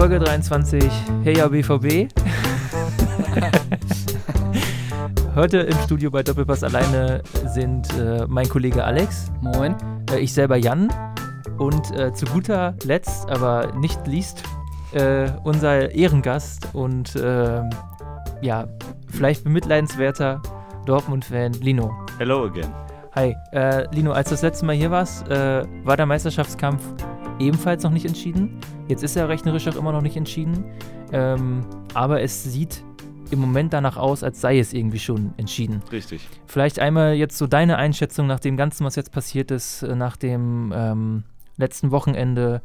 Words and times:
Folge 0.00 0.18
23, 0.18 0.82
Hey 1.24 1.36
ja 1.36 1.46
BVB. 1.46 2.08
Heute 5.34 5.58
im 5.58 5.76
Studio 5.80 6.10
bei 6.10 6.22
Doppelpass 6.22 6.64
alleine 6.64 7.22
sind 7.48 7.86
äh, 7.98 8.24
mein 8.26 8.48
Kollege 8.48 8.82
Alex. 8.82 9.30
Moin. 9.42 9.76
Äh, 10.10 10.20
ich 10.20 10.32
selber 10.32 10.56
Jan. 10.56 10.88
Und 11.58 11.94
äh, 11.98 12.14
zu 12.14 12.24
guter 12.24 12.74
Letzt, 12.84 13.28
aber 13.28 13.74
nicht 13.74 14.06
least, 14.06 14.42
äh, 14.92 15.30
unser 15.44 15.90
Ehrengast 15.90 16.68
und 16.72 17.14
ähm, 17.22 17.68
ja, 18.40 18.68
vielleicht 19.08 19.44
bemitleidenswerter 19.44 20.40
Dortmund-Fan 20.86 21.52
Lino. 21.60 21.94
Hello 22.16 22.46
again. 22.46 22.72
Hi, 23.16 23.36
äh, 23.52 23.86
Lino, 23.94 24.12
als 24.12 24.30
du 24.30 24.34
das 24.34 24.40
letzte 24.40 24.64
Mal 24.64 24.76
hier 24.76 24.90
warst, 24.90 25.28
äh, 25.28 25.62
war 25.84 25.98
der 25.98 26.06
Meisterschaftskampf 26.06 26.80
ebenfalls 27.40 27.82
noch 27.82 27.90
nicht 27.90 28.06
entschieden. 28.06 28.60
Jetzt 28.88 29.02
ist 29.02 29.16
er 29.16 29.28
rechnerisch 29.28 29.66
auch 29.68 29.76
immer 29.76 29.92
noch 29.92 30.02
nicht 30.02 30.16
entschieden. 30.16 30.64
Ähm, 31.12 31.64
aber 31.94 32.20
es 32.22 32.44
sieht 32.44 32.84
im 33.30 33.40
Moment 33.40 33.72
danach 33.72 33.96
aus, 33.96 34.22
als 34.22 34.40
sei 34.40 34.58
es 34.58 34.72
irgendwie 34.72 34.98
schon 34.98 35.32
entschieden. 35.36 35.82
Richtig. 35.90 36.28
Vielleicht 36.46 36.78
einmal 36.78 37.14
jetzt 37.14 37.38
so 37.38 37.46
deine 37.46 37.76
Einschätzung 37.76 38.26
nach 38.26 38.40
dem 38.40 38.56
Ganzen, 38.56 38.84
was 38.84 38.96
jetzt 38.96 39.12
passiert 39.12 39.50
ist, 39.50 39.82
äh, 39.82 39.94
nach 39.94 40.16
dem 40.16 40.72
ähm, 40.74 41.24
letzten 41.56 41.90
Wochenende. 41.90 42.62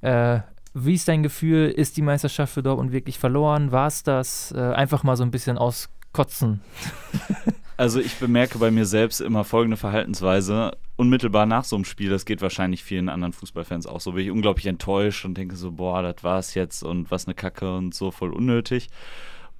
Äh, 0.00 0.40
wie 0.74 0.94
ist 0.94 1.08
dein 1.08 1.22
Gefühl? 1.22 1.68
Ist 1.70 1.96
die 1.96 2.02
Meisterschaft 2.02 2.54
für 2.54 2.62
Dortmund 2.62 2.92
wirklich 2.92 3.18
verloren? 3.18 3.72
War 3.72 3.88
es 3.88 4.02
das? 4.02 4.52
Äh, 4.52 4.60
einfach 4.60 5.02
mal 5.02 5.16
so 5.16 5.22
ein 5.22 5.30
bisschen 5.30 5.58
auskotzen. 5.58 6.60
Also 7.76 8.00
ich 8.00 8.16
bemerke 8.16 8.58
bei 8.58 8.70
mir 8.70 8.86
selbst 8.86 9.20
immer 9.20 9.44
folgende 9.44 9.76
Verhaltensweise. 9.76 10.72
Unmittelbar 10.96 11.46
nach 11.46 11.64
so 11.64 11.76
einem 11.76 11.84
Spiel, 11.84 12.10
das 12.10 12.24
geht 12.24 12.42
wahrscheinlich 12.42 12.84
vielen 12.84 13.08
anderen 13.08 13.32
Fußballfans 13.32 13.86
auch 13.86 14.00
so, 14.00 14.12
bin 14.12 14.24
ich 14.24 14.30
unglaublich 14.30 14.66
enttäuscht 14.66 15.24
und 15.24 15.36
denke 15.36 15.56
so, 15.56 15.72
boah, 15.72 16.02
das 16.02 16.22
war's 16.22 16.54
jetzt 16.54 16.82
und 16.82 17.10
was 17.10 17.26
eine 17.26 17.34
Kacke 17.34 17.74
und 17.76 17.94
so 17.94 18.10
voll 18.10 18.32
unnötig. 18.32 18.88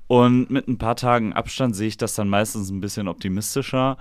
Und 0.06 0.50
mit 0.50 0.68
ein 0.68 0.78
paar 0.78 0.96
Tagen 0.96 1.32
Abstand 1.32 1.74
sehe 1.74 1.88
ich 1.88 1.96
das 1.96 2.14
dann 2.14 2.28
meistens 2.28 2.70
ein 2.70 2.80
bisschen 2.80 3.08
optimistischer. 3.08 3.96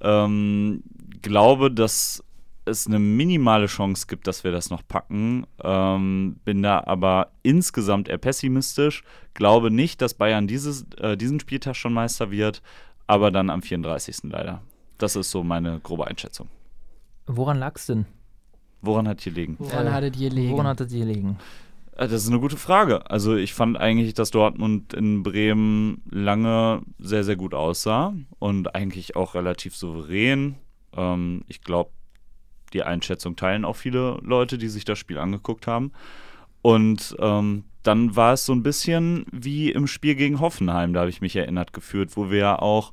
Ähm, 0.00 0.82
glaube, 1.20 1.70
dass 1.70 2.24
es 2.64 2.86
eine 2.86 2.98
minimale 2.98 3.66
Chance 3.66 4.06
gibt, 4.06 4.26
dass 4.26 4.44
wir 4.44 4.52
das 4.52 4.70
noch 4.70 4.86
packen. 4.86 5.46
Ähm, 5.62 6.36
bin 6.44 6.62
da 6.62 6.82
aber 6.86 7.32
insgesamt 7.42 8.08
eher 8.08 8.18
pessimistisch. 8.18 9.02
Glaube 9.34 9.70
nicht, 9.70 10.00
dass 10.00 10.14
Bayern 10.14 10.46
dieses, 10.46 10.86
äh, 10.98 11.16
diesen 11.16 11.40
Spieltag 11.40 11.76
schon 11.76 11.92
Meister 11.92 12.30
wird, 12.30 12.62
aber 13.10 13.30
dann 13.32 13.50
am 13.50 13.60
34. 13.62 14.18
leider. 14.30 14.62
Das 14.98 15.16
ist 15.16 15.30
so 15.32 15.42
meine 15.42 15.80
grobe 15.80 16.06
Einschätzung. 16.06 16.48
Woran 17.26 17.58
lag 17.58 17.74
es 17.76 17.86
denn? 17.86 18.06
Woran 18.82 19.08
hat 19.08 19.20
hier 19.20 19.32
liegen? 19.32 19.56
Woran 19.58 19.86
Äh, 19.86 19.90
hattet 19.90 20.16
ihr 20.16 20.30
liegen? 20.30 20.52
Woran 20.52 20.66
hat 20.68 20.80
es 20.80 20.92
hier 20.92 21.04
liegen? 21.04 21.36
Äh, 21.96 22.06
Das 22.08 22.22
ist 22.22 22.28
eine 22.28 22.38
gute 22.40 22.56
Frage. 22.56 23.10
Also 23.10 23.34
ich 23.36 23.52
fand 23.52 23.76
eigentlich, 23.78 24.14
dass 24.14 24.30
Dortmund 24.30 24.94
in 24.94 25.22
Bremen 25.22 26.02
lange 26.10 26.82
sehr, 26.98 27.24
sehr 27.24 27.36
gut 27.36 27.52
aussah 27.54 28.14
und 28.38 28.74
eigentlich 28.74 29.16
auch 29.16 29.34
relativ 29.34 29.76
souverän. 29.76 30.54
Ähm, 30.96 31.42
ich 31.48 31.62
glaube, 31.62 31.90
die 32.72 32.84
Einschätzung 32.84 33.34
teilen 33.36 33.64
auch 33.64 33.76
viele 33.76 34.18
Leute, 34.22 34.56
die 34.56 34.68
sich 34.68 34.84
das 34.84 34.98
Spiel 34.98 35.18
angeguckt 35.18 35.66
haben. 35.66 35.92
Und 36.62 37.16
ähm, 37.20 37.64
dann 37.82 38.14
war 38.16 38.34
es 38.34 38.44
so 38.44 38.52
ein 38.52 38.62
bisschen 38.62 39.24
wie 39.32 39.70
im 39.70 39.86
Spiel 39.86 40.14
gegen 40.14 40.40
Hoffenheim, 40.40 40.92
da 40.92 41.00
habe 41.00 41.10
ich 41.10 41.20
mich 41.20 41.34
erinnert 41.36 41.72
geführt, 41.72 42.16
wo 42.16 42.30
wir 42.30 42.38
ja 42.38 42.58
auch 42.58 42.92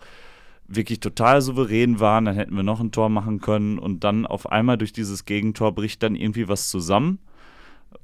wirklich 0.70 1.00
total 1.00 1.42
souverän 1.42 2.00
waren, 2.00 2.26
dann 2.26 2.36
hätten 2.36 2.56
wir 2.56 2.64
noch 2.64 2.80
ein 2.80 2.92
Tor 2.92 3.10
machen 3.10 3.40
können 3.40 3.80
und 3.80 4.04
dann 4.04 4.26
auf 4.26 4.50
einmal 4.50 4.78
durch 4.78 4.94
dieses 4.94 5.26
Gegentor 5.26 5.74
bricht 5.74 6.04
dann 6.04 6.16
irgendwie 6.16 6.48
was 6.48 6.70
zusammen 6.70 7.20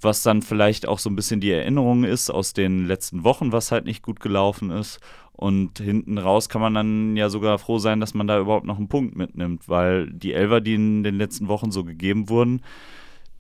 was 0.02 0.24
dann 0.24 0.42
vielleicht 0.42 0.88
auch 0.88 1.00
so 1.00 1.10
ein 1.10 1.16
bisschen 1.16 1.40
die 1.40 1.52
Erinnerung 1.52 2.04
ist 2.04 2.30
aus 2.30 2.54
den 2.54 2.86
letzten 2.86 3.24
Wochen, 3.24 3.52
was 3.52 3.72
halt 3.72 3.86
nicht 3.86 4.04
gut 4.04 4.20
gelaufen 4.20 4.70
ist. 4.70 5.00
Und 5.34 5.80
hinten 5.80 6.18
raus 6.18 6.48
kann 6.48 6.62
man 6.62 6.74
dann 6.74 7.18
ja 7.18 7.30
sogar 7.30 7.58
froh 7.58 7.80
sein, 7.80 8.00
dass 8.00 8.14
man 8.14 8.28
da 8.28 8.40
überhaupt 8.40 8.66
noch 8.66 8.78
einen 8.78 8.88
Punkt 8.88 9.16
mitnimmt, 9.16 9.68
weil 9.68 10.12
die 10.12 10.34
Elfer, 10.34 10.62
die 10.62 10.76
in 10.76 11.04
den 11.04 11.18
letzten 11.18 11.48
Wochen 11.48 11.72
so 11.72 11.84
gegeben 11.84 12.30
wurden, 12.30 12.62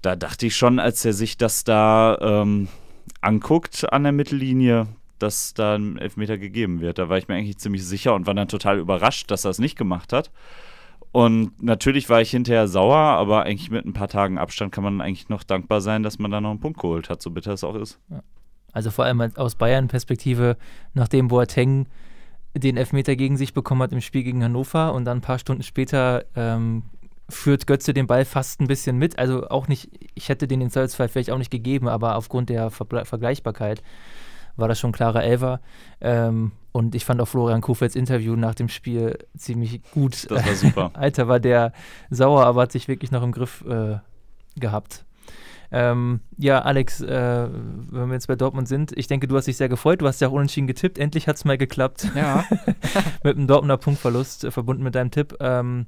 da 0.03 0.15
dachte 0.15 0.45
ich 0.45 0.55
schon, 0.55 0.79
als 0.79 1.03
er 1.05 1.13
sich 1.13 1.37
das 1.37 1.63
da 1.63 2.17
ähm, 2.21 2.67
anguckt 3.21 3.91
an 3.91 4.03
der 4.03 4.11
Mittellinie, 4.11 4.87
dass 5.17 5.53
da 5.53 5.75
ein 5.75 5.97
Elfmeter 5.97 6.37
gegeben 6.37 6.81
wird. 6.81 6.99
Da 6.99 7.09
war 7.09 7.17
ich 7.17 7.27
mir 7.27 7.35
eigentlich 7.35 7.57
ziemlich 7.57 7.85
sicher 7.85 8.13
und 8.13 8.27
war 8.27 8.33
dann 8.33 8.49
total 8.49 8.77
überrascht, 8.79 9.31
dass 9.31 9.45
er 9.45 9.51
es 9.51 9.59
nicht 9.59 9.77
gemacht 9.77 10.11
hat. 10.13 10.29
Und 11.13 11.63
natürlich 11.63 12.09
war 12.09 12.21
ich 12.21 12.31
hinterher 12.31 12.67
sauer, 12.67 12.97
aber 12.97 13.43
eigentlich 13.43 13.71
mit 13.71 13.85
ein 13.85 13.93
paar 13.93 14.09
Tagen 14.09 14.37
Abstand 14.37 14.73
kann 14.73 14.83
man 14.83 14.99
eigentlich 14.99 15.29
noch 15.29 15.43
dankbar 15.43 15.79
sein, 15.79 16.03
dass 16.03 16.19
man 16.19 16.31
da 16.31 16.41
noch 16.41 16.49
einen 16.49 16.59
Punkt 16.59 16.81
geholt 16.81 17.09
hat, 17.09 17.21
so 17.21 17.31
bitter 17.31 17.53
es 17.53 17.63
auch 17.63 17.75
ist. 17.75 17.99
Also 18.73 18.91
vor 18.91 19.05
allem 19.05 19.21
aus 19.35 19.55
Bayern-Perspektive, 19.55 20.57
nachdem 20.93 21.29
Boateng 21.29 21.87
den 22.57 22.75
Elfmeter 22.75 23.15
gegen 23.15 23.37
sich 23.37 23.53
bekommen 23.53 23.83
hat 23.83 23.93
im 23.93 24.01
Spiel 24.01 24.23
gegen 24.23 24.43
Hannover 24.43 24.93
und 24.93 25.05
dann 25.05 25.19
ein 25.19 25.21
paar 25.21 25.39
Stunden 25.39 25.63
später 25.63 26.25
ähm, 26.35 26.83
führt 27.29 27.67
Götze 27.67 27.93
den 27.93 28.07
Ball 28.07 28.25
fast 28.25 28.61
ein 28.61 28.67
bisschen 28.67 28.97
mit. 28.97 29.17
Also 29.17 29.47
auch 29.49 29.67
nicht, 29.67 29.89
ich 30.15 30.29
hätte 30.29 30.47
den 30.47 30.61
in 30.61 30.69
Zweifelsfall 30.69 31.09
vielleicht 31.09 31.31
auch 31.31 31.37
nicht 31.37 31.51
gegeben, 31.51 31.87
aber 31.87 32.15
aufgrund 32.15 32.49
der 32.49 32.69
Verble 32.69 33.05
Vergleichbarkeit 33.05 33.81
war 34.55 34.67
das 34.67 34.79
schon 34.79 34.91
ein 34.91 34.93
klarer 34.93 35.23
Elfer. 35.23 35.61
Ähm, 36.01 36.51
und 36.71 36.95
ich 36.95 37.05
fand 37.05 37.21
auch 37.21 37.27
Florian 37.27 37.61
Kofels 37.61 37.95
Interview 37.95 38.35
nach 38.35 38.55
dem 38.55 38.69
Spiel 38.69 39.17
ziemlich 39.37 39.81
gut. 39.91 40.29
Das 40.29 40.45
war 40.45 40.55
super. 40.55 40.91
Alter, 40.93 41.27
war 41.27 41.39
der 41.39 41.73
sauer, 42.09 42.45
aber 42.45 42.63
hat 42.63 42.71
sich 42.71 42.87
wirklich 42.87 43.11
noch 43.11 43.23
im 43.23 43.31
Griff 43.31 43.63
äh, 43.67 43.97
gehabt. 44.59 45.05
Ähm, 45.71 46.19
ja, 46.37 46.61
Alex, 46.61 47.01
äh, 47.01 47.47
wenn 47.47 48.07
wir 48.07 48.13
jetzt 48.13 48.27
bei 48.27 48.35
Dortmund 48.35 48.67
sind, 48.67 48.95
ich 48.95 49.07
denke, 49.07 49.27
du 49.27 49.35
hast 49.35 49.45
dich 49.45 49.57
sehr 49.57 49.69
gefreut. 49.69 50.01
Du 50.01 50.07
hast 50.07 50.21
ja 50.21 50.27
auch 50.27 50.33
unentschieden 50.33 50.67
getippt. 50.67 50.99
Endlich 50.99 51.27
hat 51.27 51.37
es 51.37 51.45
mal 51.45 51.57
geklappt 51.57 52.11
Ja. 52.15 52.45
mit 53.23 53.37
einem 53.37 53.47
Dortmunder 53.47 53.77
Punktverlust 53.77 54.43
äh, 54.43 54.51
verbunden 54.51 54.83
mit 54.83 54.93
deinem 54.93 55.09
Tipp. 55.09 55.35
Ähm, 55.39 55.87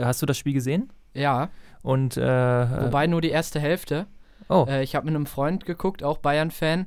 hast 0.00 0.22
du 0.22 0.26
das 0.26 0.38
Spiel 0.38 0.54
gesehen? 0.54 0.92
ja. 1.14 1.48
Und 1.82 2.16
äh, 2.16 2.22
Wobei 2.84 3.06
nur 3.06 3.20
die 3.20 3.28
erste 3.28 3.60
Hälfte. 3.60 4.06
oh, 4.48 4.64
Äh, 4.66 4.82
ich 4.82 4.94
habe 4.94 5.04
mit 5.04 5.14
einem 5.14 5.26
Freund 5.26 5.66
geguckt, 5.66 6.02
auch 6.02 6.16
Bayern-Fan. 6.16 6.86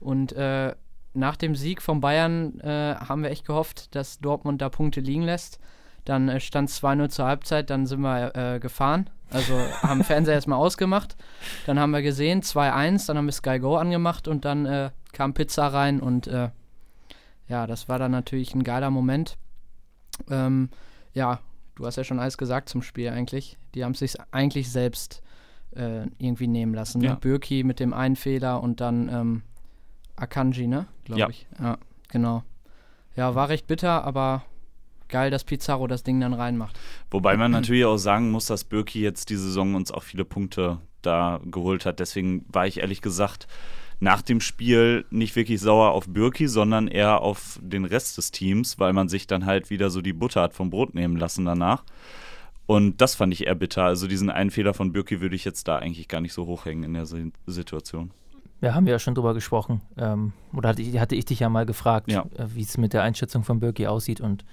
Und 0.00 0.32
äh, 0.32 0.74
nach 1.12 1.36
dem 1.36 1.54
Sieg 1.54 1.82
von 1.82 2.00
Bayern 2.00 2.58
äh, 2.60 2.94
haben 2.94 3.22
wir 3.22 3.30
echt 3.30 3.46
gehofft, 3.46 3.94
dass 3.94 4.20
Dortmund 4.20 4.62
da 4.62 4.70
Punkte 4.70 5.00
liegen 5.00 5.22
lässt. 5.22 5.58
Dann 6.06 6.30
äh, 6.30 6.40
stand 6.40 6.70
es 6.70 6.82
2-0 6.82 7.10
zur 7.10 7.26
Halbzeit, 7.26 7.68
dann 7.68 7.84
sind 7.84 8.00
wir 8.00 8.34
äh, 8.34 8.58
gefahren. 8.58 9.10
Also 9.30 9.54
haben 9.82 10.02
Fernseher 10.02 10.34
erstmal 10.34 10.58
ausgemacht. 10.58 11.16
Dann 11.66 11.78
haben 11.78 11.90
wir 11.90 12.00
gesehen, 12.00 12.40
2-1, 12.40 13.06
dann 13.06 13.18
haben 13.18 13.26
wir 13.26 13.32
Sky 13.32 13.58
Go 13.58 13.76
angemacht 13.76 14.28
und 14.28 14.46
dann 14.46 14.90
kam 15.12 15.34
Pizza 15.34 15.66
rein 15.68 16.00
und 16.00 16.26
ja, 16.26 17.66
das 17.66 17.88
war 17.88 17.98
dann 17.98 18.12
natürlich 18.12 18.54
ein 18.54 18.62
geiler 18.62 18.90
Moment. 18.90 19.36
Ähm, 20.30 20.70
ja, 21.14 21.40
du 21.78 21.86
hast 21.86 21.96
ja 21.96 22.04
schon 22.04 22.18
alles 22.18 22.36
gesagt 22.36 22.68
zum 22.68 22.82
Spiel 22.82 23.08
eigentlich. 23.08 23.56
Die 23.74 23.84
haben 23.84 23.92
es 23.92 24.00
sich 24.00 24.16
eigentlich 24.32 24.70
selbst 24.70 25.22
äh, 25.76 26.06
irgendwie 26.18 26.48
nehmen 26.48 26.74
lassen. 26.74 27.00
Ja. 27.00 27.12
Ne? 27.12 27.18
Birki 27.20 27.62
mit 27.62 27.80
dem 27.80 27.92
einen 27.94 28.16
Fehler 28.16 28.62
und 28.62 28.80
dann 28.80 29.08
ähm, 29.08 29.42
Akanji, 30.16 30.66
ne? 30.66 30.86
Glaube 31.04 31.20
Ja. 31.20 31.28
ich. 31.28 31.46
Ja, 31.60 31.78
genau. 32.08 32.42
Ja, 33.16 33.34
war 33.34 33.48
recht 33.48 33.66
bitter, 33.68 34.04
aber 34.04 34.42
geil, 35.08 35.30
dass 35.30 35.44
Pizarro 35.44 35.86
das 35.86 36.02
Ding 36.02 36.20
dann 36.20 36.34
reinmacht. 36.34 36.78
Wobei 37.10 37.36
man 37.36 37.50
natürlich 37.52 37.84
auch 37.84 37.96
sagen 37.96 38.30
muss, 38.30 38.46
dass 38.46 38.64
Birki 38.64 39.00
jetzt 39.00 39.30
die 39.30 39.36
Saison 39.36 39.74
uns 39.74 39.90
auch 39.92 40.02
viele 40.02 40.24
Punkte 40.24 40.78
da 41.02 41.40
geholt 41.44 41.86
hat. 41.86 42.00
Deswegen 42.00 42.44
war 42.48 42.66
ich 42.66 42.80
ehrlich 42.80 43.02
gesagt 43.02 43.46
nach 44.00 44.22
dem 44.22 44.40
Spiel 44.40 45.04
nicht 45.10 45.34
wirklich 45.36 45.60
sauer 45.60 45.90
auf 45.90 46.06
Birki, 46.08 46.46
sondern 46.48 46.86
eher 46.88 47.20
auf 47.20 47.58
den 47.62 47.84
Rest 47.84 48.16
des 48.18 48.30
Teams, 48.30 48.78
weil 48.78 48.92
man 48.92 49.08
sich 49.08 49.26
dann 49.26 49.44
halt 49.46 49.70
wieder 49.70 49.90
so 49.90 50.00
die 50.02 50.12
Butter 50.12 50.42
hat 50.42 50.54
vom 50.54 50.70
Brot 50.70 50.94
nehmen 50.94 51.16
lassen 51.16 51.44
danach. 51.44 51.84
Und 52.66 53.00
das 53.00 53.14
fand 53.14 53.32
ich 53.32 53.46
eher 53.46 53.54
bitter. 53.54 53.84
Also 53.84 54.06
diesen 54.06 54.30
einen 54.30 54.50
Fehler 54.50 54.74
von 54.74 54.92
Birki 54.92 55.20
würde 55.20 55.34
ich 55.34 55.44
jetzt 55.44 55.66
da 55.68 55.76
eigentlich 55.78 56.06
gar 56.06 56.20
nicht 56.20 56.32
so 56.34 56.46
hochhängen 56.46 56.84
in 56.84 56.94
der 56.94 57.06
Si- 57.06 57.32
Situation. 57.46 58.10
ja, 58.60 58.74
haben 58.74 58.86
wir 58.86 58.92
ja 58.92 58.98
schon 58.98 59.14
drüber 59.14 59.34
gesprochen. 59.34 59.80
Ähm, 59.96 60.32
oder 60.54 60.68
hatte 60.68 60.82
ich, 60.82 60.98
hatte 61.00 61.16
ich 61.16 61.24
dich 61.24 61.40
ja 61.40 61.48
mal 61.48 61.64
gefragt, 61.66 62.10
Ja. 62.12 62.26
äh, 62.36 62.46
wie 62.54 62.62
es 62.62 62.76
mit 62.76 62.92
der 62.92 63.02
Einschätzung 63.02 63.42
von 63.42 63.58
Birki 63.58 63.86
aussieht. 63.86 64.20
Und 64.20 64.44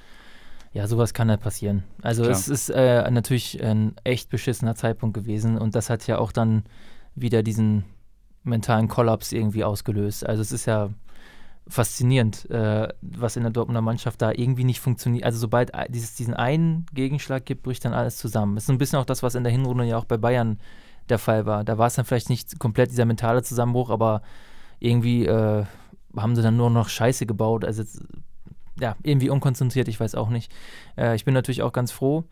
ja, 0.74 0.88
sowas 0.88 1.14
kann 1.14 1.30
halt 1.30 1.42
passieren. 1.42 1.84
Also 2.02 2.24
Klar. 2.24 2.36
es 2.36 2.48
ist 2.48 2.70
äh, 2.70 3.10
natürlich 3.12 3.62
ein 3.64 3.96
echt 4.04 4.30
beschissener 4.30 4.76
Zeitpunkt 4.76 5.14
gewesen. 5.14 5.58
Und 5.58 5.76
das 5.76 5.90
hat 5.90 6.08
ja 6.08 6.18
auch 6.18 6.32
dann 6.32 6.64
wieder 7.16 7.44
diesen 7.44 7.84
mentalen 8.46 8.88
Kollaps 8.88 9.32
irgendwie 9.32 9.64
ausgelöst. 9.64 10.26
Also 10.26 10.42
es 10.42 10.52
ist 10.52 10.66
ja 10.66 10.90
faszinierend, 11.68 12.50
äh, 12.52 12.88
was 13.02 13.36
in 13.36 13.44
der 13.44 13.52
Dortmunder 13.52 13.82
Mannschaft 13.82 14.22
da 14.22 14.32
irgendwie 14.32 14.64
nicht 14.64 14.80
funktioniert. 14.80 15.26
Also 15.26 15.40
sobald 15.40 15.72
dieses, 15.90 16.16
diesen 16.16 16.34
einen 16.34 16.86
Gegenschlag 16.94 17.46
gibt, 17.46 17.64
bricht 17.64 17.84
dann 17.86 17.94
alles 17.94 18.18
zusammen. 18.18 18.56
Das 18.56 18.66
ist 18.66 18.70
ein 18.70 18.78
bisschen 18.78 19.00
auch 19.00 19.06
das, 19.06 19.24
was 19.24 19.36
in 19.36 19.44
der 19.44 19.52
Hinrunde 19.52 19.84
ja 19.86 19.98
auch 19.98 20.06
bei 20.06 20.18
Bayern 20.18 20.60
der 21.10 21.20
Fall 21.20 21.46
war. 21.46 21.64
Da 21.64 21.78
war 21.78 21.88
es 21.88 21.96
dann 21.96 22.06
vielleicht 22.06 22.30
nicht 22.30 22.60
komplett 22.60 22.92
dieser 22.92 23.06
mentale 23.06 23.42
Zusammenbruch, 23.44 23.90
aber 23.90 24.22
irgendwie 24.80 25.26
äh, 25.26 25.66
haben 26.16 26.36
sie 26.36 26.42
dann 26.42 26.58
nur 26.58 26.70
noch 26.70 26.90
Scheiße 26.90 27.26
gebaut. 27.26 27.66
Also 27.66 27.82
jetzt, 27.82 28.04
ja, 28.80 28.96
irgendwie 29.04 29.30
unkonzentriert, 29.30 29.88
ich 29.88 30.00
weiß 30.00 30.16
auch 30.16 30.30
nicht. 30.30 30.52
Äh, 30.98 31.16
ich 31.16 31.26
bin 31.26 31.34
natürlich 31.34 31.64
auch 31.64 31.74
ganz 31.74 31.92
froh, 31.92 32.26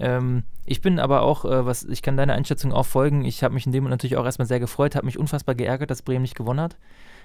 Ähm, 0.00 0.44
ich 0.64 0.80
bin 0.80 0.98
aber 0.98 1.22
auch, 1.22 1.44
äh, 1.44 1.66
was 1.66 1.84
ich 1.84 2.00
kann 2.00 2.16
deiner 2.16 2.32
Einschätzung 2.32 2.72
auch 2.72 2.86
folgen. 2.86 3.24
Ich 3.24 3.44
habe 3.44 3.54
mich 3.54 3.66
in 3.66 3.72
dem 3.72 3.84
Moment 3.84 4.00
natürlich 4.00 4.16
auch 4.16 4.24
erstmal 4.24 4.48
sehr 4.48 4.58
gefreut, 4.58 4.96
habe 4.96 5.06
mich 5.06 5.18
unfassbar 5.18 5.54
geärgert, 5.54 5.90
dass 5.90 6.02
Bremen 6.02 6.22
nicht 6.22 6.34
gewonnen 6.34 6.60
hat, 6.60 6.78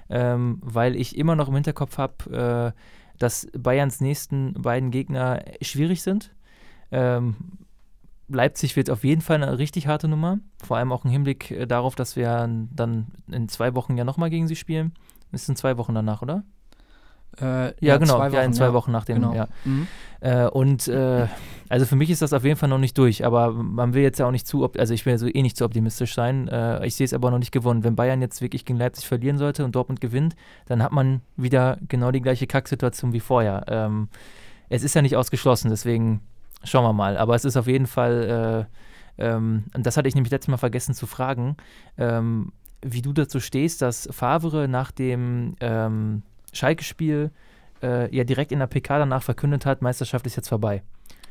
ähm, 0.09 0.59
weil 0.61 0.95
ich 0.95 1.17
immer 1.17 1.35
noch 1.35 1.47
im 1.47 1.55
Hinterkopf 1.55 1.97
habe, 1.97 2.73
äh, 2.75 2.79
dass 3.17 3.47
Bayerns 3.57 4.01
nächsten 4.01 4.53
beiden 4.53 4.91
Gegner 4.91 5.39
schwierig 5.61 6.03
sind. 6.03 6.35
Ähm, 6.91 7.35
Leipzig 8.27 8.75
wird 8.75 8.89
auf 8.89 9.03
jeden 9.03 9.21
Fall 9.21 9.41
eine 9.41 9.57
richtig 9.57 9.87
harte 9.87 10.09
Nummer, 10.09 10.39
vor 10.61 10.77
allem 10.77 10.91
auch 10.91 11.05
im 11.05 11.11
Hinblick 11.11 11.51
äh, 11.51 11.65
darauf, 11.65 11.95
dass 11.95 12.17
wir 12.17 12.49
dann 12.71 13.07
in 13.31 13.47
zwei 13.47 13.73
Wochen 13.73 13.97
ja 13.97 14.03
nochmal 14.03 14.29
gegen 14.29 14.47
sie 14.47 14.57
spielen. 14.57 14.93
Es 15.31 15.45
sind 15.45 15.57
zwei 15.57 15.77
Wochen 15.77 15.95
danach, 15.95 16.21
oder? 16.21 16.43
Äh, 17.41 17.73
ja, 17.85 17.97
genau, 17.97 18.19
Wochen, 18.19 18.33
ja, 18.33 18.41
in 18.41 18.53
zwei 18.53 18.65
ja. 18.65 18.73
Wochen 18.73 18.91
nach 18.91 19.05
dem, 19.05 19.15
Genau. 19.15 19.33
ja. 19.33 19.47
Mhm. 19.65 19.87
Äh, 20.21 20.47
und 20.47 20.87
äh, 20.87 21.27
also 21.69 21.85
für 21.85 21.95
mich 21.95 22.09
ist 22.09 22.21
das 22.21 22.33
auf 22.33 22.43
jeden 22.43 22.57
Fall 22.57 22.69
noch 22.69 22.77
nicht 22.77 22.97
durch, 22.97 23.25
aber 23.25 23.51
man 23.51 23.93
will 23.93 24.01
jetzt 24.01 24.19
ja 24.19 24.27
auch 24.27 24.31
nicht 24.31 24.47
zu, 24.47 24.69
also 24.77 24.93
ich 24.93 25.05
will 25.05 25.13
ja 25.13 25.17
so 25.17 25.27
eh 25.27 25.41
nicht 25.41 25.57
zu 25.57 25.65
optimistisch 25.65 26.15
sein. 26.15 26.47
Äh, 26.47 26.85
ich 26.85 26.95
sehe 26.95 27.05
es 27.05 27.13
aber 27.13 27.31
noch 27.31 27.39
nicht 27.39 27.51
gewonnen. 27.51 27.83
Wenn 27.83 27.95
Bayern 27.95 28.21
jetzt 28.21 28.41
wirklich 28.41 28.65
gegen 28.65 28.79
Leipzig 28.79 29.07
verlieren 29.07 29.37
sollte 29.37 29.65
und 29.65 29.75
Dortmund 29.75 30.01
gewinnt, 30.01 30.35
dann 30.67 30.81
hat 30.81 30.91
man 30.91 31.21
wieder 31.35 31.77
genau 31.87 32.11
die 32.11 32.21
gleiche 32.21 32.47
Kacksituation 32.47 33.13
wie 33.13 33.19
vorher. 33.19 33.65
Ähm, 33.67 34.09
es 34.69 34.83
ist 34.83 34.95
ja 34.95 35.01
nicht 35.01 35.15
ausgeschlossen, 35.15 35.69
deswegen 35.69 36.21
schauen 36.63 36.83
wir 36.83 36.93
mal. 36.93 37.17
Aber 37.17 37.35
es 37.35 37.45
ist 37.45 37.57
auf 37.57 37.67
jeden 37.67 37.87
Fall, 37.87 38.67
äh, 39.19 39.23
ähm, 39.25 39.65
und 39.75 39.85
das 39.85 39.97
hatte 39.97 40.07
ich 40.07 40.15
nämlich 40.15 40.31
letztes 40.31 40.49
Mal 40.49 40.57
vergessen 40.57 40.95
zu 40.95 41.07
fragen, 41.07 41.57
ähm, 41.97 42.51
wie 42.81 43.01
du 43.01 43.13
dazu 43.13 43.39
stehst, 43.39 43.81
dass 43.81 44.07
Favre 44.11 44.67
nach 44.67 44.91
dem 44.91 45.55
ähm, 45.59 46.23
Schalke-Spiel 46.55 47.31
äh, 47.83 48.15
ja 48.15 48.23
direkt 48.23 48.51
in 48.51 48.59
der 48.59 48.67
PK 48.67 48.99
danach 48.99 49.21
verkündet 49.23 49.65
hat, 49.65 49.81
Meisterschaft 49.81 50.25
ist 50.25 50.35
jetzt 50.35 50.49
vorbei. 50.49 50.81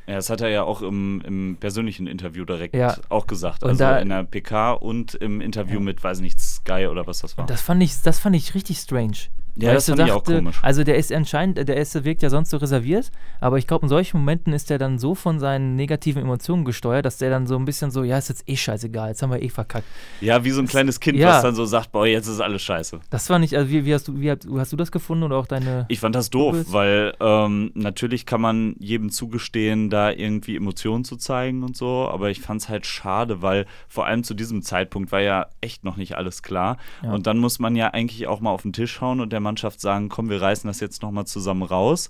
Ja, 0.07 0.15
das 0.15 0.29
hat 0.29 0.41
er 0.41 0.49
ja 0.49 0.63
auch 0.63 0.83
im, 0.83 1.19
im 1.21 1.57
persönlichen 1.59 2.05
Interview 2.05 2.45
direkt 2.45 2.75
Ja. 2.75 2.95
auch 3.09 3.25
gesagt. 3.25 3.63
Also 3.63 3.79
da- 3.79 3.97
in 3.97 4.09
der 4.09 4.23
PK 4.23 4.73
und 4.73 5.15
im 5.15 5.41
Interview 5.41 5.79
Ja. 5.79 5.83
mit, 5.85 6.03
weiß 6.03 6.19
nicht, 6.19 6.39
Sky 6.39 6.87
oder 6.91 7.07
was 7.07 7.19
das 7.21 7.37
war. 7.37 7.43
Und 7.43 7.49
das 7.49 7.61
fand 7.61 7.81
ich, 7.81 8.01
das 8.03 8.19
fand 8.19 8.35
ich 8.35 8.53
richtig 8.53 8.77
strange. 8.77 9.17
Ja, 9.57 9.73
das 9.73 9.87
fand 9.87 9.99
ich 10.01 10.11
auch 10.11 10.23
komisch. 10.23 10.59
Also 10.61 10.83
der 10.83 10.97
ist 10.97 11.11
anscheinend, 11.13 11.57
der 11.67 11.77
ist, 11.77 12.03
wirkt 12.03 12.21
ja 12.21 12.29
sonst 12.29 12.49
so 12.49 12.57
reserviert, 12.57 13.11
aber 13.39 13.57
ich 13.57 13.67
glaube, 13.67 13.85
in 13.85 13.89
solchen 13.89 14.17
Momenten 14.19 14.53
ist 14.53 14.69
der 14.69 14.77
dann 14.77 14.99
so 14.99 15.15
von 15.15 15.39
seinen 15.39 15.75
negativen 15.75 16.21
Emotionen 16.21 16.65
gesteuert, 16.65 17.05
dass 17.05 17.17
der 17.17 17.29
dann 17.29 17.47
so 17.47 17.55
ein 17.55 17.65
bisschen 17.65 17.91
so, 17.91 18.03
ja, 18.03 18.17
ist 18.17 18.29
jetzt 18.29 18.43
eh 18.47 18.55
scheißegal, 18.55 19.09
jetzt 19.09 19.21
haben 19.21 19.31
wir 19.31 19.41
eh 19.41 19.49
verkackt. 19.49 19.87
Ja, 20.21 20.43
wie 20.43 20.51
so 20.51 20.61
ein 20.61 20.67
kleines 20.67 20.99
Kind, 20.99 21.17
ja. 21.17 21.29
was 21.29 21.41
dann 21.43 21.55
so 21.55 21.65
sagt, 21.65 21.91
boah, 21.91 22.05
jetzt 22.05 22.27
ist 22.27 22.41
alles 22.41 22.61
scheiße. 22.61 22.99
Das 23.09 23.29
war 23.29 23.39
nicht, 23.39 23.55
also 23.55 23.69
wie, 23.69 23.85
wie, 23.85 23.93
hast, 23.93 24.07
du, 24.07 24.19
wie 24.19 24.29
hast, 24.31 24.47
hast 24.57 24.71
du 24.73 24.77
das 24.77 24.91
gefunden 24.91 25.23
oder 25.23 25.37
auch 25.37 25.47
deine. 25.47 25.85
Ich 25.87 25.99
fand 25.99 26.15
das 26.15 26.29
doof, 26.29 26.53
willst- 26.55 26.73
weil 26.73 27.13
ähm, 27.19 27.71
natürlich 27.75 28.25
kann 28.25 28.41
man 28.41 28.75
jedem 28.79 29.09
zugestehen, 29.09 29.89
da 29.89 30.11
irgendwie 30.11 30.55
Emotionen 30.55 31.05
zu 31.05 31.15
zeigen 31.15 31.63
und 31.63 31.77
so, 31.77 32.09
aber 32.09 32.29
ich 32.29 32.41
fand 32.41 32.61
es 32.61 32.69
halt 32.69 32.85
schade, 32.85 33.41
weil 33.41 33.65
vor 33.87 34.05
allem 34.05 34.23
zu 34.23 34.33
diesem 34.33 34.61
Zeitpunkt 34.61 35.11
war 35.11 35.21
ja 35.21 35.47
echt 35.61 35.83
noch 35.83 35.97
nicht 35.97 36.15
alles 36.17 36.43
klar. 36.43 36.77
Ja. 37.03 37.11
Und 37.13 37.27
dann 37.27 37.37
muss 37.37 37.59
man 37.59 37.75
ja 37.75 37.89
eigentlich 37.89 38.27
auch 38.27 38.41
mal 38.41 38.51
auf 38.51 38.63
den 38.63 38.73
Tisch 38.73 38.99
hauen 39.01 39.19
und 39.19 39.31
der 39.31 39.39
Mannschaft 39.45 39.79
sagen, 39.79 40.09
komm, 40.09 40.29
wir 40.29 40.41
reißen 40.41 40.67
das 40.67 40.79
jetzt 40.79 41.01
nochmal 41.01 41.25
zusammen 41.25 41.63
raus. 41.63 42.09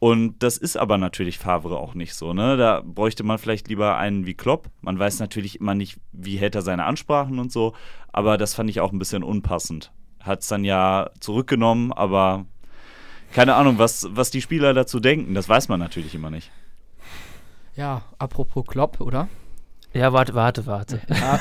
Und 0.00 0.42
das 0.44 0.58
ist 0.58 0.76
aber 0.76 0.96
natürlich 0.96 1.38
Favre 1.38 1.76
auch 1.76 1.94
nicht 1.94 2.14
so, 2.14 2.32
ne? 2.32 2.56
Da 2.56 2.82
bräuchte 2.84 3.24
man 3.24 3.38
vielleicht 3.38 3.68
lieber 3.68 3.96
einen 3.96 4.26
wie 4.26 4.34
Klopp. 4.34 4.70
Man 4.80 4.96
weiß 4.98 5.18
natürlich 5.18 5.58
immer 5.60 5.74
nicht, 5.74 5.98
wie 6.12 6.36
hält 6.36 6.54
er 6.54 6.62
seine 6.62 6.84
Ansprachen 6.84 7.40
und 7.40 7.50
so, 7.50 7.74
aber 8.12 8.38
das 8.38 8.54
fand 8.54 8.70
ich 8.70 8.80
auch 8.80 8.92
ein 8.92 9.00
bisschen 9.00 9.24
unpassend. 9.24 9.90
Hat 10.20 10.42
es 10.42 10.48
dann 10.48 10.62
ja 10.64 11.10
zurückgenommen, 11.18 11.92
aber 11.92 12.46
keine 13.32 13.56
Ahnung, 13.56 13.78
was, 13.78 14.06
was 14.10 14.30
die 14.30 14.40
Spieler 14.40 14.72
dazu 14.72 15.00
denken, 15.00 15.34
das 15.34 15.48
weiß 15.48 15.68
man 15.68 15.80
natürlich 15.80 16.14
immer 16.14 16.30
nicht. 16.30 16.50
Ja, 17.74 18.02
apropos 18.18 18.66
Klopp, 18.66 19.00
oder? 19.00 19.28
Ja, 19.98 20.12
warte, 20.12 20.34
warte, 20.34 20.66
warte. 20.66 21.00
Ja, 21.10 21.40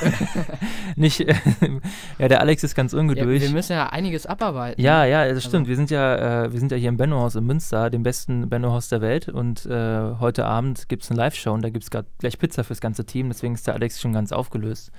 nicht, 0.95 1.19
ja, 2.19 2.27
der 2.27 2.41
Alex 2.41 2.63
ist 2.63 2.75
ganz 2.75 2.91
ja, 2.93 2.99
ungeduldig. 2.99 3.43
wir 3.43 3.51
müssen 3.51 3.73
ja 3.73 3.87
einiges 3.87 4.25
abarbeiten. 4.25 4.81
Ja, 4.81 5.05
ja, 5.05 5.31
das 5.31 5.43
stimmt. 5.43 5.61
Also- 5.61 5.69
Wir 5.69 5.75
sind 5.75 5.91
ja, 5.91 6.43
äh, 6.45 6.51
wir 6.51 6.59
sind 6.59 6.71
ja 6.71 6.77
hier 6.77 6.89
im 6.89 6.97
Bennohaus 6.97 7.35
in 7.35 7.45
Münster, 7.45 7.89
dem 7.89 8.03
besten 8.03 8.49
Bennohaus 8.49 8.89
der 8.89 9.01
Welt. 9.01 9.29
Und 9.29 9.65
äh, 9.65 10.15
heute 10.19 10.45
Abend 10.45 10.89
gibt 10.89 11.03
es 11.03 11.11
eine 11.11 11.17
Live-Show 11.17 11.53
und 11.53 11.61
da 11.61 11.69
gibt 11.69 11.83
es 11.83 11.91
gerade 11.91 12.07
gleich 12.19 12.37
Pizza 12.39 12.63
fürs 12.63 12.81
ganze 12.81 13.05
Team. 13.05 13.29
Deswegen 13.29 13.53
ist 13.53 13.67
der 13.67 13.75
Alex 13.75 14.01
schon 14.01 14.13
ganz 14.13 14.31
aufgelöst. 14.31 14.91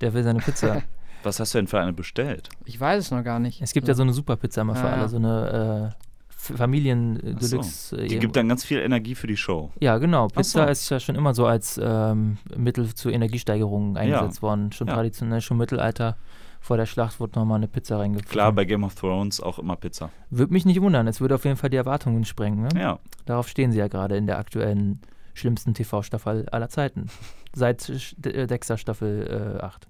Der 0.00 0.12
will 0.14 0.22
seine 0.24 0.40
Pizza. 0.40 0.82
Was 1.22 1.40
hast 1.40 1.52
du 1.54 1.58
denn 1.58 1.66
für 1.66 1.80
eine 1.80 1.92
bestellt? 1.92 2.48
Ich 2.64 2.78
weiß 2.80 3.04
es 3.06 3.10
noch 3.10 3.24
gar 3.24 3.38
nicht. 3.40 3.60
es 3.60 3.72
gibt 3.72 3.88
ja 3.88 3.94
so 3.94 4.02
eine 4.02 4.12
super 4.12 4.36
Pizza 4.36 4.60
immer 4.62 4.76
für 4.76 4.86
Ah, 4.86 4.90
ja. 4.90 4.96
alle, 4.98 5.08
so 5.08 5.16
eine 5.16 5.94
äh, 6.38 6.40
Ach 6.40 6.46
so. 6.50 6.56
Familien-Deluxe. 6.56 7.96
äh, 7.96 8.06
Die 8.08 8.18
gibt 8.18 8.36
dann 8.36 8.48
ganz 8.48 8.64
viel 8.64 8.78
Energie 8.78 9.14
für 9.14 9.26
die 9.26 9.36
Show. 9.36 9.70
ja, 9.80 9.98
genau. 9.98 10.28
Pizza 10.28 10.64
so. 10.66 10.70
ist 10.70 10.90
ja 10.90 11.00
schon 11.00 11.14
immer 11.16 11.34
so 11.34 11.46
als 11.46 11.80
ähm, 11.82 12.38
Mittel 12.56 12.94
zur 12.94 13.12
Energiesteigerung 13.12 13.96
eingesetzt 13.96 14.42
worden. 14.42 14.72
Schon 14.72 14.88
Ja. 14.88 14.94
traditionell, 14.94 15.40
schon 15.40 15.56
im 15.56 15.58
Mittelalter. 15.58 16.16
Vor 16.60 16.76
der 16.76 16.86
Schlacht 16.86 17.20
wurde 17.20 17.38
nochmal 17.38 17.58
eine 17.58 17.68
Pizza 17.68 17.98
reingepfiffen. 17.98 18.32
Klar, 18.32 18.52
bei 18.52 18.64
Game 18.64 18.82
of 18.82 18.94
Thrones 18.96 19.40
auch 19.40 19.58
immer 19.60 19.76
Pizza. 19.76 20.10
Würde 20.30 20.52
mich 20.52 20.64
nicht 20.66 20.80
wundern. 20.80 21.06
Es 21.06 21.20
würde 21.20 21.36
auf 21.36 21.44
jeden 21.44 21.56
Fall 21.56 21.70
die 21.70 21.76
Erwartungen 21.76 22.24
sprengen. 22.24 22.62
Ne? 22.62 22.68
Ja. 22.80 22.98
Darauf 23.26 23.48
stehen 23.48 23.70
sie 23.70 23.78
ja 23.78 23.86
gerade 23.86 24.16
in 24.16 24.26
der 24.26 24.38
aktuellen 24.38 25.00
schlimmsten 25.34 25.72
TV-Staffel 25.74 26.48
aller 26.48 26.68
Zeiten. 26.68 27.06
Seit 27.54 27.88
äh, 28.24 28.46
Dexter 28.48 28.76
Staffel 28.76 29.58
äh, 29.60 29.64
8. 29.64 29.86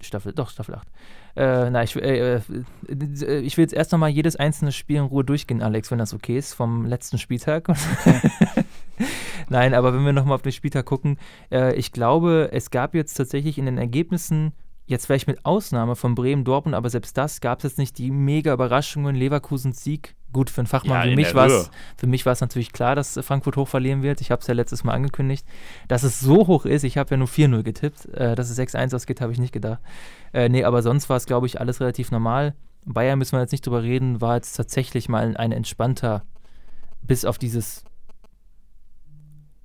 Staffel, 0.00 0.32
doch, 0.32 0.50
Staffel 0.50 0.74
8. 0.74 0.88
Äh, 1.34 1.70
na, 1.70 1.82
ich, 1.82 1.96
äh, 1.96 2.36
äh, 2.36 2.40
ich 3.40 3.56
will 3.56 3.62
jetzt 3.62 3.72
erst 3.72 3.92
nochmal 3.92 4.10
jedes 4.10 4.36
einzelne 4.36 4.72
Spiel 4.72 4.96
in 4.96 5.04
Ruhe 5.04 5.24
durchgehen, 5.24 5.62
Alex, 5.62 5.90
wenn 5.90 5.98
das 5.98 6.12
okay 6.14 6.36
ist, 6.36 6.54
vom 6.54 6.84
letzten 6.84 7.18
Spieltag. 7.18 7.68
Nein, 9.48 9.74
aber 9.74 9.94
wenn 9.94 10.04
wir 10.04 10.12
nochmal 10.12 10.34
auf 10.34 10.42
den 10.42 10.52
Spieltag 10.52 10.86
gucken, 10.86 11.18
äh, 11.50 11.74
ich 11.74 11.92
glaube, 11.92 12.50
es 12.52 12.70
gab 12.70 12.94
jetzt 12.94 13.14
tatsächlich 13.14 13.58
in 13.58 13.66
den 13.66 13.78
Ergebnissen, 13.78 14.52
jetzt 14.86 15.06
vielleicht 15.06 15.26
mit 15.26 15.44
Ausnahme 15.44 15.96
von 15.96 16.14
Bremen, 16.14 16.44
Dortmund, 16.44 16.74
aber 16.74 16.90
selbst 16.90 17.16
das 17.16 17.40
gab 17.40 17.58
es 17.58 17.64
jetzt 17.64 17.78
nicht 17.78 17.98
die 17.98 18.10
mega 18.10 18.52
Überraschungen. 18.52 19.14
Leverkusens 19.14 19.82
Sieg, 19.82 20.14
gut 20.32 20.50
für 20.50 20.60
einen 20.62 20.66
Fachmann 20.66 20.98
Ja, 20.98 21.04
in 21.04 21.14
mich 21.14 21.28
der 21.28 21.34
war 21.36 21.48
Höhe. 21.48 21.56
es 21.58 21.70
für 21.96 22.06
mich 22.06 22.26
war 22.26 22.32
es 22.32 22.40
natürlich 22.40 22.72
klar, 22.72 22.94
dass 22.94 23.18
Frankfurt 23.22 23.56
hoch 23.56 23.68
verlieren 23.68 24.02
wird. 24.02 24.20
Ich 24.20 24.30
habe 24.30 24.40
es 24.40 24.46
ja 24.46 24.54
letztes 24.54 24.84
Mal 24.84 24.92
angekündigt. 24.92 25.46
Dass 25.88 26.02
es 26.02 26.20
so 26.20 26.46
hoch 26.46 26.64
ist, 26.66 26.82
ich 26.84 26.98
habe 26.98 27.10
ja 27.12 27.16
nur 27.16 27.28
4-0 27.28 27.62
getippt. 27.62 28.06
Äh, 28.14 28.34
dass 28.34 28.50
es 28.50 28.58
6-1 28.58 28.94
ausgeht, 28.94 29.20
habe 29.20 29.32
ich 29.32 29.38
nicht 29.38 29.52
gedacht. 29.52 29.80
Äh, 30.32 30.48
nee, 30.48 30.64
aber 30.64 30.82
sonst 30.82 31.08
war 31.08 31.16
es, 31.16 31.26
glaube 31.26 31.46
ich, 31.46 31.60
alles 31.60 31.80
relativ 31.80 32.10
normal. 32.10 32.54
Bayern 32.84 33.18
müssen 33.18 33.32
wir 33.36 33.40
jetzt 33.40 33.52
nicht 33.52 33.64
drüber 33.64 33.82
reden, 33.82 34.20
war 34.20 34.34
jetzt 34.34 34.54
tatsächlich 34.54 35.08
mal 35.08 35.22
ein, 35.22 35.36
ein 35.36 35.52
entspannter, 35.52 36.24
bis 37.02 37.24
auf 37.24 37.38
dieses. 37.38 37.84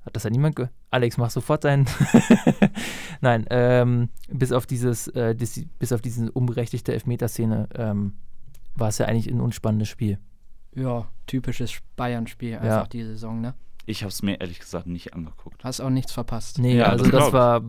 Hat 0.07 0.15
das 0.15 0.23
ja 0.23 0.29
niemand 0.29 0.55
ge 0.55 0.69
Alex, 0.89 1.17
mach 1.17 1.29
sofort 1.29 1.65
deinen. 1.65 1.85
Nein, 3.21 3.45
ähm, 3.49 4.09
bis 4.29 4.51
auf 4.51 4.65
dieses, 4.65 5.07
äh, 5.09 5.35
dis 5.35 5.65
bis 5.79 5.91
auf 5.91 6.01
diese 6.01 6.31
unberechtigte 6.31 6.93
Elfmeterszene 6.93 7.67
ähm, 7.75 8.13
war 8.75 8.87
es 8.89 8.97
ja 8.99 9.05
eigentlich 9.05 9.27
ein 9.27 9.41
unspannendes 9.41 9.89
Spiel. 9.89 10.17
Ja, 10.73 11.07
typisches 11.25 11.79
Bayern-Spiel 11.97 12.55
einfach 12.55 12.65
Ja. 12.83 12.87
die 12.87 13.03
Saison, 13.03 13.41
ne? 13.41 13.53
Ich 13.85 14.03
habe 14.03 14.09
es 14.11 14.21
mir 14.21 14.39
ehrlich 14.39 14.59
gesagt 14.59 14.87
nicht 14.87 15.13
angeguckt. 15.13 15.63
Hast 15.63 15.79
auch 15.81 15.89
nichts 15.89 16.11
verpasst. 16.11 16.59
Nee, 16.59 16.77
Ja, 16.77 16.85
also 16.85 17.05
das 17.05 17.25
das, 17.25 17.33
war, 17.33 17.61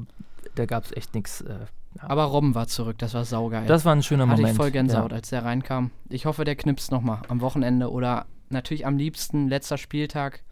da 0.54 0.66
gab 0.66 0.84
es 0.84 0.92
echt 0.96 1.14
nichts. 1.14 1.40
Äh, 1.40 1.58
Aber 1.98 2.24
Robben 2.24 2.54
war 2.54 2.66
zurück, 2.68 2.98
das 2.98 3.14
war 3.14 3.24
saugeil. 3.24 3.66
das 3.66 3.84
war 3.84 3.94
ein 3.96 4.02
schöner 4.02 4.28
Hatte 4.28 4.36
Moment. 4.42 4.52
ich 4.52 4.56
voll 4.56 4.70
Gänsehaut, 4.70 5.10
Ja. 5.10 5.16
als 5.16 5.30
der 5.30 5.44
reinkam. 5.44 5.90
Ich 6.08 6.26
hoffe, 6.26 6.44
der 6.44 6.54
knipst 6.56 6.92
nochmal 6.92 7.22
am 7.28 7.40
Wochenende 7.40 7.90
oder 7.90 8.26
natürlich 8.50 8.86
am 8.86 8.96
liebsten 8.96 9.48
letzter 9.48 9.78
Spieltag. 9.78 10.44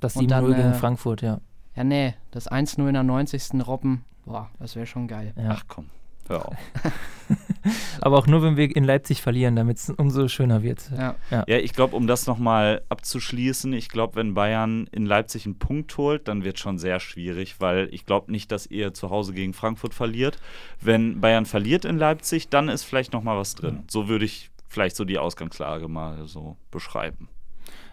Das 0.00 0.16
Und 0.16 0.26
7-0 0.26 0.28
dann, 0.28 0.46
gegen 0.46 0.72
äh, 0.72 0.74
Frankfurt, 0.74 1.22
ja. 1.22 1.40
Ja, 1.74 1.84
nee, 1.84 2.14
das 2.30 2.50
1-0 2.50 2.86
in 2.86 2.94
der 2.94 3.02
90. 3.02 3.66
Robben. 3.66 4.04
Boah, 4.24 4.50
das 4.58 4.76
wäre 4.76 4.86
schon 4.86 5.08
geil. 5.08 5.32
ja. 5.36 5.50
Ach 5.50 5.64
komm, 5.68 5.86
hör 6.28 6.48
auf. 6.48 6.56
Aber 8.00 8.18
auch 8.18 8.26
nur, 8.26 8.42
wenn 8.42 8.56
wir 8.56 8.74
in 8.74 8.84
Leipzig 8.84 9.22
verlieren, 9.22 9.56
damit 9.56 9.78
es 9.78 9.90
umso 9.90 10.28
schöner 10.28 10.62
wird. 10.62 10.90
Ja, 10.96 11.14
Ja, 11.30 11.58
ich 11.58 11.72
glaube, 11.72 11.96
um 11.96 12.06
das 12.06 12.26
nochmal 12.26 12.82
abzuschließen, 12.88 13.72
ich 13.72 13.88
glaube, 13.88 14.16
wenn 14.16 14.34
Bayern 14.34 14.86
in 14.92 15.06
Leipzig 15.06 15.46
einen 15.46 15.58
Punkt 15.58 15.96
holt, 15.96 16.28
dann 16.28 16.44
wird 16.44 16.58
schon 16.58 16.78
sehr 16.78 17.00
schwierig, 17.00 17.60
weil 17.60 17.88
ich 17.92 18.06
glaube 18.06 18.32
nicht, 18.32 18.52
dass 18.52 18.66
ihr 18.66 18.94
zu 18.94 19.10
Hause 19.10 19.32
gegen 19.32 19.52
Frankfurt 19.54 19.94
verliert. 19.94 20.38
Wenn 20.80 21.20
Bayern 21.20 21.46
verliert 21.46 21.84
in 21.84 21.98
Leipzig, 21.98 22.48
dann 22.48 22.68
ist 22.68 22.84
vielleicht 22.84 23.12
nochmal 23.12 23.36
was 23.36 23.54
drin. 23.54 23.84
So 23.88 24.08
würde 24.08 24.24
ich 24.24 24.50
vielleicht 24.68 24.96
so 24.96 25.04
die 25.04 25.18
Ausgangslage 25.18 25.88
mal 25.88 26.26
so 26.26 26.56
beschreiben. 26.70 27.28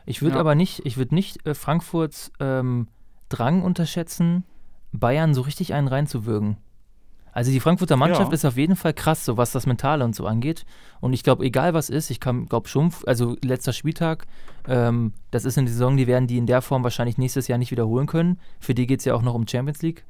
Ich 0.06 0.22
würde 0.22 0.36
Ja. 0.36 0.40
aber 0.42 0.56
nicht, 0.56 0.86
ich 0.86 0.98
würde 0.98 1.16
nicht 1.16 1.46
äh, 1.48 1.54
Frankfurts 1.54 2.32
ähm, 2.40 2.88
Drang 3.30 3.64
unterschätzen, 3.64 4.44
Bayern 4.92 5.34
so 5.34 5.42
richtig 5.42 5.74
einen 5.74 5.88
reinzuwürgen. 5.88 6.58
Also 7.34 7.52
die 7.52 7.60
Frankfurter 7.60 7.98
Mannschaft 7.98 8.32
Ja. 8.32 8.34
ist 8.34 8.46
auf 8.46 8.56
jeden 8.56 8.78
Fall 8.78 8.94
krass, 8.94 9.26
so 9.26 9.36
was 9.36 9.52
das 9.52 9.66
Mentale 9.66 10.06
und 10.06 10.16
so 10.16 10.26
angeht. 10.26 10.66
Und 11.02 11.12
ich 11.12 11.22
glaube, 11.22 11.44
egal 11.44 11.74
was 11.74 11.90
ist, 11.90 12.10
ich 12.10 12.22
glaube 12.22 12.70
schon, 12.70 12.94
also 13.08 13.36
letzter 13.44 13.74
Spieltag, 13.74 14.26
ähm, 14.70 15.12
das 15.32 15.44
ist 15.44 15.58
eine 15.58 15.68
Saison, 15.68 15.98
die 15.98 16.08
werden 16.08 16.28
die 16.28 16.38
in 16.38 16.46
der 16.46 16.62
Form 16.62 16.84
wahrscheinlich 16.86 17.18
nächstes 17.18 17.50
Jahr 17.50 17.58
nicht 17.58 17.72
wiederholen 17.72 18.08
können. 18.08 18.40
Für 18.62 18.74
die 18.74 18.88
geht 18.88 19.00
es 19.00 19.06
ja 19.06 19.16
auch 19.16 19.22
noch 19.22 19.34
um 19.34 19.46
Champions 19.48 19.82
League. 19.82 20.06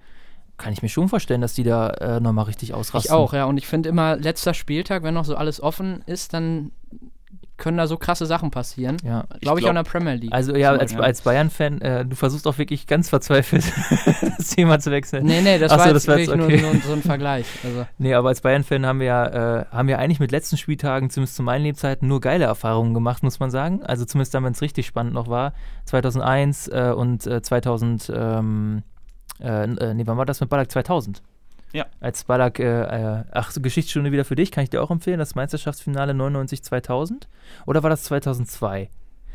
Kann 0.58 0.72
ich 0.72 0.84
mir 0.84 0.90
schon 0.90 1.10
vorstellen, 1.10 1.42
dass 1.42 1.54
die 1.56 1.64
da 1.64 1.90
äh, 1.90 2.20
nochmal 2.20 2.46
richtig 2.46 2.76
ausrasten. 2.76 3.10
ich 3.10 3.12
auch, 3.12 3.34
ja. 3.34 3.46
Und 3.46 3.58
ich 3.58 3.66
finde 3.66 3.90
immer, 3.90 4.18
letzter 4.18 4.54
Spieltag, 4.54 5.02
wenn 5.02 5.16
noch 5.16 5.26
so 5.26 5.36
alles 5.36 5.60
offen 5.62 6.04
ist, 6.06 6.32
dann 6.34 6.72
können 7.58 7.78
da 7.78 7.88
so 7.88 7.98
krasse 7.98 8.26
Sachen 8.26 8.52
passieren. 8.52 8.98
Ja. 9.04 9.22
Glaube 9.22 9.36
ich, 9.38 9.42
glaub- 9.42 9.64
auch 9.64 9.70
in 9.70 9.76
der 9.76 9.84
Premier 9.84 10.14
League. 10.16 10.34
Also 10.34 10.56
ja, 10.56 10.72
als, 10.72 10.96
als 10.96 11.22
Bayern-Fan, 11.22 11.82
äh, 11.82 12.06
du 12.06 12.16
versuchst 12.16 12.46
auch 12.48 12.58
wirklich 12.58 12.86
ganz 12.88 13.10
verzweifelt 13.10 13.64
das 14.38 14.50
Thema 14.50 14.80
zu 14.80 14.92
wechseln. 14.92 15.26
Nee, 15.26 15.42
nee, 15.42 15.58
das 15.58 15.72
Ach 15.72 15.80
so, 15.80 15.86
war 15.86 15.94
das 15.94 16.06
jetzt 16.06 16.08
war 16.08 16.18
wirklich 16.18 16.62
jetzt 16.62 16.64
nur, 16.64 16.70
okay. 16.72 16.78
nur 16.78 16.82
so 16.82 16.94
ein 16.94 17.02
Vergleich. 17.02 17.46
Also, 17.64 17.86
Nee, 17.98 18.14
aber 18.14 18.30
als 18.30 18.42
Bayern-Fan 18.42 18.86
haben 18.86 19.00
wir 19.00 19.06
ja, 19.08 19.60
äh, 19.62 19.66
haben 19.72 19.88
wir 19.88 20.00
eigentlich 20.00 20.20
mit 20.20 20.32
letzten 20.32 20.58
Spieltagen, 20.58 21.10
zumindest 21.10 21.38
zu 21.38 21.44
meinen 21.44 21.64
Lebzeiten, 21.64 22.08
nur 22.08 22.20
geile 22.20 22.46
Erfahrungen 22.46 22.94
gemacht, 22.94 23.24
muss 23.24 23.40
man 23.40 23.50
sagen. 23.52 23.84
Also 23.84 24.06
zumindest 24.06 24.34
dann, 24.34 24.44
wenn 24.44 24.54
es 24.54 24.62
richtig 24.62 24.86
spannend 24.86 25.14
noch 25.14 25.28
war. 25.30 25.54
2001 25.86 26.68
äh, 26.68 26.94
und 26.96 27.26
äh, 27.26 27.42
2000, 27.42 28.12
ähm, 28.14 28.84
äh, 29.40 29.64
äh, 29.64 29.94
nee, 29.94 30.04
wann 30.06 30.18
war 30.18 30.26
das 30.26 30.42
mit 30.42 30.50
Ballack? 30.50 30.72
2000. 30.72 31.22
Ja. 31.74 31.86
Als 32.00 32.24
Ballack, 32.24 32.60
äh, 32.60 32.64
äh, 33.20 33.24
ach, 33.32 33.52
so 33.52 33.62
Geschichtsstunde 33.62 34.12
wieder 34.12 34.26
für 34.26 34.36
dich, 34.36 34.52
kann 34.52 34.64
ich 34.64 34.70
dir 34.70 34.82
auch 34.82 34.92
empfehlen, 34.92 35.20
das 35.20 35.36
Meisterschaftsfinale 35.36 36.14
99-2000. 36.14 37.28
Oder 37.66 37.84
war 37.84 37.90
das 37.90 38.04
2002? 38.04 38.90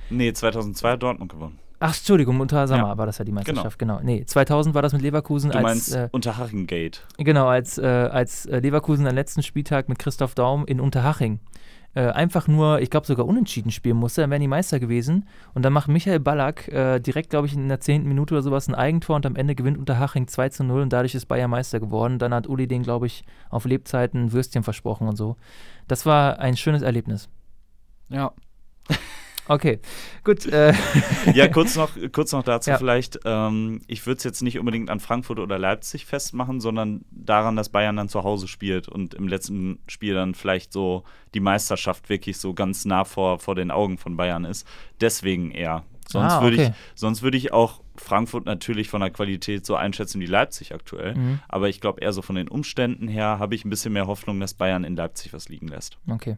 Nee, 0.09 0.33
2002 0.33 0.91
hat 0.93 1.03
Dortmund 1.03 1.31
gewonnen. 1.33 1.59
Ach, 1.83 1.97
Entschuldigung, 1.97 2.39
unter 2.41 2.67
Sammer 2.67 2.89
Ja. 2.89 2.99
war 2.99 3.07
das 3.07 3.19
ja 3.19 3.25
die 3.25 3.33
Meisterschaft, 3.33 3.79
genau. 3.79 4.01
Nee, 4.03 4.25
2000 4.27 4.75
war 4.75 4.83
das 4.83 4.93
mit 4.93 5.01
Leverkusen 5.01 5.51
Du 5.51 5.57
als, 5.57 5.63
meinst 5.63 5.95
äh, 5.95 6.09
Unterhaching-Gate. 6.13 7.07
Genau, 7.17 7.47
als, 7.47 7.79
äh, 7.79 7.87
als 7.87 8.45
äh, 8.47 8.59
Leverkusen 8.61 9.07
am 9.07 9.15
letzten 9.15 9.43
Spieltag 9.43 9.89
mit 9.89 9.99
Christoph 9.99 10.35
Daum 10.35 10.67
in 10.67 10.79
Unterhaching 10.79 11.41
äh, 11.95 12.03
einfach 12.03 12.47
nur, 12.47 12.81
ich 12.81 12.91
glaube 12.91 13.07
sogar 13.07 13.27
unentschieden 13.27 13.71
spielen 13.71 13.97
musste, 13.97 14.21
dann 14.21 14.31
wären 14.31 14.41
die 14.41 14.49
Meister 14.49 14.79
gewesen. 14.79 15.27
Und 15.55 15.65
dann 15.65 15.73
macht 15.73 15.89
Michael 15.89 16.21
Ballack 16.21 16.69
äh, 16.69 17.01
direkt, 17.01 17.31
glaube 17.31 17.47
ich, 17.47 17.55
in 17.55 17.69
der 17.69 17.81
zehnten 17.81 18.09
Minute 18.09 18.35
oder 18.35 18.43
sowas 18.43 18.69
ein 18.69 18.75
Eigentor 18.75 19.17
und 19.17 19.27
am 19.27 19.37
Ende 19.37 19.55
gewinnt 19.55 19.79
Unterhaching 19.79 20.29
2 20.29 20.49
zu 20.51 20.65
0 20.65 20.83
und 20.83 20.93
dadurch 20.93 21.15
ist 21.15 21.27
Bayern 21.27 21.51
Meister 21.51 21.81
geworden. 21.81 22.19
Dann 22.19 22.33
hat 22.33 22.47
Uli 22.47 22.69
den, 22.69 22.83
glaube 22.83 23.07
ich, 23.07 23.25
auf 23.49 23.65
Lebzeiten 23.65 24.33
Würstchen 24.33 24.63
versprochen 24.63 25.09
und 25.09 25.17
so. 25.17 25.37
Das 25.89 26.07
war 26.07 26.39
ein 26.39 26.57
schönes 26.57 26.83
Erlebnis. 26.83 27.29
ja. 28.09 28.33
Okay, 29.53 29.81
gut. 30.23 30.47
Äh, 30.47 30.73
Ja, 31.35 31.49
kurz 31.49 31.75
noch, 31.75 31.91
kurz 32.13 32.31
noch 32.31 32.45
dazu 32.45 32.71
Ja. 32.71 32.79
vielleicht. 32.79 33.19
Ähm, 33.25 33.81
ich 33.89 34.07
würde 34.07 34.19
es 34.19 34.25
jetzt 34.25 34.43
nicht 34.43 34.61
unbedingt 34.61 34.91
an 34.91 35.01
Frankfurt 35.01 35.41
oder 35.41 35.59
Leipzig 35.59 36.07
festmachen, 36.07 36.61
sondern 36.61 37.05
daran, 37.11 37.57
dass 37.57 37.69
Bayern 37.69 37.97
dann 37.97 38.09
zu 38.09 38.23
Hause 38.23 38.47
spielt 38.47 38.87
und 38.89 39.13
im 39.15 39.27
letzten 39.27 39.81
Spiel 39.89 40.15
dann 40.15 40.35
vielleicht 40.37 40.73
so 40.73 41.03
die 41.35 41.41
Meisterschaft 41.41 42.09
wirklich 42.09 42.39
so 42.39 42.55
ganz 42.55 42.85
nah 42.85 43.05
vor, 43.05 43.41
vor 43.41 43.57
den 43.57 43.73
Augen 43.73 43.99
von 43.99 44.17
Bayern 44.17 44.45
ist. 44.45 44.67
Deswegen 45.01 45.51
eher. 45.51 45.83
Sonst 46.09 46.35
Ah, 46.35 46.43
würde 46.43 46.57
okay. 46.57 46.67
ich, 46.71 46.99
sonst 47.01 47.23
würde 47.23 47.37
ich 47.37 47.53
auch 47.53 47.81
Frankfurt 47.97 48.45
natürlich 48.47 48.89
von 48.89 49.01
der 49.01 49.11
Qualität 49.11 49.67
so 49.67 49.75
einschätzen 49.75 50.21
wie 50.21 50.27
Leipzig 50.27 50.73
aktuell. 50.75 51.17
Mhm. 51.17 51.41
Aber 51.49 51.69
ich 51.69 51.81
glaube 51.81 52.01
eher 52.03 52.13
so 52.13 52.23
von 52.23 52.37
den 52.37 52.47
Umständen 52.49 53.09
her 53.09 53.39
habe 53.41 53.57
ich 53.57 53.65
ein 53.65 53.71
bisschen 53.71 53.93
mehr 53.93 54.07
Hoffnung, 54.07 54.39
dass 54.39 54.55
Bayern 54.55 54.85
in 54.85 54.95
Leipzig 54.95 55.33
was 55.33 55.49
liegen 55.49 55.67
lässt. 55.67 55.99
Okay. 56.09 56.37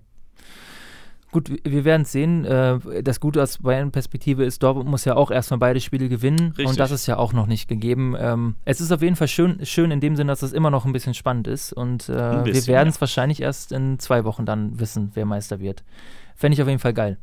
Gut, 1.33 1.51
wir 1.65 1.85
werden 1.87 2.03
es 2.03 2.13
sehen. 2.13 2.45
Äh, 2.45 3.03
Das 3.03 3.19
Gute 3.19 3.43
aus 3.43 3.59
Bayern-Perspektive 3.59 4.45
ist, 4.45 4.63
Dortmund 4.63 4.89
muss 4.89 5.07
ja 5.07 5.17
auch 5.17 5.31
erstmal 5.31 5.59
beide 5.59 5.81
Spiele 5.81 6.11
gewinnen. 6.11 6.49
Richtig. 6.49 6.67
Und 6.67 6.79
das 6.79 6.91
ist 6.91 7.07
ja 7.07 7.17
auch 7.17 7.33
noch 7.33 7.47
nicht 7.47 7.69
gegeben. 7.69 8.15
Ähm, 8.19 8.55
Es 8.67 8.83
ist 8.83 8.93
auf 8.93 9.01
jeden 9.01 9.17
Fall 9.17 9.29
schön, 9.29 9.65
schön 9.65 9.91
in 9.91 10.01
dem 10.01 10.15
Sinne, 10.15 10.31
dass 10.31 10.43
es 10.43 10.53
immer 10.53 10.71
noch 10.71 10.85
ein 10.85 10.93
bisschen 10.93 11.15
spannend 11.15 11.49
ist. 11.49 11.73
Und 11.73 12.11
äh, 12.11 12.13
Ein 12.13 12.45
wir 12.45 12.53
bisschen, 12.53 12.75
werden 12.75 12.89
ja. 12.89 12.91
es 12.91 13.01
wahrscheinlich 13.01 13.41
erst 13.41 13.73
in 13.73 13.99
zwei 13.99 14.25
Wochen 14.25 14.45
dann 14.45 14.79
wissen, 14.79 15.11
wer 15.15 15.25
Meister 15.25 15.59
wird. 15.59 15.83
Fände 16.37 16.55
ich 16.55 16.61
auf 16.61 16.69
jeden 16.69 16.81
Fall 16.81 16.93
geil. 16.93 17.17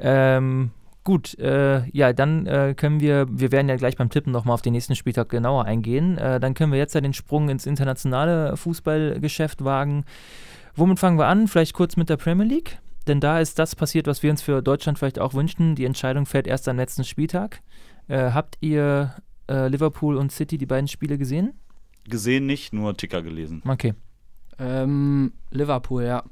Ähm, 0.00 0.70
gut, 1.04 1.38
äh, 1.38 1.88
ja, 1.90 2.12
dann 2.12 2.46
äh, 2.46 2.74
können 2.76 2.98
wir, 2.98 3.26
wir 3.30 3.52
werden 3.52 3.68
ja 3.68 3.76
gleich 3.76 3.96
beim 3.96 4.10
Tippen 4.10 4.32
nochmal 4.32 4.54
auf 4.54 4.62
den 4.62 4.72
nächsten 4.72 4.96
Spieltag 4.96 5.28
genauer 5.28 5.66
eingehen. 5.66 6.18
Äh, 6.18 6.40
dann 6.40 6.54
können 6.54 6.72
wir 6.72 6.80
jetzt 6.80 6.96
ja 6.96 7.00
den 7.00 7.12
Sprung 7.12 7.48
ins 7.48 7.64
internationale 7.64 8.56
Fußballgeschäft 8.56 9.62
wagen. 9.62 10.04
Womit 10.74 10.98
fangen 10.98 11.16
wir 11.18 11.26
an? 11.28 11.46
Vielleicht 11.46 11.74
kurz 11.74 11.96
mit 11.96 12.08
der 12.08 12.16
Premier 12.16 12.46
League. 12.46 12.78
Denn 13.10 13.18
da 13.18 13.40
ist 13.40 13.58
das 13.58 13.74
passiert, 13.74 14.06
was 14.06 14.22
wir 14.22 14.30
uns 14.30 14.40
für 14.40 14.62
Deutschland 14.62 14.96
vielleicht 14.96 15.18
auch 15.18 15.34
wünschen. 15.34 15.74
Die 15.74 15.84
Entscheidung 15.84 16.26
fällt 16.26 16.46
erst 16.46 16.68
am 16.68 16.76
letzten 16.76 17.02
Spieltag. 17.02 17.60
Äh, 18.06 18.30
habt 18.30 18.56
ihr 18.60 19.16
äh, 19.50 19.66
Liverpool 19.66 20.16
und 20.16 20.30
City 20.30 20.58
die 20.58 20.66
beiden 20.66 20.86
Spiele 20.86 21.18
gesehen? 21.18 21.54
Gesehen 22.04 22.46
nicht, 22.46 22.72
nur 22.72 22.96
Ticker 22.96 23.20
gelesen. 23.20 23.64
Okay. 23.66 23.94
Ähm, 24.60 25.32
Liverpool, 25.50 26.04
ja. 26.04 26.22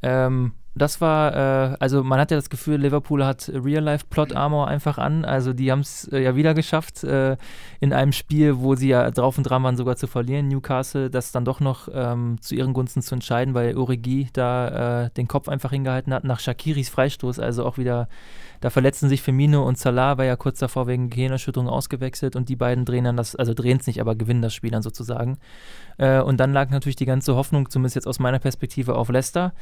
Ähm, 0.00 0.52
das 0.74 1.02
war, 1.02 1.72
äh, 1.72 1.76
also 1.80 2.02
man 2.02 2.18
hat 2.18 2.30
ja 2.30 2.36
das 2.38 2.48
Gefühl, 2.48 2.76
Liverpool 2.76 3.24
hat 3.24 3.50
Real-Life-Plot-Armor 3.52 4.68
einfach 4.68 4.96
an. 4.96 5.24
Also 5.24 5.52
die 5.52 5.70
haben 5.70 5.80
es 5.80 6.08
äh, 6.08 6.22
ja 6.22 6.34
wieder 6.34 6.54
geschafft, 6.54 7.04
äh, 7.04 7.36
in 7.80 7.92
einem 7.92 8.12
Spiel, 8.12 8.58
wo 8.58 8.74
sie 8.74 8.88
ja 8.88 9.10
drauf 9.10 9.36
und 9.36 9.44
dran 9.44 9.62
waren, 9.62 9.76
sogar 9.76 9.96
zu 9.96 10.06
verlieren, 10.06 10.48
Newcastle, 10.48 11.10
das 11.10 11.30
dann 11.30 11.44
doch 11.44 11.60
noch 11.60 11.88
ähm, 11.92 12.38
zu 12.40 12.54
ihren 12.54 12.72
Gunsten 12.72 13.02
zu 13.02 13.14
entscheiden, 13.14 13.52
weil 13.52 13.76
Origi 13.76 14.28
da 14.32 15.04
äh, 15.04 15.10
den 15.10 15.28
Kopf 15.28 15.48
einfach 15.48 15.70
hingehalten 15.70 16.14
hat 16.14 16.24
nach 16.24 16.40
Shakiris 16.40 16.88
Freistoß. 16.88 17.38
Also 17.38 17.66
auch 17.66 17.76
wieder, 17.76 18.08
da 18.62 18.70
verletzten 18.70 19.10
sich 19.10 19.20
Firmino 19.20 19.66
und 19.66 19.76
Salah, 19.76 20.16
war 20.16 20.24
ja 20.24 20.36
kurz 20.36 20.58
davor 20.58 20.86
wegen 20.86 21.10
Gehirnerschütterung 21.10 21.68
ausgewechselt 21.68 22.34
und 22.34 22.48
die 22.48 22.56
beiden 22.56 22.86
drehen 22.86 23.04
dann 23.04 23.18
das, 23.18 23.36
also 23.36 23.52
drehen 23.52 23.78
es 23.78 23.86
nicht, 23.86 24.00
aber 24.00 24.14
gewinnen 24.14 24.40
das 24.40 24.54
Spiel 24.54 24.70
dann 24.70 24.82
sozusagen. 24.82 25.36
Äh, 25.98 26.22
und 26.22 26.38
dann 26.38 26.54
lag 26.54 26.70
natürlich 26.70 26.96
die 26.96 27.04
ganze 27.04 27.34
Hoffnung, 27.34 27.68
zumindest 27.68 27.96
jetzt 27.96 28.06
aus 28.06 28.18
meiner 28.18 28.38
Perspektive, 28.38 28.94
auf 28.94 29.10
Leicester. 29.10 29.52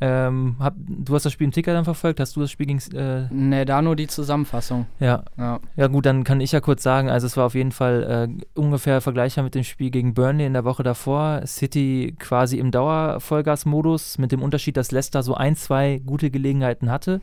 Ähm, 0.00 0.56
hab, 0.58 0.74
du 0.76 1.14
hast 1.14 1.24
das 1.24 1.32
Spiel 1.32 1.46
im 1.46 1.52
Ticker 1.52 1.72
dann 1.72 1.84
verfolgt, 1.84 2.20
hast 2.20 2.36
du 2.36 2.40
das 2.40 2.50
Spiel 2.50 2.66
gegen. 2.66 2.80
Äh, 2.94 3.28
Ne, 3.30 3.64
da 3.64 3.80
nur 3.82 3.96
die 3.96 4.06
Zusammenfassung. 4.06 4.86
ja, 5.00 5.22
Ja. 5.36 5.60
ja, 5.76 5.86
gut, 5.86 6.06
dann 6.06 6.24
kann 6.24 6.40
ich 6.40 6.52
ja 6.52 6.60
kurz 6.60 6.82
sagen, 6.82 7.08
also 7.08 7.26
es 7.26 7.36
war 7.36 7.46
auf 7.46 7.54
jeden 7.54 7.72
Fall 7.72 8.28
äh, 8.28 8.60
ungefähr 8.60 9.00
vergleichbar 9.00 9.44
mit 9.44 9.54
dem 9.54 9.64
Spiel 9.64 9.90
gegen 9.90 10.14
Burnley 10.14 10.46
in 10.46 10.52
der 10.52 10.64
Woche 10.64 10.82
davor. 10.82 11.42
City 11.46 12.14
quasi 12.18 12.58
im 12.58 12.70
Dauervollgasmodus, 12.70 14.18
mit 14.18 14.32
dem 14.32 14.42
Unterschied, 14.42 14.76
dass 14.76 14.90
Leicester 14.92 15.22
so 15.22 15.34
ein, 15.34 15.56
zwei 15.56 16.00
gute 16.04 16.30
Gelegenheiten 16.30 16.90
hatte. 16.90 17.20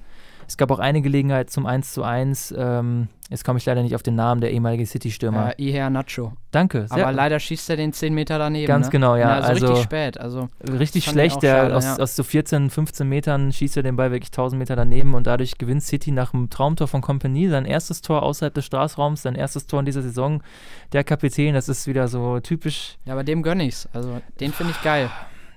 Es 0.51 0.58
gab 0.58 0.70
auch 0.70 0.79
eine 0.79 1.01
Gelegenheit 1.01 1.50
zum 1.50 1.65
1 1.65 1.93
zu 1.93 2.03
1. 2.03 2.53
Ähm, 2.58 3.08
jetzt 3.29 3.46
komme 3.46 3.58
ich 3.58 3.65
leider 3.65 3.81
nicht 3.84 3.96
auf 3.96 4.03
den 4.03 4.15
Namen, 4.15 4.41
der 4.41 4.51
ehemalige 4.51 4.86
City-Stürmer. 4.86 5.58
Äh, 5.58 5.63
Iher 5.63 5.89
Nacho. 5.89 6.34
Danke, 6.51 6.88
sehr, 6.89 7.03
Aber 7.03 7.13
leider 7.13 7.39
schießt 7.39 7.70
er 7.70 7.77
den 7.77 7.93
10 7.93 8.13
Meter 8.13 8.38
daneben. 8.38 8.67
Ganz 8.67 8.88
ne? 8.88 8.91
genau, 8.91 9.15
ja, 9.15 9.27
Na, 9.27 9.36
also, 9.36 9.48
also- 9.48 9.67
richtig 9.67 9.84
spät. 9.86 10.20
Also 10.20 10.50
richtig 10.70 11.05
schlecht. 11.05 11.41
Der 11.41 11.62
schade, 11.62 11.75
aus, 11.77 11.86
ja. 11.86 11.96
aus 12.00 12.17
so 12.17 12.24
14, 12.24 12.70
15 12.70 13.08
Metern 13.08 13.53
schießt 13.53 13.77
er 13.77 13.84
den 13.84 13.96
Ball 13.96 14.12
wirklich 14.12 14.31
1000 14.31 14.60
Meter 14.60 14.75
daneben 14.75 15.13
und 15.13 15.25
dadurch 15.25 15.58
gewinnt 15.58 15.84
City 15.84 16.12
nach 16.12 16.34
einem 16.34 16.50
Traumtor 16.50 16.89
von 16.89 17.00
Compagnie 17.00 17.48
sein 17.48 17.63
erstes 17.63 18.01
Tor 18.01 18.22
außerhalb 18.22 18.53
des 18.53 18.65
Strafraums, 18.65 19.22
sein 19.22 19.36
erstes 19.36 19.67
Tor 19.67 19.79
in 19.79 19.86
dieser 19.86 20.01
Saison. 20.01 20.43
Der 20.91 21.05
Kapitän, 21.05 21.53
das 21.53 21.70
ist 21.70 21.88
wieder 21.88 22.10
so 22.10 22.41
typisch. 22.41 22.98
ja, 23.05 23.13
aber 23.13 23.24
dem 23.24 23.41
gönn 23.41 23.62
ich's. 23.62 23.88
Also 23.93 24.20
den 24.41 24.51
finde 24.51 24.74
ich 24.74 24.84
geil. 24.84 25.10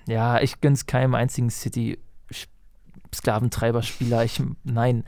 Ja, 0.06 0.40
ich 0.40 0.60
gönn's 0.60 0.86
keinem 0.86 1.16
einzigen 1.16 1.50
City-Sklaventreiberspieler. 3.14 4.25
Ich, 4.25 4.42
nein. 4.64 5.04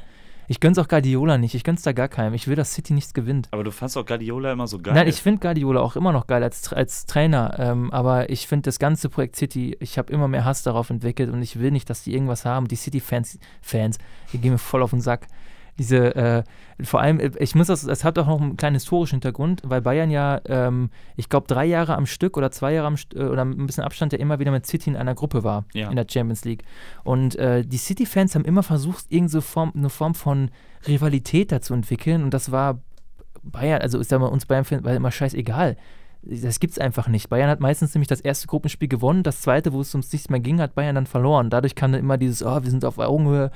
Ich 0.49 0.61
gönn's 0.61 0.79
auch 0.79 0.87
Guardiola 0.87 1.39
nicht. 1.39 1.57
Ich 1.57 1.65
gönn's 1.65 1.83
da 1.83 1.91
gar 1.93 2.07
keinem. 2.07 2.33
Ich 2.35 2.47
will, 2.47 2.55
dass 2.55 2.73
City 2.73 2.93
nichts 2.93 3.15
gewinnt. 3.15 3.49
Aber 3.51 3.65
du 3.65 3.73
fandst 3.73 3.99
auch 3.99 4.07
Guardiola 4.07 4.53
immer 4.53 4.69
so 4.69 4.79
geil. 4.79 4.95
Nein, 4.95 5.09
ich 5.09 5.21
finde 5.21 5.41
Guardiola 5.41 5.81
auch 5.81 5.97
immer 5.97 6.13
noch 6.13 6.29
geil 6.29 6.43
als, 6.45 6.73
als 6.73 7.07
Trainer, 7.07 7.57
ähm, 7.59 7.93
aber 7.93 8.31
ich 8.31 8.47
finde 8.47 8.63
das 8.67 8.79
ganze 8.79 9.09
Projekt 9.09 9.35
City, 9.35 9.77
ich 9.81 9.99
habe 9.99 10.13
immer 10.13 10.29
mehr 10.29 10.45
Hass 10.45 10.63
darauf 10.63 10.91
entwickelt 10.91 11.33
und 11.33 11.43
ich 11.43 11.59
will 11.59 11.73
nicht, 11.73 11.91
dass 11.91 12.05
die 12.05 12.15
irgendwas 12.15 12.45
haben. 12.45 12.69
Die 12.69 12.77
City-Fans, 12.77 13.41
Fans, 13.61 13.99
die 14.33 14.39
gehen 14.39 14.53
mir 14.53 14.59
voll 14.59 14.85
auf 14.85 14.91
den 14.91 15.01
Sack. 15.01 15.27
Diese, 15.79 16.15
äh, 16.15 16.43
vor 16.83 17.01
allem, 17.01 17.21
äh, 17.21 17.31
ich 17.39 17.55
muss 17.55 17.67
das, 17.67 17.85
es 17.85 18.03
hat 18.05 18.19
auch 18.19 18.27
noch 18.27 18.41
einen 18.41 18.57
kleinen 18.57 18.77
historischen 18.77 19.17
Hintergrund, 19.17 19.63
weil 19.65 19.83
Bayern 19.83 20.11
ja, 20.11 20.41
ähm, 20.47 20.91
ich 21.17 21.29
glaube, 21.29 21.47
drei 21.47 21.67
Jahre 21.67 21.97
am 21.97 22.07
Stück 22.07 22.37
oder 22.37 22.51
zwei 22.51 22.73
Jahre 22.73 22.87
am 22.87 22.97
St 22.97 23.15
äh, 23.15 23.25
oder 23.25 23.45
ein 23.45 23.67
bisschen 23.67 23.85
Abstand 23.85 24.13
ja 24.13 24.19
immer 24.19 24.39
wieder 24.39 24.51
mit 24.51 24.67
City 24.67 24.91
in 24.91 24.97
einer 24.97 25.15
Gruppe 25.15 25.45
war 25.45 25.65
Ja. 25.75 25.91
in 25.91 25.97
der 25.97 26.07
Champions 26.11 26.45
League. 26.45 26.65
Und 27.05 27.37
äh, 27.37 27.63
die 27.65 27.77
City-Fans 27.79 28.35
haben 28.35 28.45
immer 28.45 28.63
versucht, 28.63 29.07
irgendeine 29.11 29.43
Form, 29.43 29.73
eine 29.77 29.91
Form 29.91 30.15
von 30.15 30.51
Rivalität 30.87 31.53
da 31.53 31.61
zu 31.61 31.75
entwickeln 31.75 32.23
und 32.23 32.33
das 32.33 32.53
war 32.53 32.81
Bayern, 33.43 33.81
also 33.83 33.99
ist 33.99 34.11
ja 34.11 34.19
mal 34.19 34.27
uns 34.27 34.47
Bayern-Fans 34.47 34.83
war 34.85 34.95
immer 34.95 35.11
scheißegal. 35.11 35.77
Das 36.23 36.59
gibt's 36.59 36.79
einfach 36.79 37.07
nicht. 37.07 37.29
Bayern 37.29 37.49
hat 37.49 37.61
meistens 37.61 37.95
nämlich 37.95 38.09
das 38.09 38.21
erste 38.21 38.49
Gruppenspiel 38.49 38.89
gewonnen, 38.89 39.23
das 39.23 39.41
zweite, 39.43 39.73
wo 39.73 39.81
es 39.81 39.95
ums 39.95 40.13
nichts 40.13 40.29
mehr 40.29 40.41
ging, 40.41 40.61
hat 40.61 40.75
Bayern 40.75 40.97
dann 40.97 41.07
verloren. 41.07 41.51
Dadurch 41.51 41.77
kam 41.77 41.93
dann 41.93 42.01
immer 42.01 42.19
dieses, 42.19 42.43
oh, 42.43 42.63
wir 42.63 42.71
sind 42.71 42.85
auf 42.85 42.99
Augenhöhe. 42.99 43.53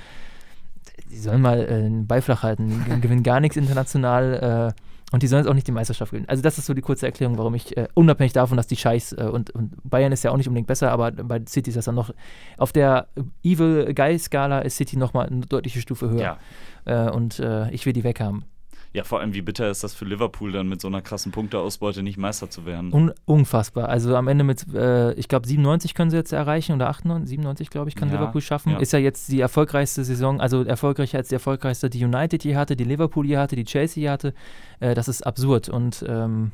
Die 1.10 1.18
sollen 1.18 1.40
mal 1.40 1.60
äh, 1.60 1.74
einen 1.74 2.06
Beiflach 2.06 2.42
halten, 2.42 2.84
die 2.86 3.00
gewinnen 3.00 3.22
gar 3.22 3.40
nichts 3.40 3.56
international 3.56 4.74
äh, 4.76 4.80
und 5.12 5.22
die 5.22 5.26
sollen 5.26 5.42
jetzt 5.42 5.50
auch 5.50 5.54
nicht 5.54 5.66
die 5.66 5.72
Meisterschaft 5.72 6.12
gewinnen. 6.12 6.28
Also 6.28 6.42
das 6.42 6.58
ist 6.58 6.66
so 6.66 6.74
die 6.74 6.82
kurze 6.82 7.06
Erklärung, 7.06 7.36
warum 7.36 7.54
ich, 7.54 7.76
äh, 7.76 7.88
unabhängig 7.94 8.32
davon, 8.32 8.56
dass 8.56 8.68
die 8.68 8.76
Scheiß 8.76 9.14
äh, 9.14 9.24
und, 9.24 9.50
und 9.50 9.72
Bayern 9.82 10.12
ist 10.12 10.22
ja 10.22 10.30
auch 10.30 10.36
nicht 10.36 10.46
unbedingt 10.46 10.68
besser, 10.68 10.92
aber 10.92 11.10
bei 11.10 11.40
City 11.48 11.70
ist 11.70 11.76
das 11.76 11.86
dann 11.86 11.96
noch, 11.96 12.12
auf 12.58 12.72
der 12.72 13.08
Evil 13.42 13.92
Guy-Skala 13.92 14.60
ist 14.60 14.76
City 14.76 14.96
nochmal 14.96 15.26
eine 15.26 15.40
deutliche 15.46 15.80
Stufe 15.80 16.10
höher. 16.10 16.38
Ja. 16.86 17.08
Äh, 17.08 17.10
und 17.10 17.40
äh, 17.40 17.70
ich 17.70 17.86
will 17.86 17.92
die 17.92 18.04
weghaben. 18.04 18.44
Ja, 18.92 19.04
vor 19.04 19.20
allem, 19.20 19.34
wie 19.34 19.42
bitter 19.42 19.70
ist 19.70 19.84
das 19.84 19.94
für 19.94 20.04
Liverpool, 20.04 20.50
dann 20.50 20.68
mit 20.68 20.80
so 20.80 20.88
einer 20.88 21.00
krassen 21.00 21.30
Punkteausbeute 21.30 22.02
nicht 22.02 22.18
Meister 22.18 22.50
zu 22.50 22.66
werden. 22.66 22.92
Un 22.92 23.12
unfassbar. 23.24 23.88
Also 23.88 24.16
am 24.16 24.26
Ende 24.26 24.42
mit, 24.42 24.66
äh, 24.74 25.12
ich 25.12 25.28
glaube, 25.28 25.46
97 25.46 25.94
können 25.94 26.10
sie 26.10 26.16
jetzt 26.16 26.32
erreichen 26.32 26.72
oder 26.74 26.88
98, 26.88 27.28
97, 27.28 27.70
glaube 27.70 27.88
ich, 27.88 27.94
kann 27.94 28.08
Ja, 28.08 28.16
Liverpool 28.16 28.40
schaffen. 28.40 28.72
ja. 28.72 28.78
Ist 28.78 28.92
ja 28.92 28.98
jetzt 28.98 29.28
die 29.30 29.40
erfolgreichste 29.40 30.04
Saison, 30.04 30.40
also 30.40 30.64
erfolgreicher 30.64 31.18
als 31.18 31.28
die 31.28 31.34
erfolgreichste, 31.34 31.88
die 31.88 32.04
United 32.04 32.44
je 32.44 32.56
hatte, 32.56 32.74
die 32.74 32.84
Liverpool 32.84 33.26
je 33.26 33.36
hatte, 33.36 33.54
die 33.54 33.64
Chelsea 33.64 34.02
je 34.02 34.10
hatte. 34.10 34.34
Äh, 34.80 34.94
das 34.94 35.06
ist 35.06 35.24
absurd. 35.24 35.68
Und 35.68 36.04
ähm, 36.08 36.50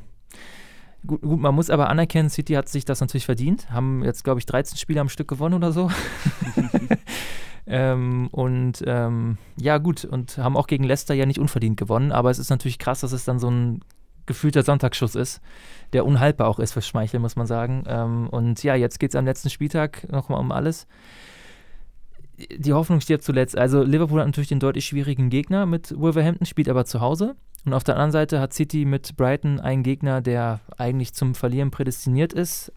gut, 1.07 1.21
gut, 1.21 1.39
man 1.39 1.55
muss 1.55 1.71
aber 1.71 1.89
anerkennen, 1.89 2.29
City 2.29 2.53
hat 2.53 2.69
sich 2.69 2.85
das 2.85 3.01
natürlich 3.01 3.25
verdient. 3.25 3.71
Haben 3.71 4.03
jetzt, 4.03 4.23
glaube 4.23 4.39
ich, 4.39 4.45
13 4.45 4.77
Spiele 4.77 5.01
am 5.01 5.09
Stück 5.09 5.27
gewonnen 5.27 5.55
oder 5.55 5.71
so. 5.71 5.89
Ähm, 7.67 8.29
und 8.31 8.83
ähm, 8.87 9.37
ja, 9.59 9.77
gut, 9.77 10.05
und 10.05 10.37
haben 10.37 10.55
auch 10.55 10.67
gegen 10.67 10.85
Leicester 10.85 11.13
ja 11.13 11.25
nicht 11.25 11.39
unverdient 11.39 11.77
gewonnen, 11.77 12.11
aber 12.11 12.29
es 12.29 12.39
ist 12.39 12.49
natürlich 12.49 12.79
krass, 12.79 13.01
dass 13.01 13.11
es 13.11 13.25
dann 13.25 13.39
so 13.39 13.49
ein 13.49 13.81
gefühlter 14.25 14.63
Sonntagsschuss 14.63 15.15
ist, 15.15 15.41
der 15.93 16.05
unhaltbar 16.05 16.47
auch 16.47 16.59
ist 16.59 16.73
für 16.73 16.81
Schmeichel, 16.81 17.19
muss 17.19 17.35
man 17.35 17.47
sagen. 17.47 17.83
Ähm, 17.87 18.27
und 18.29 18.63
ja, 18.63 18.75
jetzt 18.75 18.99
geht 18.99 19.11
es 19.11 19.15
am 19.15 19.25
letzten 19.25 19.49
Spieltag 19.49 20.09
nochmal 20.11 20.39
um 20.39 20.51
alles. 20.51 20.87
Die 22.37 22.73
Hoffnung 22.73 23.01
stirbt 23.01 23.23
zuletzt. 23.23 23.57
Also 23.57 23.81
Liverpool 23.81 24.19
hat 24.19 24.27
natürlich 24.27 24.49
den 24.49 24.59
deutlich 24.59 24.85
schwierigen 24.85 25.29
Gegner 25.29 25.65
mit 25.65 25.97
Wolverhampton, 25.97 26.45
spielt 26.45 26.69
aber 26.69 26.85
zu 26.85 27.01
Hause. 27.01 27.35
Und 27.65 27.73
auf 27.73 27.83
der 27.83 27.95
anderen 27.95 28.11
Seite 28.11 28.39
hat 28.39 28.53
City 28.53 28.85
mit 28.85 29.17
Brighton 29.17 29.59
einen 29.59 29.81
Gegner, 29.81 30.21
der 30.21 30.59
eigentlich 30.77 31.13
zum 31.13 31.33
Verlieren 31.33 31.71
prädestiniert 31.71 32.33
ist. 32.33 32.71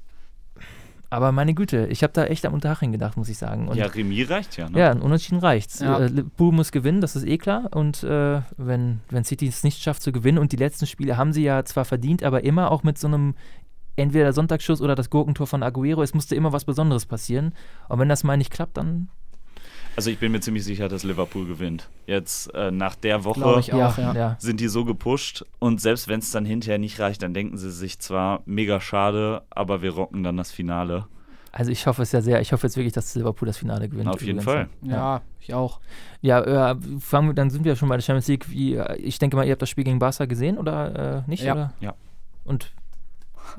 Aber 1.13 1.33
meine 1.33 1.55
Güte, 1.55 1.89
ich 1.89 2.05
habe 2.05 2.13
da 2.13 2.25
echt 2.25 2.47
am 2.47 2.55
Unterhaching 2.55 2.93
gedacht, 2.93 3.17
muss 3.17 3.29
ich 3.29 3.37
sagen. 3.37 3.67
Und 3.67 3.77
ja, 3.77 3.87
Remis 3.87 4.31
reicht 4.31 4.57
ja. 4.57 4.71
Ne? 4.71 4.79
Ja, 4.79 4.91
ein 4.93 5.03
Unentschieden 5.03 5.41
reicht. 5.41 5.81
Ja. 5.81 5.99
Äh, 5.99 6.07
Liverpool 6.07 6.53
muss 6.53 6.71
gewinnen, 6.71 7.01
das 7.01 7.17
ist 7.17 7.27
eh 7.27 7.37
klar. 7.37 7.69
Und 7.75 8.05
äh, 8.05 8.41
wenn, 8.57 9.01
wenn 9.11 9.25
City 9.25 9.49
es 9.49 9.65
nicht 9.65 9.83
schafft 9.83 10.03
zu 10.03 10.13
gewinnen, 10.13 10.39
und 10.39 10.53
die 10.53 10.57
letzten 10.57 10.87
Spiele 10.87 11.17
haben 11.17 11.33
sie 11.33 11.43
ja 11.43 11.65
zwar 11.65 11.85
verdient, 11.85 12.23
aber 12.23 12.45
immer 12.45 12.71
auch 12.71 12.85
mit 12.85 12.97
so 12.97 13.09
einem 13.09 13.35
entweder 13.97 14.25
der 14.25 14.33
Sonntagsschuss 14.33 14.81
oder 14.81 14.95
das 14.95 15.11
Gurkentor 15.11 15.49
von 15.49 15.65
Aguero, 15.65 16.03
es 16.03 16.15
musste 16.15 16.37
immer 16.37 16.53
was 16.53 16.65
Besonderes 16.65 17.07
passieren. 17.07 17.55
Und 17.89 17.99
wenn 17.99 18.09
das 18.09 18.23
mal 18.23 18.37
nicht 18.37 18.53
klappt, 18.53 18.77
dann 18.77 19.09
Also 19.97 20.11
ich 20.11 20.19
bin 20.19 20.33
mir 20.33 20.41
ziemlich 20.41 20.65
sicher, 20.65 20.89
dass 20.89 21.03
Liverpool 21.03 21.47
gewinnt. 21.47 21.89
Jetzt 22.07 22.55
äh, 22.55 22.71
nach 22.71 22.95
der 22.95 23.25
Woche 23.25 23.45
auch, 23.45 23.67
ja. 23.67 24.15
ja. 24.15 24.37
sind 24.39 24.61
die 24.61 24.69
so 24.69 24.85
gepusht 24.85 25.45
und 25.59 25.81
selbst 25.81 26.09
wenn 26.09 26.21
es 26.21 26.31
dann 26.31 26.45
hinterher 26.45 26.79
nicht 26.79 26.99
reicht, 27.01 27.23
dann 27.23 27.35
denken 27.35 27.59
sie 27.59 27.71
sich 27.71 27.99
zwar 27.99 28.43
mega 28.47 28.81
schade, 28.81 29.43
aber 29.51 29.83
wir 29.83 29.91
rocken 29.91 30.23
dann 30.23 30.37
das 30.37 30.53
Finale. 30.53 31.07
Also 31.53 31.73
ich 31.73 31.87
hoffe 31.87 32.03
es 32.03 32.13
ja 32.13 32.21
sehr. 32.21 32.41
Ich 32.41 32.53
hoffe 32.53 32.67
jetzt 32.67 32.77
wirklich, 32.77 32.93
dass 32.93 33.15
Liverpool 33.17 33.47
das 33.47 33.59
Finale 33.59 33.89
gewinnt. 33.89 34.09
Auf 34.09 34.23
jeden 34.23 34.39
übrigens. 34.41 34.45
Fall. 34.45 34.69
Ja, 34.83 35.21
ich 35.41 35.53
auch. 35.53 35.81
Ja, 36.21 36.71
äh, 36.71 36.77
fangen 37.01 37.29
wir, 37.29 37.35
dann 37.35 37.51
sind 37.51 37.65
wir 37.65 37.75
schon 37.75 37.89
bei 37.89 37.97
der 37.97 38.03
Champions 38.03 38.29
League. 38.29 38.49
Wie, 38.51 38.77
äh, 38.77 38.97
ich 38.97 39.19
denke 39.19 39.37
mal, 39.37 39.45
ihr 39.45 39.53
habt 39.53 39.63
das 39.63 39.69
Spiel 39.69 39.83
gegen 39.83 39.99
Barca 39.99 40.27
gesehen 40.27 40.59
oder 40.59 41.25
äh, 41.27 41.31
nicht? 41.31 41.43
Ja. 41.43 41.53
Oder? 41.53 41.73
Ja. 41.81 41.95
Und 42.45 42.73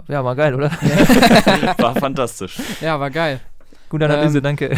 ja, 0.08 0.24
war 0.24 0.36
geil, 0.36 0.56
oder? 0.56 0.72
War 1.78 1.96
fantastisch. 1.96 2.60
Ja, 2.80 2.98
war 2.98 3.12
geil. 3.12 3.42
Gute 3.90 4.06
Analyse, 4.06 4.38
Ähm, 4.38 4.44
danke. 4.44 4.78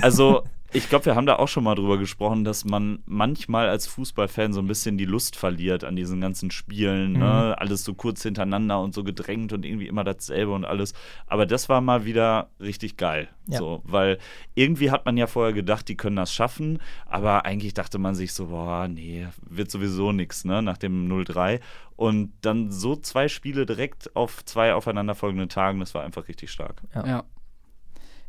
Also, 0.00 0.44
ich 0.72 0.88
glaube, 0.88 1.06
wir 1.06 1.14
haben 1.14 1.26
da 1.26 1.36
auch 1.36 1.48
schon 1.48 1.64
mal 1.64 1.74
drüber 1.74 1.98
gesprochen, 1.98 2.44
dass 2.44 2.64
man 2.64 3.00
manchmal 3.06 3.68
als 3.68 3.86
Fußballfan 3.86 4.52
so 4.52 4.60
ein 4.60 4.66
bisschen 4.66 4.98
die 4.98 5.04
Lust 5.04 5.36
verliert 5.36 5.84
an 5.84 5.96
diesen 5.96 6.20
ganzen 6.20 6.50
Spielen. 6.50 7.12
Mhm. 7.12 7.18
Ne? 7.18 7.58
Alles 7.58 7.84
so 7.84 7.94
kurz 7.94 8.22
hintereinander 8.22 8.80
und 8.80 8.94
so 8.94 9.04
gedrängt 9.04 9.52
und 9.52 9.64
irgendwie 9.64 9.86
immer 9.86 10.04
dasselbe 10.04 10.52
und 10.52 10.64
alles. 10.64 10.92
Aber 11.26 11.46
das 11.46 11.68
war 11.68 11.80
mal 11.80 12.04
wieder 12.04 12.50
richtig 12.60 12.96
geil. 12.96 13.28
Ja. 13.48 13.58
So, 13.58 13.80
weil 13.84 14.18
irgendwie 14.54 14.90
hat 14.90 15.06
man 15.06 15.16
ja 15.16 15.26
vorher 15.26 15.52
gedacht, 15.52 15.88
die 15.88 15.96
können 15.96 16.16
das 16.16 16.32
schaffen, 16.32 16.80
aber 17.06 17.44
eigentlich 17.44 17.74
dachte 17.74 17.98
man 17.98 18.14
sich 18.14 18.32
so, 18.32 18.46
boah, 18.46 18.88
nee, 18.88 19.28
wird 19.48 19.70
sowieso 19.70 20.12
nichts, 20.12 20.44
ne, 20.44 20.62
nach 20.62 20.78
dem 20.78 21.08
0-3. 21.08 21.60
Und 21.94 22.32
dann 22.42 22.70
so 22.72 22.96
zwei 22.96 23.28
Spiele 23.28 23.64
direkt 23.64 24.14
auf 24.16 24.44
zwei 24.44 24.74
aufeinanderfolgenden 24.74 25.48
Tagen, 25.48 25.80
das 25.80 25.94
war 25.94 26.04
einfach 26.04 26.28
richtig 26.28 26.50
stark. 26.50 26.82
Ja. 26.94 27.06
Ja. 27.06 27.24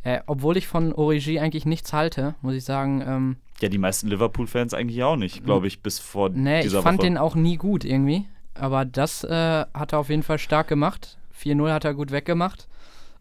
Äh, 0.08 0.22
obwohl 0.26 0.56
ich 0.56 0.68
von 0.68 0.94
Origi 0.94 1.38
eigentlich 1.38 1.66
nichts 1.66 1.92
halte, 1.92 2.36
muss 2.42 2.56
ich 2.56 2.64
sagen, 2.64 3.04
ähm, 3.06 3.36
Ja, 3.60 3.68
die 3.68 3.78
meisten 3.78 4.08
Liverpool-Fans 4.08 4.74
eigentlich 4.74 5.04
auch 5.04 5.18
nicht, 5.18 5.44
glaube 5.44 5.68
ich, 5.68 5.84
bis 5.84 6.00
vor 6.00 6.30
nee, 6.30 6.60
ich 6.60 6.64
dieser 6.68 6.82
fand 6.82 7.00
Woche. 7.00 7.08
den 7.08 7.18
auch 7.18 7.36
nie 7.36 7.58
gut 7.58 7.84
irgendwie. 7.84 8.24
Aber 8.54 8.86
das 8.86 9.26
äh, 9.26 9.66
hat 9.74 9.92
er 9.92 10.00
auf 10.00 10.08
jeden 10.10 10.24
Fall 10.24 10.40
stark 10.40 10.70
gemacht. 10.70 11.18
4-0 11.38 11.74
hat 11.74 11.84
er 11.84 11.94
gut 11.94 12.12
weggemacht. 12.12 12.70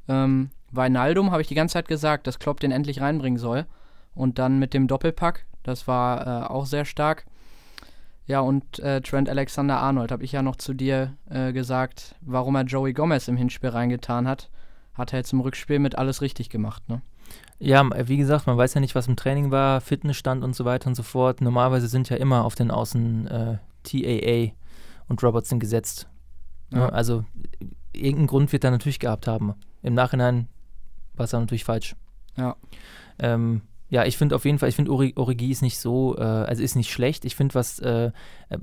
Ähm, 0.09 0.51
Wijnaldum 0.71 1.33
habe 1.33 1.43
ich 1.43 1.49
die 1.49 1.57
ganze 1.57 1.73
Zeit 1.73 1.89
gesagt, 1.89 2.29
dass 2.29 2.39
Klopp 2.39 2.61
den 2.61 2.71
endlich 2.71 3.01
reinbringen 3.01 3.41
soll. 3.41 3.67
Und 4.15 4.39
dann 4.39 4.61
mit 4.61 4.73
dem 4.73 4.87
Doppelpack, 4.87 5.45
das 5.65 5.89
war 5.89 6.45
äh, 6.45 6.47
auch 6.47 6.67
sehr 6.67 6.85
stark. 6.85 7.25
Ja, 8.29 8.39
und 8.43 8.79
äh, 8.79 9.01
Trent 9.01 9.29
Alexander-Arnold 9.29 10.13
habe 10.13 10.23
ich 10.23 10.31
ja 10.31 10.43
noch 10.43 10.55
zu 10.55 10.73
dir 10.73 11.15
äh, 11.31 11.53
gesagt, 11.53 12.15
warum 12.21 12.55
er 12.55 12.63
Joey 12.63 12.93
Gomez 12.93 13.27
im 13.27 13.37
Hinspiel 13.37 13.71
reingetan 13.71 14.29
hat. 14.29 14.51
Hat 14.97 15.13
er 15.13 15.19
jetzt 15.19 15.33
im 15.33 15.41
Rückspiel 15.41 15.79
mit 15.79 15.99
alles 15.99 16.23
richtig 16.23 16.49
gemacht, 16.49 16.89
ne? 16.89 17.03
Ja, 17.59 17.89
wie 18.09 18.17
gesagt, 18.17 18.47
man 18.47 18.57
weiß 18.57 18.75
ja 18.75 18.81
nicht, 18.81 18.95
was 18.95 19.09
im 19.09 19.17
Training 19.17 19.51
war, 19.51 19.81
Fitnessstand 19.81 20.45
und 20.45 20.55
so 20.55 20.65
weiter 20.65 20.89
und 20.89 20.95
so 20.95 21.03
fort. 21.03 21.41
Normalerweise 21.41 21.89
sind 21.89 22.09
ja 22.09 22.17
immer 22.17 22.45
auf 22.45 22.55
den 22.55 22.71
Außen 22.71 23.27
äh, 23.27 23.59
TAA 23.83 24.53
und 25.09 25.23
Robertson 25.23 25.59
gesetzt. 25.59 26.07
Ja. 26.71 26.79
Ja, 26.81 26.89
also 26.91 27.25
irgendeinen 27.93 28.27
Grund 28.27 28.53
wird 28.53 28.65
er 28.65 28.71
natürlich 28.71 28.99
gehabt 28.99 29.27
haben. 29.27 29.55
Im 29.83 29.95
Nachhinein 29.95 30.49
war 31.15 31.25
es 31.25 31.31
dann 31.31 31.43
natürlich 31.43 31.65
falsch. 31.65 31.97
Ja. 32.37 32.57
Ähm, 33.19 33.63
ja, 33.89 34.05
ich 34.05 34.19
finde 34.19 34.35
auf 34.35 34.45
jeden 34.45 34.59
Fall, 34.59 34.69
ich 34.69 34.77
finde 34.77 34.91
Ori 34.93 35.15
Origi 35.17 35.51
ist 35.51 35.63
nicht 35.63 35.79
so, 35.79 36.17
äh, 36.19 36.23
also 36.23 36.63
ist 36.63 36.75
nicht 36.75 36.91
schlecht. 36.91 37.25
Ich 37.25 37.37
finde 37.37 37.55
was, 37.55 37.79
äh, 37.79 38.11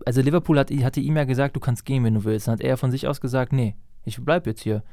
also 0.06 0.22
Liverpool 0.22 0.60
hat, 0.60 0.69
hatte 0.69 1.00
ihm 1.00 1.15
ja 1.15 1.24
gesagt, 1.24 1.56
du 1.56 1.60
kannst 1.60 1.86
gehen, 1.86 2.04
wenn 2.04 2.13
du 2.13 2.24
willst. 2.26 2.48
Dann 2.48 2.54
hat 2.54 2.62
er 2.62 2.78
von 2.78 2.91
sich 2.91 3.08
aus 3.08 3.22
gesagt, 3.22 3.54
nee, 3.54 3.76
ich 4.04 4.24
bleib 4.24 4.46
jetzt 4.46 4.62
hier. 4.62 4.84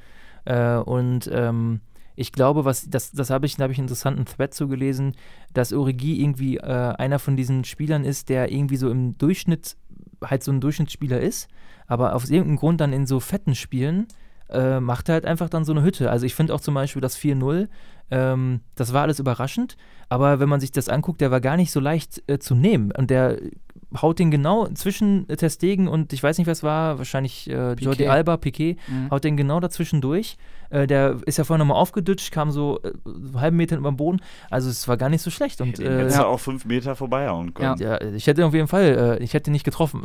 Äh, 0.44 0.76
und 0.76 1.31
ähm, 1.33 1.81
ich 2.16 2.33
glaube, 2.33 2.64
was, 2.64 2.88
das, 2.90 3.12
das 3.12 3.31
habe 3.31 3.46
ich, 3.46 3.57
da 3.57 3.64
habe 3.64 3.72
ich 3.72 3.79
einen 3.79 3.87
interessanten 3.87 4.24
Thread 4.26 4.53
zugelesen, 4.53 5.14
dass 5.55 5.72
Origi 5.72 6.20
irgendwie 6.20 6.59
äh, 6.59 6.62
einer 6.62 7.18
von 7.18 7.37
diesen 7.37 7.64
Spielern 7.64 8.05
ist, 8.05 8.29
der 8.29 8.53
irgendwie 8.53 8.76
so 8.76 8.90
im 8.90 9.16
Durchschnitt 9.16 9.76
halt 10.22 10.42
so 10.42 10.53
ein 10.53 10.61
Durchschnittsspieler 10.61 11.20
ist, 11.20 11.48
aber 11.87 12.14
aus 12.14 12.29
irgendeinem 12.29 12.57
Grund 12.57 12.81
dann 12.81 12.92
in 12.92 13.07
so 13.07 13.20
fetten 13.20 13.55
Spielen 13.55 14.07
äh, 14.50 14.81
macht 14.81 15.09
er 15.09 15.14
halt 15.14 15.24
einfach 15.24 15.48
dann 15.48 15.64
so 15.64 15.72
eine 15.72 15.83
Hütte. 15.83 16.11
Also 16.11 16.26
ich 16.26 16.35
finde 16.35 16.55
auch 16.55 16.61
zum 16.61 16.74
Beispiel 16.74 17.00
das 17.00 17.16
4-0, 17.16 17.68
ähm, 18.11 18.61
das 18.74 18.92
war 18.92 19.03
alles 19.03 19.18
überraschend, 19.18 19.76
aber 20.09 20.40
wenn 20.40 20.48
man 20.48 20.61
sich 20.61 20.72
das 20.72 20.88
anguckt, 20.88 21.20
der 21.20 21.31
war 21.31 21.40
gar 21.40 21.57
nicht 21.57 21.70
so 21.70 21.81
leicht 21.81 22.22
äh, 22.26 22.38
zu 22.38 22.55
nehmen 22.55 22.92
und 22.92 23.11
der 23.11 23.38
haut 24.00 24.18
den 24.18 24.31
genau 24.31 24.68
zwischen 24.68 25.29
äh, 25.29 25.37
Ter 25.37 25.50
Stegen 25.50 25.88
und 25.88 26.12
ich 26.12 26.22
weiß 26.22 26.38
nicht, 26.38 26.46
was 26.46 26.62
war, 26.62 26.98
wahrscheinlich 26.98 27.48
äh, 27.50 27.72
Jordi. 27.74 28.07
Alba, 28.07 28.37
Piquet, 28.37 28.76
Mhm. 28.88 29.11
haut 29.11 29.24
den 29.24 29.37
genau 29.37 29.59
dazwischen 29.61 30.00
durch. 30.00 30.37
Äh, 30.70 30.87
der 30.87 31.16
ist 31.26 31.37
ja 31.38 31.42
vorher 31.44 31.59
nochmal 31.59 31.81
aufgedutscht, 31.81 32.31
kam 32.31 32.53
so 32.53 32.79
äh, 32.85 32.92
einen 33.05 33.40
halben 33.40 33.57
Meter 33.57 33.76
über 33.76 33.90
den 33.90 33.96
Boden. 33.96 34.20
Also 34.50 34.70
es 34.70 34.87
war 34.87 34.96
gar 34.96 35.09
nicht 35.09 35.22
so 35.22 35.31
schlecht. 35.31 35.61
Und 35.61 35.81
äh, 35.81 35.98
hättest 35.98 36.18
du 36.18 36.26
auch 36.26 36.38
fünf 36.38 36.64
Meter 36.64 36.94
vorbeihauen 36.94 37.53
können. 37.53 37.76
ja, 37.81 38.00
ich 38.00 38.29
hätte 38.29 38.46
auf 38.46 38.55
jeden 38.55 38.68
Fall, 38.68 39.18
äh, 39.20 39.24
ich 39.24 39.35
hätte 39.35 39.50
ihn 39.50 39.53
nicht 39.53 39.64
getroffen. 39.64 40.03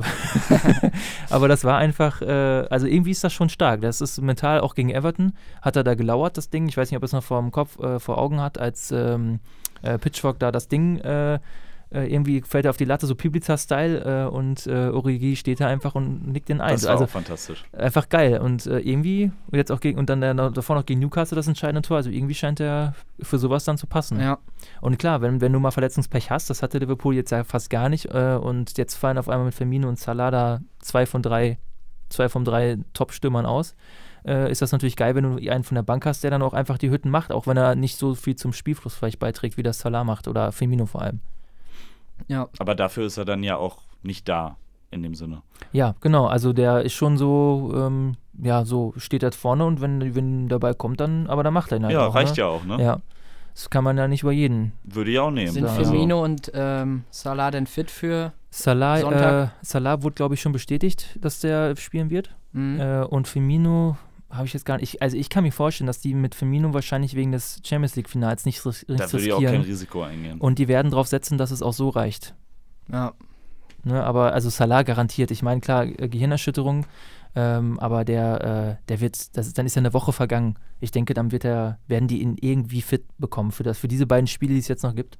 Aber 1.29 1.47
das 1.47 1.63
war 1.63 1.77
einfach, 1.77 2.21
äh, 2.21 2.65
also 2.69 2.87
irgendwie 2.87 3.11
ist 3.11 3.23
das 3.23 3.33
schon 3.33 3.49
stark. 3.49 3.81
Das 3.81 4.01
ist 4.01 4.19
mental 4.21 4.61
auch 4.61 4.73
gegen 4.75 4.89
Everton, 4.89 5.33
hat 5.61 5.75
er 5.75 5.83
da 5.83 5.93
gelauert, 5.95 6.37
das 6.37 6.49
Ding. 6.49 6.67
Ich 6.67 6.77
weiß 6.77 6.89
nicht, 6.89 6.97
ob 6.97 7.03
er 7.03 7.05
es 7.07 7.13
noch 7.13 7.23
vor 7.23 7.39
dem 7.41 7.51
Kopf, 7.51 7.77
äh, 7.79 7.99
vor 7.99 8.17
Augen 8.17 8.41
hat, 8.41 8.57
als 8.57 8.91
ähm, 8.91 9.39
äh, 9.83 9.97
Pitchfork 9.99 10.39
da 10.39 10.51
das 10.51 10.67
Ding 10.67 10.99
äh, 11.95 12.13
irgendwie 12.13 12.41
fällt 12.41 12.65
er 12.65 12.71
auf 12.71 12.77
die 12.77 12.85
Latte, 12.85 13.07
so 13.07 13.15
Piblica-Style, 13.15 14.25
äh, 14.25 14.27
und 14.27 14.67
äh, 14.67 14.89
Origi 14.89 15.35
steht 15.35 15.61
da 15.61 15.67
einfach 15.67 15.95
und 15.95 16.27
nickt 16.27 16.49
den 16.49 16.59
ein. 16.59 16.73
Das 16.73 16.83
war 16.83 16.91
Also 16.91 17.05
auch 17.05 17.09
fantastisch. 17.09 17.63
einfach 17.71 18.09
geil. 18.09 18.39
Und 18.39 18.65
äh, 18.65 18.79
irgendwie, 18.79 19.31
und 19.49 19.57
jetzt 19.57 19.71
auch 19.71 19.79
gegen, 19.79 19.97
und 19.97 20.09
dann 20.09 20.21
der, 20.21 20.33
davor 20.33 20.75
noch 20.75 20.85
gegen 20.85 20.99
Newcastle 20.99 21.35
das 21.35 21.47
entscheidende 21.47 21.81
Tor. 21.81 21.97
Also 21.97 22.09
irgendwie 22.09 22.35
scheint 22.35 22.59
er 22.59 22.93
für 23.21 23.37
sowas 23.37 23.63
dann 23.63 23.77
zu 23.77 23.87
passen. 23.87 24.19
Ja, 24.19 24.39
Und 24.81 24.99
klar, 24.99 25.21
wenn, 25.21 25.39
wenn 25.41 25.53
du 25.53 25.59
mal 25.59 25.71
Verletzungspech 25.71 26.29
hast, 26.31 26.49
das 26.49 26.61
hatte 26.61 26.79
Liverpool 26.79 27.15
jetzt 27.15 27.31
ja 27.31 27.43
fast 27.43 27.69
gar 27.69 27.87
nicht. 27.89 28.13
Äh, 28.13 28.35
und 28.41 28.77
jetzt 28.77 28.95
fallen 28.95 29.17
auf 29.17 29.29
einmal 29.29 29.45
mit 29.45 29.55
Firmino 29.55 29.87
und 29.87 29.97
Salah 29.97 30.31
da 30.31 30.59
zwei 30.79 31.05
von 31.05 31.21
drei, 31.21 31.57
zwei 32.09 32.27
von 32.29 32.43
drei 32.43 32.77
Top-Stürmern 32.93 33.45
aus. 33.45 33.75
Äh, 34.27 34.51
ist 34.51 34.61
das 34.61 34.71
natürlich 34.71 34.95
geil, 34.95 35.15
wenn 35.15 35.23
du 35.23 35.51
einen 35.51 35.63
von 35.63 35.75
der 35.75 35.83
Bank 35.83 36.05
hast, 36.05 36.23
der 36.23 36.31
dann 36.31 36.41
auch 36.41 36.53
einfach 36.53 36.77
die 36.77 36.89
Hütten 36.89 37.09
macht, 37.11 37.31
auch 37.31 37.45
wenn 37.47 37.57
er 37.57 37.75
nicht 37.75 37.97
so 37.97 38.15
viel 38.15 38.35
zum 38.35 38.53
Spielfluss 38.53 38.95
vielleicht 38.95 39.19
beiträgt, 39.19 39.55
wie 39.55 39.63
das 39.63 39.79
Salah 39.79 40.03
macht 40.03 40.27
oder 40.27 40.51
Firmino 40.51 40.87
vor 40.87 41.03
allem. 41.03 41.19
Ja. 42.27 42.47
Aber 42.59 42.75
dafür 42.75 43.05
ist 43.05 43.17
er 43.17 43.25
dann 43.25 43.43
ja 43.43 43.57
auch 43.57 43.79
nicht 44.03 44.27
da, 44.29 44.57
in 44.91 45.03
dem 45.03 45.15
Sinne. 45.15 45.41
Ja, 45.71 45.95
genau. 46.01 46.27
Also 46.27 46.53
der 46.53 46.81
ist 46.81 46.93
schon 46.93 47.17
so, 47.17 47.73
ähm, 47.75 48.15
ja, 48.41 48.65
so 48.65 48.93
steht 48.97 49.23
halt 49.23 49.35
vorne 49.35 49.65
und 49.65 49.81
wenn, 49.81 50.15
wenn 50.15 50.47
dabei 50.49 50.73
kommt, 50.73 50.99
dann, 50.99 51.27
aber 51.27 51.43
dann 51.43 51.53
macht 51.53 51.71
er 51.71 51.77
ihn 51.77 51.83
halt 51.85 51.93
ja, 51.93 52.07
auch, 52.07 52.15
reicht 52.15 52.37
ne? 52.37 52.43
ja 52.43 52.47
auch, 52.47 52.63
ne? 52.63 52.81
Ja. 52.81 53.01
Das 53.53 53.69
kann 53.69 53.85
man 53.85 53.97
ja 53.97 54.07
nicht 54.09 54.23
über 54.23 54.33
jeden. 54.33 54.73
Würde 54.83 55.11
ich 55.11 55.19
auch 55.19 55.31
nehmen. 55.31 55.51
Sind 55.51 55.65
Also- 55.65 55.83
Firmino 55.83 56.21
und 56.21 56.51
ähm, 56.53 57.05
Salah 57.09 57.51
denn 57.51 57.67
fit 57.67 57.89
für. 57.89 58.33
Salah, 58.49 58.97
äh, 58.97 59.01
Sonntag. 59.01 59.51
Salah 59.61 60.03
wurde, 60.03 60.15
glaube 60.15 60.35
ich, 60.35 60.41
schon 60.41 60.51
bestätigt, 60.51 61.17
dass 61.21 61.39
der 61.39 61.75
spielen 61.77 62.09
wird. 62.09 62.31
Mhm. 62.51 62.79
Äh, 62.79 63.03
und 63.03 63.27
Firmino 63.29 63.97
habe 64.29 64.47
ich 64.47 64.53
jetzt 64.53 64.65
gar 64.65 64.77
nicht. 64.77 64.95
Ich, 64.95 65.01
also 65.01 65.15
ich 65.17 65.29
kann 65.29 65.43
mir 65.43 65.51
vorstellen, 65.51 65.87
dass 65.87 65.99
die 65.99 66.13
mit 66.13 66.35
Firmino 66.35 66.73
wahrscheinlich 66.73 67.15
wegen 67.15 67.31
des 67.31 67.61
Champions 67.63 67.95
League-Finals 67.95 68.45
nicht 68.45 68.65
ris- 68.65 68.85
da 68.87 68.93
nichts 68.93 69.13
würde 69.13 69.25
ich 69.25 69.33
auch 69.33 69.37
kein 69.37 69.45
riskieren. 69.47 69.65
Risiko 69.65 70.03
eingehen. 70.03 70.39
Und 70.41 70.59
die 70.59 70.67
werden 70.67 70.91
darauf 70.91 71.07
setzen, 71.07 71.37
dass 71.37 71.51
es 71.51 71.61
auch 71.61 71.73
so 71.73 71.89
reicht. 71.89 72.35
Ja. 72.91 73.13
Ne, 73.83 74.03
aber 74.03 74.33
also 74.33 74.49
Salah 74.49 74.81
garantiert. 74.83 75.29
Ich 75.29 75.43
meine, 75.43 75.61
klar, 75.61 75.83
äh, 75.85 76.09
Gehirnerschütterung, 76.09 76.87
ähm, 77.35 77.79
aber 77.79 78.03
der, 78.03 78.79
äh, 78.79 78.85
der 78.89 78.99
wird, 78.99 79.37
das 79.37 79.45
ist, 79.45 79.57
dann 79.57 79.67
ist 79.67 79.75
ja 79.75 79.79
eine 79.81 79.93
Woche 79.93 80.11
vergangen. 80.11 80.57
Ich 80.79 80.89
denke, 80.91 81.13
dann 81.13 81.31
wird 81.31 81.45
er, 81.45 81.77
werden 81.87 82.07
die 82.07 82.21
ihn 82.21 82.35
irgendwie 82.41 82.81
fit 82.81 83.05
bekommen. 83.19 83.51
Für, 83.51 83.61
das, 83.63 83.77
für 83.77 83.87
diese 83.87 84.07
beiden 84.07 84.25
Spiele, 84.27 84.53
die 84.53 84.59
es 84.59 84.67
jetzt 84.67 84.81
noch 84.83 84.95
gibt, 84.95 85.19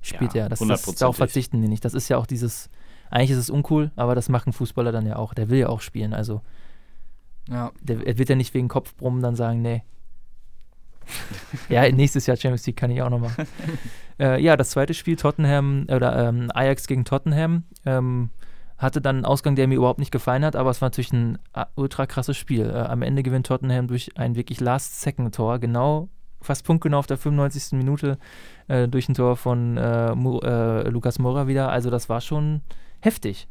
spielt 0.00 0.34
Ja, 0.34 0.42
er. 0.42 0.48
Das, 0.48 0.58
das, 0.58 0.82
darauf 0.96 1.16
verzichten 1.16 1.62
die 1.62 1.68
nicht. 1.68 1.84
Das 1.84 1.94
ist 1.94 2.08
ja 2.08 2.16
auch 2.18 2.26
dieses, 2.26 2.68
eigentlich 3.08 3.30
ist 3.30 3.36
es 3.38 3.50
uncool, 3.50 3.92
aber 3.94 4.16
das 4.16 4.28
machen 4.28 4.52
Fußballer 4.52 4.90
dann 4.90 5.06
ja 5.06 5.14
auch. 5.16 5.32
Der 5.32 5.48
will 5.48 5.60
ja 5.60 5.68
auch 5.68 5.80
spielen. 5.80 6.12
Also 6.12 6.40
Ja. 7.48 7.72
der, 7.80 8.06
er 8.06 8.18
wird 8.18 8.28
ja 8.28 8.36
nicht 8.36 8.54
wegen 8.54 8.68
Kopfbrummen 8.68 9.22
dann 9.22 9.36
sagen, 9.36 9.62
nee. 9.62 9.82
ja, 11.68 11.88
nächstes 11.92 12.26
Jahr 12.26 12.36
Champions 12.36 12.66
League 12.66 12.76
kann 12.76 12.90
ich 12.90 13.02
auch 13.02 13.10
noch 13.10 13.18
machen. 13.18 13.46
äh, 14.20 14.40
ja, 14.40 14.56
das 14.56 14.70
zweite 14.70 14.94
Spiel, 14.94 15.16
Tottenham, 15.16 15.86
oder 15.88 16.28
ähm, 16.28 16.50
Ajax 16.54 16.86
gegen 16.86 17.04
Tottenham, 17.04 17.64
ähm, 17.84 18.30
hatte 18.78 19.00
dann 19.00 19.16
einen 19.16 19.24
Ausgang, 19.24 19.54
der 19.54 19.68
mir 19.68 19.76
überhaupt 19.76 19.98
nicht 19.98 20.10
gefallen 20.10 20.44
hat, 20.44 20.56
aber 20.56 20.70
es 20.70 20.80
war 20.80 20.86
natürlich 20.86 21.12
ein 21.12 21.38
äh, 21.54 21.64
ultra 21.74 22.06
krasses 22.06 22.36
Spiel. 22.36 22.68
Äh, 22.68 22.78
am 22.78 23.02
Ende 23.02 23.22
gewinnt 23.22 23.46
Tottenham 23.46 23.86
durch 23.86 24.16
ein 24.16 24.34
wirklich 24.34 24.60
Last-Second-Tor, 24.60 25.58
genau, 25.58 26.08
fast 26.42 26.64
punktgenau 26.64 26.98
auf 26.98 27.06
der 27.06 27.16
95. 27.16 27.78
Minute 27.78 28.18
äh, 28.68 28.88
durch 28.88 29.08
ein 29.08 29.14
Tor 29.14 29.36
von 29.36 29.76
äh, 29.76 30.12
äh, 30.12 30.88
Lukas 30.88 31.18
Moura 31.18 31.46
wieder. 31.46 31.70
Also 31.70 31.90
das 31.90 32.08
war 32.08 32.20
schon 32.20 32.62
heftig. 33.00 33.48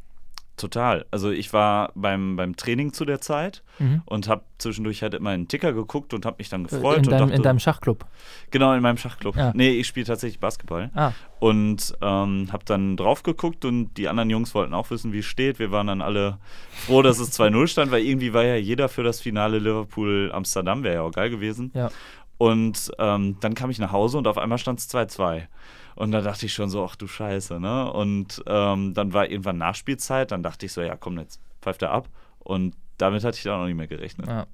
Total. 0.62 1.08
Also 1.10 1.32
ich 1.32 1.54
war 1.54 1.92
beim, 1.96 2.36
beim 2.36 2.56
Training 2.56 2.94
zu 2.94 3.04
der 3.04 3.20
Zeit 3.20 3.64
mhm. 3.80 4.04
und 4.06 4.28
habe 4.28 4.44
zwischendurch 4.60 5.02
halt 5.02 5.16
immer 5.16 5.32
einen 5.32 5.48
Ticker 5.48 5.74
geguckt 5.74 6.14
und 6.14 6.24
habe 6.24 6.36
mich 6.38 6.50
dann 6.50 6.66
gefreut. 6.66 6.98
In, 6.98 7.04
deinem, 7.06 7.20
dachte, 7.20 7.34
in 7.34 7.42
deinem 7.42 7.58
Schachclub? 7.58 8.06
Genau, 8.52 8.72
in 8.76 8.84
meinem 8.84 8.98
Schachclub. 8.98 9.36
Ja. 9.36 9.54
Nee, 9.56 9.72
ich 9.72 9.88
spiele 9.88 10.06
tatsächlich 10.06 10.40
Basketball. 10.40 10.92
Ah. 10.94 11.14
Und 11.40 11.96
ähm, 12.04 12.50
habe 12.52 12.64
dann 12.66 12.96
drauf 12.96 13.24
geguckt 13.24 13.66
und 13.66 13.96
die 13.96 14.08
anderen 14.08 14.30
Jungs 14.30 14.54
wollten 14.54 14.76
auch 14.76 14.92
wissen, 14.92 15.14
wie 15.14 15.20
es 15.20 15.26
steht. 15.26 15.58
Wir 15.58 15.72
waren 15.72 15.88
dann 15.88 16.04
alle 16.04 16.38
froh, 16.86 17.02
dass 17.02 17.18
es 17.18 17.32
2-0 17.40 17.66
stand, 17.66 17.92
weil 17.92 18.06
irgendwie 18.06 18.36
war 18.36 18.44
ja 18.44 18.56
jeder 18.56 18.88
für 18.88 19.02
das 19.02 19.20
Finale 19.20 19.58
Liverpool-Amsterdam, 19.58 20.84
wäre 20.84 20.96
ja 20.96 21.02
auch 21.02 21.12
geil 21.12 21.32
gewesen. 21.32 21.72
Ja. 21.74 21.90
Und 22.38 22.92
ähm, 23.00 23.38
dann 23.40 23.56
kam 23.56 23.72
ich 23.72 23.80
nach 23.80 23.92
Hause 23.92 24.20
und 24.20 24.28
auf 24.28 24.38
einmal 24.38 24.60
stand 24.60 24.78
es 24.78 24.94
2-2. 24.94 25.48
Und 25.96 26.12
da 26.12 26.22
dachte 26.22 26.46
ich 26.46 26.54
schon 26.54 26.70
so, 26.70 26.86
ach 26.86 26.96
du 26.96 27.08
Scheiße, 27.08 27.60
ne? 27.60 27.92
Und 27.92 28.44
ähm, 28.48 28.94
dann 28.94 29.14
war 29.14 29.30
irgendwann 29.30 29.58
Nachspielzeit, 29.58 30.32
dann 30.32 30.44
dachte 30.44 30.66
ich 30.66 30.74
so, 30.74 30.82
ja 30.82 30.96
komm, 30.96 31.18
jetzt 31.20 31.40
pfeift 31.62 31.82
er 31.82 31.92
ab. 31.92 32.10
Und 32.40 32.76
damit 32.98 33.24
hatte 33.24 33.38
ich 33.38 33.44
dann 33.44 33.62
auch 33.62 33.66
nicht 33.66 33.76
mehr 33.76 33.88
gerechnet. 33.88 34.28
Ja, 34.28 34.48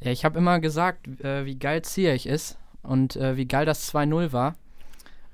ja 0.00 0.10
ich 0.10 0.24
habe 0.24 0.38
immer 0.38 0.60
gesagt, 0.60 1.06
äh, 1.22 1.44
wie 1.44 1.58
geil 1.58 1.82
Ziyech 1.82 2.26
ist 2.26 2.58
und 2.82 3.16
äh, 3.16 3.36
wie 3.36 3.46
geil 3.46 3.66
das 3.66 3.92
2-0 3.92 4.32
war. 4.32 4.56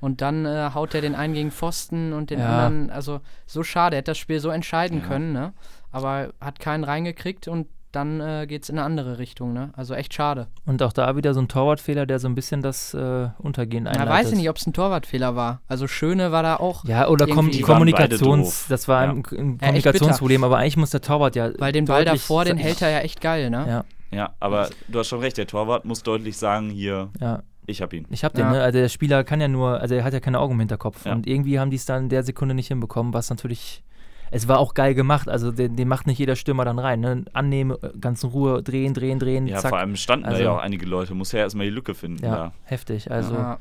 Und 0.01 0.21
dann 0.21 0.47
äh, 0.47 0.71
haut 0.75 0.95
er 0.95 1.01
den 1.01 1.17
einen 1.17 1.35
gegen 1.35 1.51
Pfosten 1.51 2.13
und 2.13 2.31
den 2.31 2.39
ja. 2.39 2.67
anderen, 2.67 2.91
also 2.91 3.21
so 3.47 3.65
schade, 3.65 3.97
er 3.97 3.99
hätte 3.99 4.13
das 4.13 4.19
Spiel 4.19 4.39
so 4.39 4.51
entscheiden 4.51 5.01
ja. 5.01 5.07
können, 5.07 5.33
ne? 5.33 5.53
Aber 5.91 6.33
hat 6.41 6.61
keinen 6.61 6.85
reingekriegt 6.85 7.49
und 7.49 7.67
dann 7.99 8.21
äh, 8.21 8.47
geht 8.47 8.63
es 8.63 8.69
in 8.69 8.79
eine 8.79 8.87
andere 8.87 9.19
Richtung. 9.19 9.53
Ne? 9.53 9.71
Also 9.77 9.95
echt 9.95 10.15
schade. 10.15 10.47
Und 10.65 10.83
auch 10.83 10.93
da 10.93 11.17
wieder 11.17 11.35
so 11.35 11.41
ein 11.41 11.49
Torwartfehler, 11.49 12.07
der 12.07 12.19
so 12.19 12.29
ein 12.29 12.35
bisschen 12.35 12.63
das 12.63 12.95
äh, 12.95 13.29
Untergehen 13.39 13.87
einleitet. 13.87 14.09
Ja, 14.09 14.19
weiß 14.19 14.31
ich 14.31 14.39
nicht, 14.39 14.49
ob 14.49 14.57
es 14.57 14.67
ein 14.67 14.73
Torwartfehler 14.73 15.35
war. 15.37 15.61
Also 15.69 15.87
Schöne 15.87 16.33
war 16.33 16.43
da 16.43 16.57
auch. 16.57 16.85
Ja, 16.85 17.09
oder 17.09 17.27
kom 17.27 17.51
die 17.51 17.61
Kommunikations, 17.61 18.67
das 18.69 18.89
war 18.89 19.05
ja. 19.05 19.11
ein, 19.11 19.19
ein 19.19 19.59
Kommunikationsproblem, 19.59 20.45
aber 20.45 20.59
eigentlich 20.59 20.77
muss 20.77 20.91
der 20.91 21.01
Torwart 21.01 21.37
ja. 21.37 21.51
Weil 21.59 21.73
den 21.73 21.85
Ball 21.85 22.05
davor, 22.05 22.45
den 22.45 22.57
hält 22.57 22.81
er 22.83 22.91
ja 22.91 23.01
echt 23.01 23.21
geil, 23.21 23.51
ne? 23.51 23.67
Ja. 23.69 23.85
Ja, 24.11 24.35
aber 24.41 24.71
du 24.89 25.01
hast 25.01 25.09
schon 25.09 25.21
recht, 25.21 25.37
der 25.37 25.47
Torwart 25.47 25.85
muss 25.85 26.03
deutlich 26.03 26.39
sagen, 26.39 26.71
hier, 26.71 27.11
ja. 27.21 27.43
ich 27.67 27.83
hab 27.83 27.93
ihn. 27.93 28.07
Ich 28.09 28.25
hab 28.25 28.33
den, 28.33 28.47
ja. 28.47 28.53
ne? 28.53 28.63
Also 28.63 28.79
der 28.79 28.89
Spieler 28.89 29.23
kann 29.23 29.39
ja 29.39 29.49
nur, 29.49 29.81
also 29.81 29.95
er 29.95 30.05
hat 30.05 30.15
ja 30.15 30.21
keine 30.21 30.39
Augen 30.39 30.55
im 30.55 30.61
Hinterkopf. 30.61 31.05
Ja. 31.05 31.13
Und 31.13 31.27
irgendwie 31.27 31.61
haben 31.61 31.71
die 31.71 31.77
es 31.77 31.85
dann 31.85 32.05
in 32.05 32.09
der 32.09 32.23
Sekunde 32.23 32.55
nicht 32.55 32.69
hinbekommen, 32.69 33.13
was 33.13 33.29
natürlich 33.29 33.83
es 34.31 34.49
war 34.49 34.59
auch 34.59 34.75
geil 34.75 34.95
gemacht. 34.95 35.29
Also 35.29 35.53
den, 35.53 35.77
den 35.77 35.89
macht 35.89 36.07
nicht 36.07 36.19
jeder 36.19 36.37
Stürmer 36.37 36.65
dann 36.65 36.79
rein. 36.79 37.01
Ne? 37.01 37.25
Annehmen, 37.33 37.77
ganz 38.01 38.23
in 38.23 38.31
Ruhe, 38.31 38.63
drehen, 38.63 38.95
drehen, 38.95 39.19
drehen. 39.19 39.47
Ja, 39.47 39.59
zack. 39.59 39.71
vor 39.71 39.79
allem 39.79 39.97
standen 39.97 40.27
also, 40.27 40.39
da 40.39 40.45
ja 40.45 40.51
auch 40.53 40.59
einige 40.61 40.87
Leute. 40.87 41.15
Muss 41.15 41.33
ja 41.33 41.41
erstmal 41.41 41.67
die 41.67 41.73
Lücke 41.73 41.95
finden. 41.95 42.25
Ja, 42.25 42.37
da. 42.37 42.53
heftig. 42.65 43.11
Also. 43.11 43.35
Ja. 43.35 43.59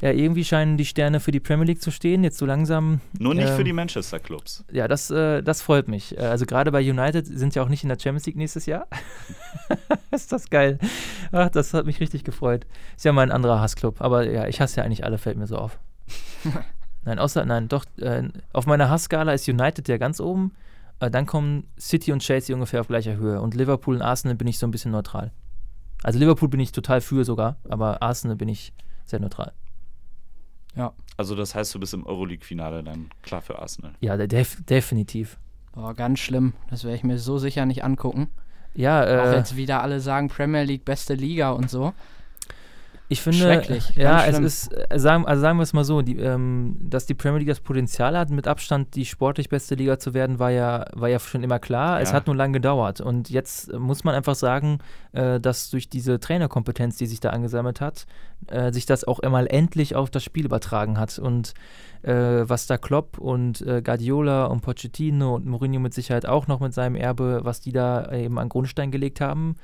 ja. 0.00 0.10
irgendwie 0.10 0.44
scheinen 0.44 0.76
die 0.76 0.84
Sterne 0.84 1.20
für 1.20 1.30
die 1.30 1.40
Premier 1.40 1.66
League 1.66 1.82
zu 1.82 1.90
stehen, 1.90 2.24
jetzt 2.24 2.38
so 2.38 2.46
langsam. 2.46 3.00
Nur 3.18 3.34
nicht 3.34 3.48
ähm, 3.48 3.56
für 3.56 3.64
die 3.64 3.72
Manchester 3.72 4.18
Clubs. 4.18 4.64
Ja, 4.70 4.88
das, 4.88 5.10
äh, 5.10 5.42
das 5.42 5.62
freut 5.62 5.88
mich. 5.88 6.16
Äh, 6.16 6.22
also 6.22 6.46
gerade 6.46 6.70
bei 6.70 6.80
United 6.80 7.26
sind 7.26 7.54
ja 7.54 7.62
auch 7.62 7.68
nicht 7.68 7.82
in 7.82 7.88
der 7.88 7.98
Champions 7.98 8.26
League 8.26 8.36
nächstes 8.36 8.66
Jahr. 8.66 8.86
ist 10.10 10.32
das 10.32 10.50
geil. 10.50 10.78
Ach, 11.32 11.48
das 11.48 11.74
hat 11.74 11.86
mich 11.86 12.00
richtig 12.00 12.24
gefreut. 12.24 12.66
Ist 12.96 13.04
ja 13.04 13.12
mein 13.12 13.30
anderer 13.30 13.60
Hassclub. 13.60 14.00
Aber 14.00 14.28
ja, 14.28 14.46
ich 14.46 14.60
hasse 14.60 14.78
ja 14.78 14.84
eigentlich 14.84 15.04
alle, 15.04 15.18
fällt 15.18 15.36
mir 15.36 15.46
so 15.46 15.56
auf. 15.56 15.78
Nein, 17.08 17.18
außer, 17.18 17.46
nein, 17.46 17.68
doch, 17.68 17.86
äh, 17.96 18.28
auf 18.52 18.66
meiner 18.66 18.90
Hassskala 18.90 19.32
ist 19.32 19.48
United 19.48 19.88
ja 19.88 19.96
ganz 19.96 20.20
oben. 20.20 20.52
Äh, 21.00 21.10
dann 21.10 21.24
kommen 21.24 21.66
City 21.80 22.12
und 22.12 22.18
Chelsea 22.18 22.54
ungefähr 22.54 22.82
auf 22.82 22.88
gleicher 22.88 23.16
Höhe. 23.16 23.40
Und 23.40 23.54
Liverpool 23.54 23.96
und 23.96 24.02
Arsenal 24.02 24.36
bin 24.36 24.46
ich 24.46 24.58
so 24.58 24.66
ein 24.66 24.70
bisschen 24.70 24.90
neutral. 24.90 25.32
Also 26.02 26.18
Liverpool 26.18 26.50
bin 26.50 26.60
ich 26.60 26.70
total 26.70 27.00
für 27.00 27.24
sogar, 27.24 27.56
aber 27.66 28.02
Arsenal 28.02 28.36
bin 28.36 28.50
ich 28.50 28.74
sehr 29.06 29.20
neutral. 29.20 29.52
Ja. 30.76 30.92
Also 31.16 31.34
das 31.34 31.54
heißt, 31.54 31.74
du 31.74 31.80
bist 31.80 31.94
im 31.94 32.04
Euroleague-Finale 32.04 32.84
dann 32.84 33.08
klar 33.22 33.40
für 33.40 33.58
Arsenal. 33.58 33.92
Ja, 34.00 34.18
def 34.18 34.62
definitiv. 34.66 35.38
Boah, 35.72 35.94
ganz 35.94 36.18
schlimm. 36.18 36.52
Das 36.68 36.84
werde 36.84 36.96
ich 36.96 37.04
mir 37.04 37.16
so 37.16 37.38
sicher 37.38 37.64
nicht 37.64 37.84
angucken. 37.84 38.28
Ja, 38.74 39.02
äh, 39.02 39.18
Auch 39.18 39.32
jetzt 39.32 39.56
wieder 39.56 39.80
alle 39.82 40.00
sagen, 40.00 40.28
Premier 40.28 40.64
League 40.64 40.84
beste 40.84 41.14
Liga 41.14 41.52
und 41.52 41.70
so. 41.70 41.94
Ich 43.10 43.22
finde, 43.22 43.38
Schrecklich, 43.38 43.96
ja, 43.96 44.26
es 44.26 44.38
ist, 44.38 44.68
äh, 44.72 44.98
sagen, 44.98 45.26
also 45.26 45.40
sagen 45.40 45.58
wir 45.58 45.62
es 45.62 45.72
mal 45.72 45.84
so, 45.84 46.02
die, 46.02 46.16
ähm, 46.18 46.76
dass 46.78 47.06
die 47.06 47.14
Premier 47.14 47.38
League 47.38 47.48
das 47.48 47.60
Potenzial 47.60 48.16
hat, 48.18 48.28
mit 48.28 48.46
Abstand 48.46 48.94
die 48.94 49.06
sportlich 49.06 49.48
beste 49.48 49.76
Liga 49.76 49.98
zu 49.98 50.12
werden, 50.12 50.38
war 50.38 50.50
ja, 50.50 50.84
war 50.92 51.08
ja 51.08 51.18
schon 51.18 51.42
immer 51.42 51.58
klar. 51.58 51.96
Ja. 51.96 52.02
Es 52.02 52.12
hat 52.12 52.26
nur 52.26 52.36
lange 52.36 52.52
gedauert. 52.52 53.00
Und 53.00 53.30
jetzt 53.30 53.72
muss 53.72 54.04
man 54.04 54.14
einfach 54.14 54.34
sagen, 54.34 54.80
äh, 55.12 55.40
dass 55.40 55.70
durch 55.70 55.88
diese 55.88 56.20
Trainerkompetenz, 56.20 56.96
die 56.98 57.06
sich 57.06 57.18
da 57.20 57.30
angesammelt 57.30 57.80
hat, 57.80 58.06
äh, 58.48 58.72
sich 58.72 58.84
das 58.84 59.04
auch 59.04 59.20
immer 59.20 59.50
endlich 59.50 59.96
auf 59.96 60.10
das 60.10 60.22
Spiel 60.22 60.44
übertragen 60.44 60.98
hat. 60.98 61.18
Und 61.18 61.54
äh, 62.02 62.12
was 62.12 62.66
da 62.66 62.76
Klopp 62.76 63.16
und 63.16 63.62
äh, 63.62 63.80
Guardiola 63.80 64.46
und 64.46 64.60
Pochettino 64.60 65.34
und 65.34 65.46
Mourinho 65.46 65.80
mit 65.80 65.94
Sicherheit 65.94 66.26
auch 66.26 66.46
noch 66.46 66.60
mit 66.60 66.74
seinem 66.74 66.94
Erbe, 66.94 67.40
was 67.42 67.60
die 67.60 67.72
da 67.72 68.12
eben 68.12 68.38
an 68.38 68.50
Grundstein 68.50 68.90
gelegt 68.90 69.22
haben, 69.22 69.56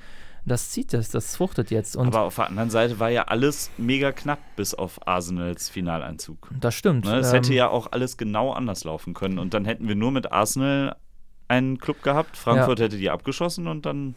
das 0.46 0.70
zieht 0.70 0.92
es, 0.92 1.11
das 1.11 1.37
fruchtet 1.37 1.70
jetzt. 1.70 1.96
Und 1.96 2.09
Aber 2.09 2.22
auf 2.22 2.37
der 2.37 2.48
anderen 2.48 2.70
Seite 2.70 3.00
war 3.00 3.11
ja 3.11 3.24
alles 3.24 3.70
mega 3.78 4.12
knapp 4.12 4.40
bis 4.57 4.74
auf 4.74 5.07
Arsenals 5.07 5.70
Finaleinzug. 5.70 6.50
Das 6.61 6.74
stimmt. 6.74 7.07
Ne? 7.07 7.16
Es 7.16 7.28
ähm, 7.28 7.35
hätte 7.35 7.54
ja 7.54 7.68
auch 7.68 7.92
alles 7.92 8.16
genau 8.16 8.52
anders 8.52 8.85
laufen 8.85 9.14
können. 9.14 9.38
Und 9.38 9.54
dann 9.54 9.64
hätten 9.64 9.88
wir 9.88 9.94
nur 9.94 10.11
mit 10.11 10.33
Arsenal 10.33 10.96
einen 11.48 11.78
Club 11.78 12.02
gehabt. 12.02 12.37
Frankfurt 12.37 12.78
ja. 12.78 12.87
hätte 12.87 12.98
die 12.98 13.11
abgeschossen 13.11 13.66
und 13.68 13.87
dann 13.87 14.14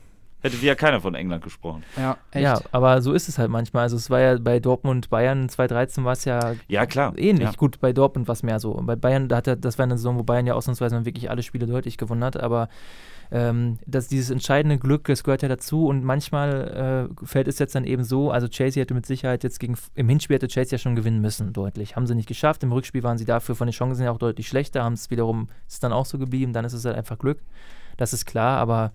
hätte 0.53 0.65
ja 0.65 0.75
keiner 0.75 1.01
von 1.01 1.15
England 1.15 1.43
gesprochen. 1.43 1.83
Ja, 1.95 2.17
echt. 2.31 2.43
ja, 2.43 2.61
aber 2.71 3.01
so 3.01 3.13
ist 3.13 3.27
es 3.29 3.37
halt 3.37 3.49
manchmal. 3.49 3.83
Also 3.83 3.95
es 3.95 4.09
war 4.09 4.19
ja 4.19 4.37
bei 4.37 4.59
Dortmund, 4.59 5.09
Bayern 5.09 5.49
2013 5.49 6.03
war 6.05 6.13
es 6.13 6.25
ja, 6.25 6.55
ja 6.67 6.85
klar. 6.85 7.13
ähnlich. 7.17 7.49
Ja. 7.49 7.55
Gut, 7.55 7.79
bei 7.79 7.93
Dortmund 7.93 8.27
war 8.27 8.33
es 8.33 8.43
mehr 8.43 8.59
so. 8.59 8.73
Bei 8.83 8.95
Bayern, 8.95 9.27
da 9.27 9.37
hat 9.37 9.47
er, 9.47 9.55
das 9.55 9.77
war 9.77 9.83
eine 9.83 9.97
Saison, 9.97 10.17
wo 10.17 10.23
Bayern 10.23 10.47
ja 10.47 10.53
ausnahmsweise 10.53 11.05
wirklich 11.05 11.29
alle 11.29 11.43
Spiele 11.43 11.67
deutlich 11.67 11.97
gewonnen 11.97 12.23
hat, 12.23 12.39
aber 12.39 12.69
ähm, 13.31 13.77
dass 13.85 14.07
dieses 14.07 14.29
entscheidende 14.29 14.77
Glück, 14.77 15.05
das 15.05 15.23
gehört 15.23 15.41
ja 15.41 15.49
dazu 15.49 15.87
und 15.87 16.03
manchmal 16.03 17.09
äh, 17.11 17.25
fällt 17.25 17.47
es 17.47 17.59
jetzt 17.59 17.75
dann 17.75 17.83
eben 17.83 18.03
so, 18.03 18.31
also 18.31 18.47
Chelsea 18.47 18.81
hätte 18.81 18.93
mit 18.93 19.05
Sicherheit 19.05 19.43
jetzt 19.43 19.59
gegen, 19.59 19.77
im 19.95 20.09
Hinspiel 20.09 20.35
hätte 20.35 20.47
Chelsea 20.47 20.77
ja 20.77 20.81
schon 20.81 20.95
gewinnen 20.95 21.19
müssen, 21.19 21.51
deutlich. 21.53 21.95
Haben 21.95 22.07
sie 22.07 22.15
nicht 22.15 22.27
geschafft, 22.27 22.63
im 22.63 22.71
Rückspiel 22.71 23.03
waren 23.03 23.17
sie 23.17 23.25
dafür 23.25 23.55
von 23.55 23.67
den 23.67 23.73
Chancen 23.73 24.03
ja 24.03 24.11
auch 24.11 24.17
deutlich 24.17 24.47
schlechter, 24.47 24.83
haben 24.83 24.93
es 24.93 25.09
wiederum, 25.09 25.49
ist 25.67 25.83
dann 25.83 25.91
auch 25.91 26.05
so 26.05 26.17
geblieben, 26.17 26.53
dann 26.53 26.65
ist 26.65 26.73
es 26.73 26.85
halt 26.85 26.95
einfach 26.95 27.17
Glück, 27.17 27.39
das 27.97 28.13
ist 28.13 28.25
klar, 28.25 28.59
aber 28.59 28.93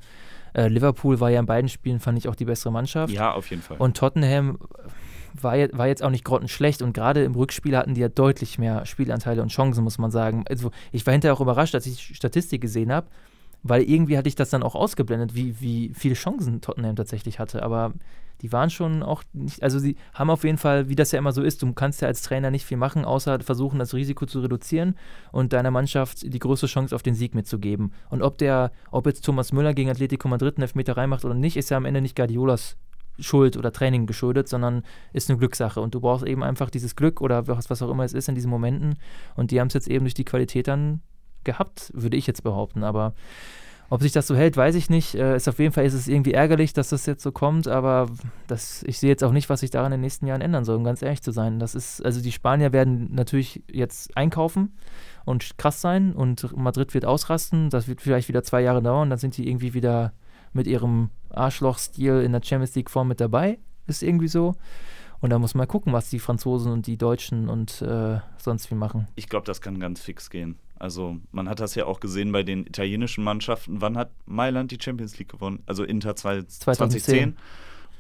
äh, 0.55 0.69
Liverpool 0.69 1.21
war 1.21 1.31
ja 1.31 1.41
in 1.41 1.47
beiden 1.47 1.69
Spielen, 1.69 2.01
fand 2.01 2.19
ich, 2.19 2.29
auch 2.29 2.35
die 2.35 2.45
bessere 2.45 2.73
Mannschaft. 2.73 3.13
Ja, 3.13 3.33
auf 3.33 3.51
jeden 3.51 3.63
Fall. 3.63 3.77
Und 3.79 3.97
Tottenham 3.97 4.59
war, 5.41 5.55
war 5.73 5.87
jetzt 5.87 6.03
auch 6.03 6.11
nicht 6.11 6.25
grottenschlecht 6.25 6.83
und 6.83 6.93
gerade 6.93 7.25
im 7.25 7.35
Rückspiel 7.35 7.77
hatten 7.77 7.95
die 7.95 8.01
ja 8.01 8.09
deutlich 8.09 8.59
mehr 8.59 8.85
Spielanteile 8.87 9.43
und 9.43 9.49
Chancen, 9.49 9.85
muss 9.85 9.99
man 9.99 10.11
sagen. 10.11 10.45
Also 10.49 10.71
ich 10.91 11.07
war 11.07 11.13
hinterher 11.13 11.35
auch 11.35 11.41
überrascht, 11.41 11.75
als 11.75 11.87
ich 11.87 12.07
die 12.07 12.15
Statistik 12.15 12.61
gesehen 12.61 12.93
habe, 12.93 13.07
weil 13.63 13.83
irgendwie 13.83 14.19
hatte 14.19 14.29
ich 14.29 14.35
das 14.35 14.51
dann 14.51 14.63
auch 14.63 14.75
ausgeblendet, 14.75 15.35
wie, 15.35 15.61
wie 15.61 15.93
viele 15.95 16.15
Chancen 16.15 16.61
Tottenham 16.61 16.97
tatsächlich 16.97 17.39
hatte. 17.39 17.63
Aber 17.63 17.93
die 18.43 18.53
waren 18.53 18.71
schon 18.71 19.03
auch 19.03 19.23
nicht, 19.33 19.63
also 19.63 19.79
sie 19.79 19.97
haben 20.13 20.31
auf 20.31 20.45
jeden 20.45 20.59
Fall, 20.59 20.89
wie 20.89 20.97
das 20.97 21.13
ja 21.13 21.19
immer 21.19 21.33
so 21.33 21.43
ist, 21.43 21.63
du 21.63 21.73
kannst 21.73 22.03
ja 22.03 22.09
als 22.09 22.23
Trainer 22.23 22.51
nicht 22.51 22.67
viel 22.67 22.77
machen, 22.77 23.05
außer 23.05 23.41
versuchen, 23.41 23.79
das 23.79 23.95
Risiko 23.95 24.27
zu 24.27 24.41
reduzieren 24.41 24.97
und 25.31 25.53
deiner 25.53 25.71
Mannschaft 25.71 26.23
die 26.23 26.39
größte 26.39 26.67
Chance 26.67 26.95
auf 26.95 27.03
den 27.03 27.15
Sieg 27.15 27.35
mitzugeben. 27.35 27.93
Und 28.11 28.23
ob 28.23 28.39
der, 28.39 28.73
ob 28.91 29.07
jetzt 29.07 29.25
Thomas 29.25 29.53
Müller 29.53 29.75
gegen 29.75 29.91
Atletico 29.91 30.29
Madrid 30.29 30.57
einen 30.57 30.63
Elfmeter 30.63 30.97
reinmacht 30.97 31.25
oder 31.25 31.35
nicht, 31.35 31.57
ist 31.57 31.71
ja 31.71 31.77
am 31.77 31.85
Ende 31.85 32.01
nicht 32.01 32.17
Guardiolas 32.17 32.77
Schuld 33.19 33.57
oder 33.57 33.73
Training 33.73 34.07
geschuldet, 34.07 34.49
sondern 34.49 34.83
ist 35.13 35.31
eine 35.31 35.39
Glückssache. 35.39 35.81
Und 35.81 35.95
du 35.95 36.01
brauchst 36.01 36.27
eben 36.27 36.43
einfach 36.43 36.71
dieses 36.71 36.97
Glück 36.97 37.21
oder 37.21 37.47
was, 37.47 37.71
was 37.71 37.83
auch 37.83 37.91
immer 37.91 38.05
es 38.05 38.15
ist 38.15 38.29
in 38.29 38.35
diesen 38.35 38.51
Momenten. 38.51 38.97
Und 39.37 39.51
die 39.51 39.61
haben 39.61 39.69
es 39.69 39.75
jetzt 39.75 39.89
eben 39.89 40.05
durch 40.05 40.15
die 40.15 40.25
Qualität 40.25 40.67
dann 40.67 41.03
gehabt, 41.45 41.93
würde 41.95 42.17
ich 42.17 42.27
jetzt 42.27 42.43
behaupten. 42.43 42.85
Aber 42.85 43.15
ob 43.93 44.01
sich 44.01 44.13
das 44.13 44.27
so 44.27 44.35
hält, 44.35 44.57
weiß 44.57 44.75
ich 44.75 44.89
nicht. 44.89 45.17
Äh, 45.17 45.37
ist 45.37 45.51
auf 45.51 45.59
jeden 45.59 45.75
Fall 45.75 45.85
ist 45.85 45.93
es 45.93 46.09
irgendwie 46.09 46.33
ärgerlich, 46.33 46.73
dass 46.73 46.89
das 46.89 47.05
jetzt 47.05 47.23
so 47.23 47.31
kommt, 47.31 47.69
aber 47.69 48.09
das, 48.47 48.83
ich 48.85 48.99
sehe 48.99 49.11
jetzt 49.11 49.23
auch 49.23 49.33
nicht, 49.33 49.51
was 49.51 49.61
sich 49.61 49.69
daran 49.69 49.93
in 49.93 49.99
den 49.99 50.01
nächsten 50.01 50.27
Jahren 50.27 50.41
ändern 50.41 50.65
soll, 50.65 50.77
um 50.77 50.85
ganz 50.85 51.03
ehrlich 51.03 51.21
zu 51.21 51.31
sein. 51.31 51.59
Das 51.59 51.75
ist, 51.75 52.03
also 52.03 52.23
die 52.23 52.33
Spanier 52.33 52.73
werden 52.73 53.11
natürlich 53.13 53.63
jetzt 53.71 54.17
einkaufen 54.17 54.79
und 55.27 55.59
krass 55.59 55.83
sein 55.83 56.15
und 56.15 56.57
Madrid 56.57 56.95
wird 56.95 57.05
ausrasten. 57.05 57.69
Das 57.69 57.87
wird 57.87 58.01
vielleicht 58.01 58.29
wieder 58.29 58.43
zwei 58.43 58.63
Jahre 58.63 58.83
dauern, 58.83 59.11
dann 59.11 59.19
sind 59.19 59.37
die 59.37 59.47
irgendwie 59.47 59.75
wieder 59.75 60.15
mit 60.55 60.67
ihrem 60.67 61.11
Arschloch-Stil 61.29 62.23
in 62.23 62.33
der 62.33 62.41
Champions 62.43 62.75
League-Form 62.75 63.09
mit 63.09 63.21
dabei. 63.21 63.59
Ist 63.87 64.03
irgendwie 64.03 64.29
so. 64.29 64.55
Und 65.23 65.31
da 65.31 65.39
muss 65.39 65.55
man 65.55 65.69
gucken, 65.69 65.93
was 65.93 66.11
die 66.11 66.19
Franzosen 66.19 66.73
und 66.73 66.87
die 66.89 66.97
Deutschen 66.99 67.49
und 67.49 67.81
äh, 67.81 68.19
sonst 68.39 68.71
wie 68.71 68.75
machen. 68.75 69.07
Ich 69.15 69.29
glaube, 69.29 69.47
das 69.47 69.61
kann 69.61 69.79
ganz 69.79 70.01
fix 70.01 70.29
gehen. 70.31 70.59
Also 70.81 71.17
man 71.31 71.49
hat 71.49 71.61
das 71.61 71.77
ja 71.77 71.87
auch 71.87 72.01
gesehen 72.01 72.33
bei 72.33 72.43
den 72.43 72.67
italienischen 72.67 73.23
Mannschaften. 73.23 73.81
Wann 73.81 73.97
hat 73.97 74.11
Mailand 74.27 74.73
die 74.73 74.79
Champions 74.83 75.17
League 75.21 75.31
gewonnen? 75.31 75.63
Also 75.65 75.85
Inter 75.85 76.17
2010. 76.17 76.61
2010. 76.61 77.37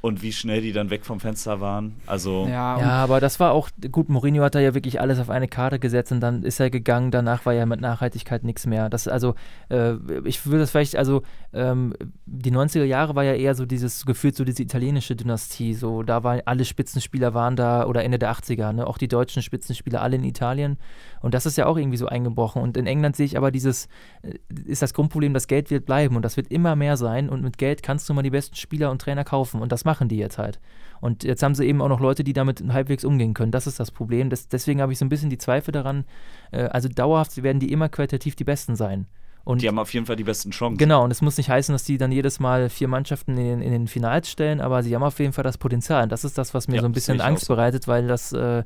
und 0.02 0.20
wie 0.20 0.32
schnell 0.32 0.60
die 0.60 0.72
dann 0.72 0.90
weg 0.90 1.06
vom 1.06 1.20
Fenster 1.20 1.60
waren. 1.60 1.94
Also 2.06 2.46
Ja, 2.48 2.78
Ja, 2.78 2.90
aber 3.02 3.20
das 3.20 3.40
war 3.40 3.52
auch, 3.52 3.70
gut, 3.90 4.08
Mourinho 4.08 4.42
hat 4.42 4.54
da 4.54 4.60
ja 4.60 4.74
wirklich 4.74 5.00
alles 5.00 5.20
auf 5.20 5.30
eine 5.30 5.48
Karte 5.48 5.78
gesetzt 5.78 6.12
und 6.12 6.20
dann 6.20 6.42
ist 6.42 6.60
er 6.60 6.70
gegangen, 6.70 7.12
danach 7.12 7.46
war 7.46 7.54
ja 7.54 7.64
mit 7.66 7.80
Nachhaltigkeit 7.80 8.42
nichts 8.42 8.66
mehr. 8.66 8.90
Das, 8.90 9.06
also, 9.06 9.34
äh, 9.70 9.94
ich 10.24 10.44
würde 10.44 10.58
das 10.58 10.72
vielleicht, 10.72 10.96
also, 10.96 11.22
ähm, 11.52 11.94
die 12.26 12.52
90er 12.52 12.84
Jahre 12.84 13.14
war 13.14 13.22
ja 13.22 13.34
eher 13.34 13.54
so 13.54 13.64
dieses, 13.64 14.04
gefühlt 14.04 14.34
so 14.34 14.44
diese 14.44 14.62
italienische 14.62 15.14
Dynastie, 15.14 15.74
so, 15.74 16.02
da 16.02 16.24
waren 16.24 16.42
alle 16.46 16.64
Spitzenspieler 16.64 17.32
waren 17.32 17.54
da, 17.54 17.86
oder 17.86 18.02
Ende 18.02 18.18
der 18.18 18.32
80er, 18.32 18.72
ne, 18.72 18.86
auch 18.86 18.98
die 18.98 19.08
deutschen 19.08 19.42
Spitzenspieler 19.42 20.02
alle 20.02 20.16
in 20.16 20.24
Italien. 20.24 20.78
Und 21.20 21.34
das 21.34 21.46
ist 21.46 21.56
ja 21.56 21.66
auch 21.66 21.76
irgendwie 21.76 21.96
so 21.96 22.06
eingebrochen. 22.06 22.60
Und 22.60 22.76
in 22.76 22.86
England 22.86 23.16
sehe 23.16 23.26
ich 23.26 23.36
aber 23.36 23.52
dieses, 23.52 23.86
äh, 24.22 24.34
ist 24.66 24.82
das 24.82 24.92
Grundproblem, 24.92 25.32
das 25.32 25.46
Geld 25.46 25.70
wird 25.70 25.86
bleiben 25.86 26.16
und 26.16 26.22
das 26.22 26.36
wird 26.36 26.48
immer 26.48 26.74
mehr 26.74 26.96
sein. 26.96 27.28
Und 27.28 27.42
mit 27.42 27.58
Geld 27.58 27.82
kannst 27.82 28.08
du 28.08 28.14
mal 28.14 28.22
die 28.22 28.30
besten 28.30 28.56
Spieler 28.56 28.90
und 28.90 29.00
Trainer 29.00 29.22
kaufen. 29.22 29.62
Und 29.62 29.70
das 29.70 29.84
machen 29.92 30.08
die 30.08 30.16
jetzt 30.16 30.38
halt. 30.38 30.58
Und 31.00 31.24
jetzt 31.24 31.42
haben 31.42 31.54
sie 31.56 31.66
eben 31.66 31.82
auch 31.82 31.88
noch 31.88 32.00
Leute, 32.00 32.22
die 32.24 32.32
damit 32.32 32.62
halbwegs 32.72 33.04
umgehen 33.04 33.34
können. 33.34 33.50
Das 33.52 33.66
ist 33.66 33.78
das 33.80 33.90
Problem. 33.90 34.30
Das, 34.30 34.48
deswegen 34.48 34.80
habe 34.80 34.92
ich 34.92 34.98
so 34.98 35.04
ein 35.04 35.08
bisschen 35.08 35.30
die 35.30 35.38
Zweifel 35.38 35.72
daran. 35.72 36.04
Äh, 36.52 36.64
also 36.76 36.88
dauerhaft 36.88 37.42
werden 37.42 37.58
die 37.60 37.72
immer 37.72 37.88
qualitativ 37.88 38.36
die 38.36 38.44
Besten 38.44 38.76
sein. 38.76 39.06
Und 39.44 39.60
die 39.62 39.66
haben 39.68 39.80
auf 39.80 39.92
jeden 39.92 40.06
Fall 40.06 40.14
die 40.14 40.22
besten 40.22 40.52
Chancen. 40.52 40.78
Genau, 40.78 41.02
und 41.02 41.10
es 41.10 41.20
muss 41.20 41.36
nicht 41.36 41.50
heißen, 41.50 41.72
dass 41.72 41.82
die 41.82 41.98
dann 41.98 42.12
jedes 42.12 42.38
Mal 42.38 42.68
vier 42.68 42.86
Mannschaften 42.86 43.32
in, 43.36 43.44
den- 43.44 43.62
in 43.62 43.72
den 43.72 43.88
Finals 43.88 44.30
stellen, 44.30 44.60
aber 44.60 44.84
sie 44.84 44.94
haben 44.94 45.02
auf 45.02 45.18
jeden 45.18 45.32
Fall 45.32 45.42
das 45.42 45.58
Potenzial. 45.58 46.04
Und 46.04 46.12
das 46.12 46.22
ist 46.24 46.38
das, 46.38 46.54
was 46.54 46.68
mir 46.68 46.76
Ja, 46.76 46.82
so 46.82 46.86
ein 46.88 46.92
bisschen 46.92 47.20
Angst 47.20 47.44
auch 47.50 47.56
bereitet, 47.56 47.88
weil 47.88 48.06
das, 48.06 48.32
äh, 48.32 48.62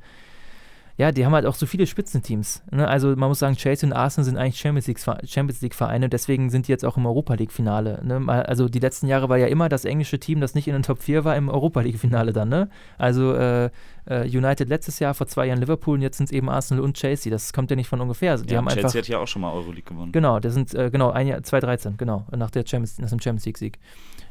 ja, 0.98 1.12
die 1.12 1.26
haben 1.26 1.34
halt 1.34 1.44
auch 1.44 1.54
so 1.54 1.66
viele 1.66 1.86
Spitzenteams. 1.86 2.62
Ne? 2.70 2.88
Also 2.88 3.08
man 3.16 3.28
muss 3.28 3.40
sagen, 3.40 3.54
Chelsea 3.56 3.86
und 3.86 3.92
Arsenal 3.92 4.24
sind 4.24 4.38
eigentlich 4.38 4.58
Champions 4.58 4.86
League, 4.86 4.98
Champions 4.98 5.60
League 5.60 5.74
Vereine, 5.74 6.08
deswegen 6.08 6.48
sind 6.48 6.68
die 6.68 6.72
jetzt 6.72 6.86
auch 6.86 6.96
im 6.96 7.04
Europa 7.04 7.34
League 7.34 7.52
Finale. 7.52 8.00
Ne? 8.02 8.26
Also 8.28 8.68
die 8.68 8.78
letzten 8.78 9.06
Jahre 9.06 9.28
war 9.28 9.36
ja 9.36 9.46
immer 9.46 9.68
das 9.68 9.84
englische 9.84 10.18
Team, 10.18 10.40
das 10.40 10.54
nicht 10.54 10.68
in 10.68 10.72
den 10.72 10.82
Top 10.82 11.02
4 11.02 11.24
war, 11.24 11.36
im 11.36 11.50
Europa 11.50 11.82
League 11.82 11.98
Finale 11.98 12.32
dann. 12.32 12.48
Ne? 12.48 12.70
Also 12.96 13.34
äh, 13.34 13.66
äh, 14.06 14.22
United 14.24 14.70
letztes 14.70 14.98
Jahr, 14.98 15.12
vor 15.12 15.26
zwei 15.26 15.46
Jahren 15.46 15.60
Liverpool 15.60 15.96
und 15.96 16.02
jetzt 16.02 16.16
sind 16.16 16.26
es 16.26 16.32
eben 16.32 16.48
Arsenal 16.48 16.82
und 16.82 16.96
Chelsea. 16.96 17.30
Das 17.30 17.52
kommt 17.52 17.70
ja 17.70 17.76
nicht 17.76 17.88
von 17.88 18.00
ungefähr. 18.00 18.30
Also 18.30 18.46
die 18.46 18.54
ja, 18.54 18.58
haben 18.58 18.68
Chelsea 18.68 18.84
einfach 18.86 18.98
hat 18.98 19.08
ja 19.08 19.18
auch 19.18 19.28
schon 19.28 19.42
mal 19.42 19.52
Euroleague 19.52 19.84
gewonnen. 19.84 20.12
Genau, 20.12 20.40
das 20.40 20.54
sind, 20.54 20.74
äh, 20.74 20.90
genau, 20.90 21.10
ein 21.10 21.26
Jahr, 21.26 21.42
2013, 21.42 21.98
genau, 21.98 22.26
nach 22.34 22.50
der 22.50 22.64
Champions, 22.66 22.98
nach 22.98 23.10
dem 23.10 23.20
Champions 23.20 23.44
League-Sieg. 23.44 23.78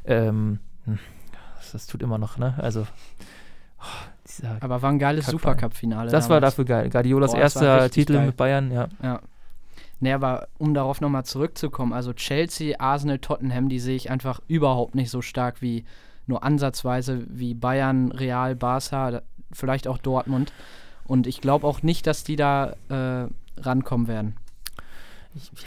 Ähm, 0.06 0.60
hm, 0.86 0.98
das, 1.58 1.74
das 1.74 1.88
tut 1.88 2.02
immer 2.02 2.18
noch, 2.18 2.40
ne? 2.40 2.56
Also, 2.58 2.88
oh, 3.80 3.84
dieser, 4.28 4.58
aber 4.62 4.82
war 4.82 4.92
ein 4.92 5.00
geiles. 5.00 5.28
Supercup-Finale. 5.28 6.12
das 6.12 6.30
war 6.30 6.42
dafür 6.42 6.66
geil. 6.66 6.90
Guardiolas 6.90 7.32
Boah, 7.32 7.40
erster 7.40 7.90
Titel 7.90 8.14
geil. 8.14 8.26
mit 8.28 8.38
Bayern, 8.38 8.72
ja. 8.72 8.88
Ja. 9.02 9.22
Nee, 10.00 10.14
aber 10.14 10.48
um 10.58 10.74
darauf 10.74 11.00
nochmal 11.02 11.26
zurückzukommen, 11.26 11.94
also 11.94 12.14
Chelsea, 12.14 12.80
Arsenal, 12.80 13.20
Tottenham, 13.20 13.70
die 13.70 13.80
sehe 13.80 13.96
ich 13.96 14.12
einfach 14.12 14.42
überhaupt 14.48 14.96
nicht 14.96 15.10
so 15.10 15.22
stark 15.22 15.62
wie 15.62 15.86
nur 16.28 16.44
ansatzweise 16.44 17.24
wie 17.30 17.54
Bayern, 17.54 18.12
Real, 18.12 18.56
Barca, 18.56 19.22
vielleicht 19.52 19.88
auch 19.88 19.98
Dortmund. 19.98 20.52
Und 21.06 21.28
ich 21.28 21.40
glaube 21.40 21.68
auch 21.68 21.84
nicht, 21.84 22.08
dass 22.08 22.24
die 22.24 22.36
da 22.36 22.76
äh, 22.90 23.28
rankommen 23.62 24.08
werden. 24.08 24.36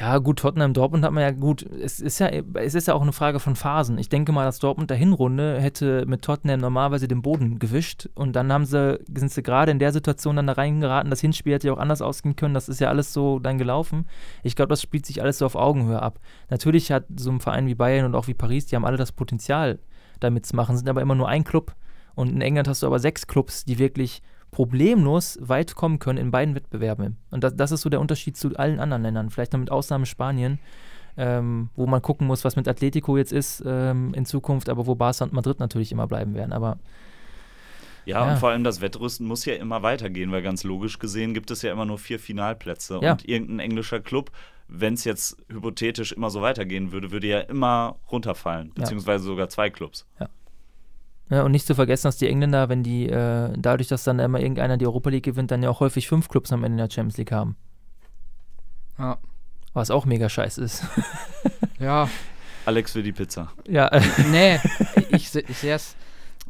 Ja, 0.00 0.18
gut, 0.18 0.38
Tottenham, 0.38 0.72
Dortmund 0.72 1.04
hat 1.04 1.12
man 1.12 1.22
ja 1.22 1.30
gut. 1.30 1.62
Es 1.62 2.00
ist 2.00 2.18
ja, 2.18 2.28
es 2.28 2.74
ist 2.74 2.88
ja 2.88 2.94
auch 2.94 3.02
eine 3.02 3.12
Frage 3.12 3.38
von 3.38 3.54
Phasen. 3.54 3.98
Ich 3.98 4.08
denke 4.08 4.32
mal, 4.32 4.44
dass 4.44 4.58
Dortmund 4.58 4.88
der 4.90 4.96
Hinrunde 4.96 5.60
hätte 5.60 6.06
mit 6.06 6.22
Tottenham 6.22 6.60
normalerweise 6.60 7.06
den 7.06 7.20
Boden 7.20 7.58
gewischt 7.58 8.08
und 8.14 8.34
dann 8.34 8.52
haben 8.52 8.64
sie, 8.64 8.98
sind 9.14 9.30
sie 9.30 9.42
gerade 9.42 9.70
in 9.70 9.78
der 9.78 9.92
Situation 9.92 10.36
dann 10.36 10.46
da 10.46 10.54
reingeraten. 10.54 11.10
Das 11.10 11.20
Hinspiel 11.20 11.54
hätte 11.54 11.66
ja 11.66 11.74
auch 11.74 11.78
anders 11.78 12.00
ausgehen 12.00 12.36
können. 12.36 12.54
Das 12.54 12.68
ist 12.68 12.80
ja 12.80 12.88
alles 12.88 13.12
so 13.12 13.38
dann 13.38 13.58
gelaufen. 13.58 14.06
Ich 14.42 14.56
glaube, 14.56 14.70
das 14.70 14.80
spielt 14.80 15.04
sich 15.04 15.20
alles 15.20 15.38
so 15.38 15.46
auf 15.46 15.54
Augenhöhe 15.54 16.00
ab. 16.00 16.18
Natürlich 16.48 16.90
hat 16.90 17.04
so 17.16 17.30
ein 17.30 17.40
Verein 17.40 17.66
wie 17.66 17.74
Bayern 17.74 18.06
und 18.06 18.14
auch 18.14 18.26
wie 18.26 18.34
Paris, 18.34 18.66
die 18.66 18.76
haben 18.76 18.86
alle 18.86 18.96
das 18.96 19.12
Potenzial, 19.12 19.80
damit 20.20 20.46
zu 20.46 20.56
machen, 20.56 20.76
sind 20.76 20.88
aber 20.88 21.02
immer 21.02 21.14
nur 21.14 21.28
ein 21.28 21.44
Club. 21.44 21.74
Und 22.14 22.30
in 22.30 22.40
England 22.40 22.68
hast 22.68 22.82
du 22.82 22.86
aber 22.86 22.98
sechs 22.98 23.26
Clubs, 23.26 23.64
die 23.64 23.78
wirklich 23.78 24.22
problemlos 24.50 25.38
weit 25.40 25.74
kommen 25.74 25.98
können 25.98 26.18
in 26.18 26.30
beiden 26.30 26.54
Wettbewerben. 26.54 27.16
Und 27.30 27.44
das, 27.44 27.54
das 27.56 27.72
ist 27.72 27.82
so 27.82 27.88
der 27.90 28.00
Unterschied 28.00 28.36
zu 28.36 28.56
allen 28.56 28.80
anderen 28.80 29.02
Ländern. 29.02 29.30
Vielleicht 29.30 29.52
noch 29.52 29.60
mit 29.60 29.70
Ausnahme 29.70 30.06
Spanien, 30.06 30.58
ähm, 31.16 31.70
wo 31.76 31.86
man 31.86 32.00
gucken 32.02 32.26
muss, 32.26 32.44
was 32.44 32.56
mit 32.56 32.66
Atletico 32.68 33.16
jetzt 33.16 33.32
ist 33.32 33.62
ähm, 33.66 34.14
in 34.14 34.24
Zukunft, 34.24 34.68
aber 34.68 34.86
wo 34.86 34.94
Barca 34.94 35.24
und 35.24 35.32
Madrid 35.32 35.60
natürlich 35.60 35.92
immer 35.92 36.06
bleiben 36.06 36.34
werden. 36.34 36.52
Aber 36.52 36.78
Ja, 38.04 38.24
Ja. 38.24 38.32
und 38.32 38.38
vor 38.38 38.50
allem 38.50 38.64
das 38.64 38.80
Wettrüsten 38.80 39.26
muss 39.26 39.44
ja 39.44 39.54
immer 39.54 39.82
weitergehen, 39.82 40.32
weil 40.32 40.40
ganz 40.42 40.64
logisch 40.64 40.98
gesehen 40.98 41.34
gibt 41.34 41.50
es 41.50 41.62
ja 41.62 41.72
immer 41.72 41.84
nur 41.84 41.98
vier 41.98 42.18
Finalplätze. 42.18 43.00
Ja. 43.02 43.12
Und 43.12 43.28
irgendein 43.28 43.58
englischer 43.60 44.00
Club, 44.00 44.30
wenn 44.68 44.94
es 44.94 45.04
jetzt 45.04 45.36
hypothetisch 45.50 46.12
immer 46.12 46.30
so 46.30 46.40
weitergehen 46.40 46.90
würde, 46.92 47.10
würde 47.10 47.26
ja 47.26 47.40
immer 47.40 47.96
runterfallen. 48.10 48.72
Beziehungsweise 48.74 49.24
sogar 49.24 49.48
zwei 49.50 49.68
Clubs. 49.70 50.06
Ja, 50.20 50.28
und 51.30 51.52
nicht 51.52 51.66
zu 51.66 51.74
vergessen, 51.74 52.08
dass 52.08 52.16
die 52.16 52.28
Engländer, 52.28 52.68
wenn 52.68 52.82
die, 52.82 53.08
äh, 53.08 53.52
dadurch, 53.56 53.88
dass 53.88 54.04
dann 54.04 54.18
immer 54.18 54.40
irgendeiner 54.40 54.76
die 54.76 54.86
Europa 54.86 55.10
League 55.10 55.24
gewinnt, 55.24 55.50
dann 55.50 55.62
ja 55.62 55.68
auch 55.68 55.80
häufig 55.80 56.08
fünf 56.08 56.28
Clubs 56.28 56.52
am 56.52 56.64
Ende 56.64 56.78
der 56.78 56.90
Champions 56.92 57.18
League 57.18 57.32
haben. 57.32 57.56
Ja. 58.98 59.18
Was 59.74 59.90
auch 59.90 60.06
mega 60.06 60.28
scheiße 60.28 60.62
ist. 60.62 60.84
Ja, 61.80 62.08
Alex 62.66 62.92
für 62.92 63.02
die 63.04 63.12
Pizza. 63.12 63.52
ja, 63.68 63.88
nee, 64.30 64.58
ich, 65.10 65.32
ich 65.34 65.58
sehe 65.58 65.74
es. 65.74 65.96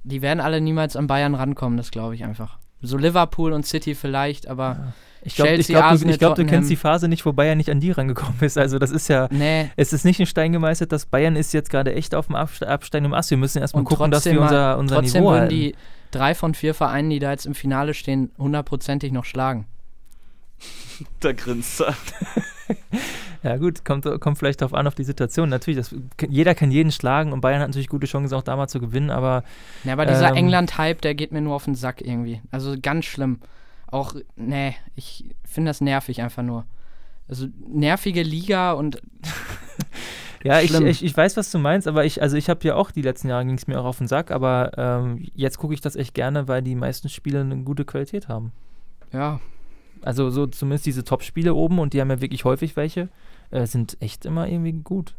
Die 0.04 0.22
werden 0.22 0.40
alle 0.40 0.60
niemals 0.60 0.96
an 0.96 1.06
Bayern 1.06 1.34
rankommen, 1.34 1.76
das 1.76 1.90
glaube 1.90 2.14
ich 2.14 2.24
einfach. 2.24 2.58
So 2.80 2.96
Liverpool 2.96 3.52
und 3.52 3.66
City 3.66 3.94
vielleicht, 3.94 4.46
aber 4.46 4.94
ich 5.28 5.36
glaube, 5.36 5.54
ich 5.54 5.66
glaub, 5.66 5.98
du, 5.98 6.08
ich 6.08 6.18
glaub, 6.18 6.34
du 6.34 6.44
kennst 6.46 6.70
die 6.70 6.76
Phase 6.76 7.08
nicht, 7.08 7.24
wo 7.24 7.32
Bayern 7.32 7.58
nicht 7.58 7.70
an 7.70 7.80
die 7.80 7.90
rangekommen 7.90 8.40
ist. 8.40 8.58
Also 8.58 8.78
das 8.78 8.90
ist 8.90 9.08
ja, 9.08 9.28
nee. 9.30 9.70
es 9.76 9.92
ist 9.92 10.04
nicht 10.04 10.18
in 10.20 10.26
Stein 10.26 10.52
gemeißelt, 10.52 10.90
dass 10.90 11.06
Bayern 11.06 11.36
ist 11.36 11.52
jetzt 11.52 11.70
gerade 11.70 11.94
echt 11.94 12.14
auf 12.14 12.26
dem 12.26 12.34
Abste 12.34 12.68
absteigenden 12.68 13.14
Ast. 13.14 13.30
Wir 13.30 13.38
müssen 13.38 13.58
erstmal 13.60 13.84
gucken, 13.84 14.10
dass 14.10 14.24
wir 14.24 14.40
unser, 14.40 14.78
unser 14.78 14.96
trotzdem 14.96 15.20
Niveau 15.22 15.30
würden 15.30 15.40
halten. 15.42 15.54
die 15.54 15.74
drei 16.10 16.34
von 16.34 16.54
vier 16.54 16.74
Vereinen, 16.74 17.10
die 17.10 17.18
da 17.18 17.30
jetzt 17.30 17.46
im 17.46 17.54
Finale 17.54 17.94
stehen, 17.94 18.30
hundertprozentig 18.38 19.12
noch 19.12 19.24
schlagen. 19.24 19.66
Da 21.20 21.32
grinst 21.32 21.80
er. 21.80 21.94
Ja 23.42 23.56
gut, 23.56 23.84
kommt, 23.84 24.04
kommt 24.20 24.38
vielleicht 24.38 24.60
darauf 24.60 24.74
an, 24.74 24.86
auf 24.86 24.94
die 24.94 25.04
Situation. 25.04 25.48
Natürlich, 25.48 25.78
das, 25.78 25.94
jeder 26.28 26.54
kann 26.54 26.70
jeden 26.70 26.90
schlagen 26.90 27.32
und 27.32 27.40
Bayern 27.40 27.60
hat 27.60 27.68
natürlich 27.68 27.88
gute 27.88 28.06
Chancen, 28.06 28.34
auch 28.34 28.42
damals 28.42 28.72
zu 28.72 28.80
gewinnen, 28.80 29.10
aber 29.10 29.44
Ja, 29.84 29.92
aber 29.92 30.06
dieser 30.06 30.30
Ähm. 30.30 30.36
England-Hype, 30.36 31.00
der 31.00 31.14
geht 31.14 31.32
mir 31.32 31.40
nur 31.40 31.54
auf 31.54 31.64
den 31.64 31.74
Sack 31.74 32.00
irgendwie. 32.00 32.40
Also 32.50 32.74
ganz 32.80 33.04
schlimm. 33.04 33.38
Auch, 33.90 34.14
nee, 34.36 34.74
ich 34.96 35.24
finde 35.44 35.70
das 35.70 35.80
nervig 35.80 36.20
einfach 36.22 36.42
nur. 36.42 36.64
Also 37.28 37.46
nervige 37.66 38.22
Liga 38.22 38.72
und 38.72 39.00
ja, 40.44 40.60
ich, 40.60 40.72
ich, 40.74 41.04
ich 41.04 41.16
weiß, 41.16 41.36
was 41.36 41.50
du 41.50 41.58
meinst, 41.58 41.88
aber 41.88 42.04
ich, 42.04 42.22
also 42.22 42.36
ich 42.36 42.48
habe 42.48 42.66
ja 42.66 42.74
auch 42.74 42.90
die 42.90 43.02
letzten 43.02 43.28
Jahre 43.28 43.44
ging 43.44 43.56
es 43.56 43.66
mir 43.66 43.78
auch 43.80 43.84
auf 43.84 43.98
den 43.98 44.06
Sack, 44.08 44.30
aber 44.30 44.70
ähm, 44.76 45.26
jetzt 45.34 45.58
gucke 45.58 45.74
ich 45.74 45.80
das 45.80 45.96
echt 45.96 46.14
gerne, 46.14 46.48
weil 46.48 46.62
die 46.62 46.74
meisten 46.74 47.08
Spiele 47.08 47.40
eine 47.40 47.56
gute 47.58 47.84
Qualität 47.84 48.28
haben. 48.28 48.52
ja, 49.12 49.40
Also 50.02 50.30
so 50.30 50.46
zumindest 50.46 50.86
diese 50.86 51.04
Top-Spiele 51.04 51.54
oben 51.54 51.78
und 51.78 51.92
die 51.92 52.00
haben 52.00 52.10
ja 52.10 52.20
wirklich 52.20 52.44
häufig 52.44 52.76
welche, 52.76 53.08
äh, 53.50 53.66
sind 53.66 53.96
echt 54.00 54.24
immer 54.26 54.46
irgendwie 54.48 54.72
gut. 54.72 55.14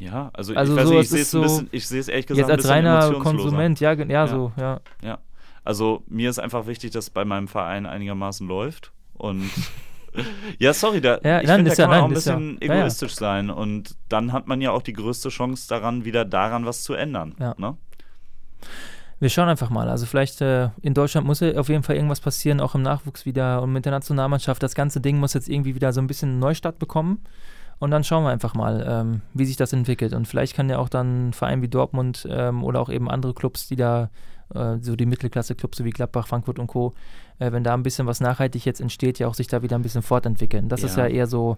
Ja, 0.00 0.30
also, 0.32 0.54
Also 0.54 0.76
ich 0.76 0.82
so, 0.86 0.90
nicht, 0.94 1.02
ich 1.02 1.08
sehe 1.10 1.20
ist 1.20 1.26
es 1.28 1.34
ein 1.34 1.36
so- 1.36 1.42
bisschen, 1.42 1.68
ich 1.70 1.86
sehe 1.86 2.00
es 2.00 2.08
ehrlich 2.08 2.26
gesagt 2.26 2.48
Jetzt 2.48 2.68
ein 2.70 2.86
als 2.86 3.06
bisschen 3.06 3.12
reiner. 3.14 3.22
Konsument, 3.22 3.80
ja, 3.80 3.92
ja, 3.92 4.04
Ja. 4.06 4.26
so, 4.26 4.52
ja. 4.56 4.80
Ja. 5.02 5.18
Also 5.64 6.02
mir 6.06 6.30
ist 6.30 6.38
einfach 6.38 6.66
wichtig, 6.66 6.90
dass 6.92 7.10
bei 7.10 7.24
meinem 7.24 7.48
Verein 7.48 7.86
einigermaßen 7.86 8.46
läuft. 8.46 8.92
Und 9.14 9.50
ja, 10.58 10.72
sorry, 10.74 11.00
da, 11.00 11.18
Ja, 11.24 11.40
ich 11.40 11.48
finde, 11.48 11.70
da 11.70 11.76
ja- 11.76 11.76
kann 11.76 11.90
man 11.90 11.90
nein, 11.90 12.00
auch 12.00 12.04
ein 12.04 12.10
ja- 12.10 12.14
bisschen 12.14 12.58
ja, 12.60 12.66
ja. 12.74 12.80
egoistisch 12.80 13.14
sein. 13.14 13.50
Und 13.50 13.96
dann 14.08 14.32
hat 14.32 14.46
man 14.46 14.60
ja 14.60 14.70
auch 14.72 14.82
die 14.82 14.92
größte 14.92 15.30
Chance 15.30 15.68
daran, 15.68 16.04
wieder 16.04 16.24
daran 16.24 16.66
was 16.66 16.82
zu 16.82 16.94
ändern. 16.94 17.34
Ja. 17.40 17.54
Ne? 17.58 17.76
Wir 19.20 19.30
schauen 19.30 19.48
einfach 19.48 19.70
mal. 19.70 19.88
Also 19.88 20.06
vielleicht 20.06 20.40
äh, 20.40 20.68
in 20.82 20.92
Deutschland 20.92 21.26
muss 21.26 21.40
ja 21.40 21.52
auf 21.56 21.68
jeden 21.68 21.82
Fall 21.82 21.96
irgendwas 21.96 22.20
passieren, 22.20 22.60
auch 22.60 22.74
im 22.74 22.82
Nachwuchs 22.82 23.24
wieder 23.24 23.62
und 23.62 23.72
mit 23.72 23.84
der 23.84 23.92
Nationalmannschaft. 23.92 24.62
Das 24.62 24.74
ganze 24.74 25.00
Ding 25.00 25.18
muss 25.18 25.34
jetzt 25.34 25.48
irgendwie 25.48 25.74
wieder 25.74 25.92
so 25.92 26.00
ein 26.00 26.06
bisschen 26.06 26.38
Neustart 26.38 26.78
bekommen. 26.78 27.20
Und 27.78 27.90
dann 27.90 28.04
schauen 28.04 28.22
wir 28.24 28.30
einfach 28.30 28.54
mal, 28.54 28.84
ähm, 28.88 29.20
wie 29.32 29.44
sich 29.46 29.56
das 29.56 29.72
entwickelt. 29.72 30.12
Und 30.14 30.28
vielleicht 30.28 30.54
kann 30.54 30.68
ja 30.68 30.78
auch 30.78 30.88
dann 30.88 31.28
ein 31.28 31.32
Verein 31.32 31.60
wie 31.62 31.68
Dortmund 31.68 32.26
ähm, 32.30 32.62
oder 32.62 32.80
auch 32.80 32.88
eben 32.88 33.10
andere 33.10 33.34
Clubs, 33.34 33.66
die 33.66 33.76
da, 33.76 34.10
äh, 34.54 34.76
so 34.80 34.96
die 34.96 35.06
Mittelklasse-Clubs, 35.06 35.78
so 35.78 35.84
wie 35.84 35.90
Gladbach, 35.90 36.26
Frankfurt 36.26 36.58
und 36.58 36.66
Co., 36.66 36.92
äh, 37.38 37.52
wenn 37.52 37.64
da 37.64 37.74
ein 37.74 37.82
bisschen 37.82 38.06
was 38.06 38.20
nachhaltig 38.20 38.64
jetzt 38.64 38.80
entsteht, 38.80 39.18
ja 39.18 39.28
auch 39.28 39.34
sich 39.34 39.46
da 39.46 39.62
wieder 39.62 39.76
ein 39.76 39.82
bisschen 39.82 40.02
fortentwickeln. 40.02 40.68
Das 40.68 40.82
ist 40.82 40.96
ja 40.96 41.06
Ja. 41.06 41.14
eher 41.14 41.26
so, 41.26 41.56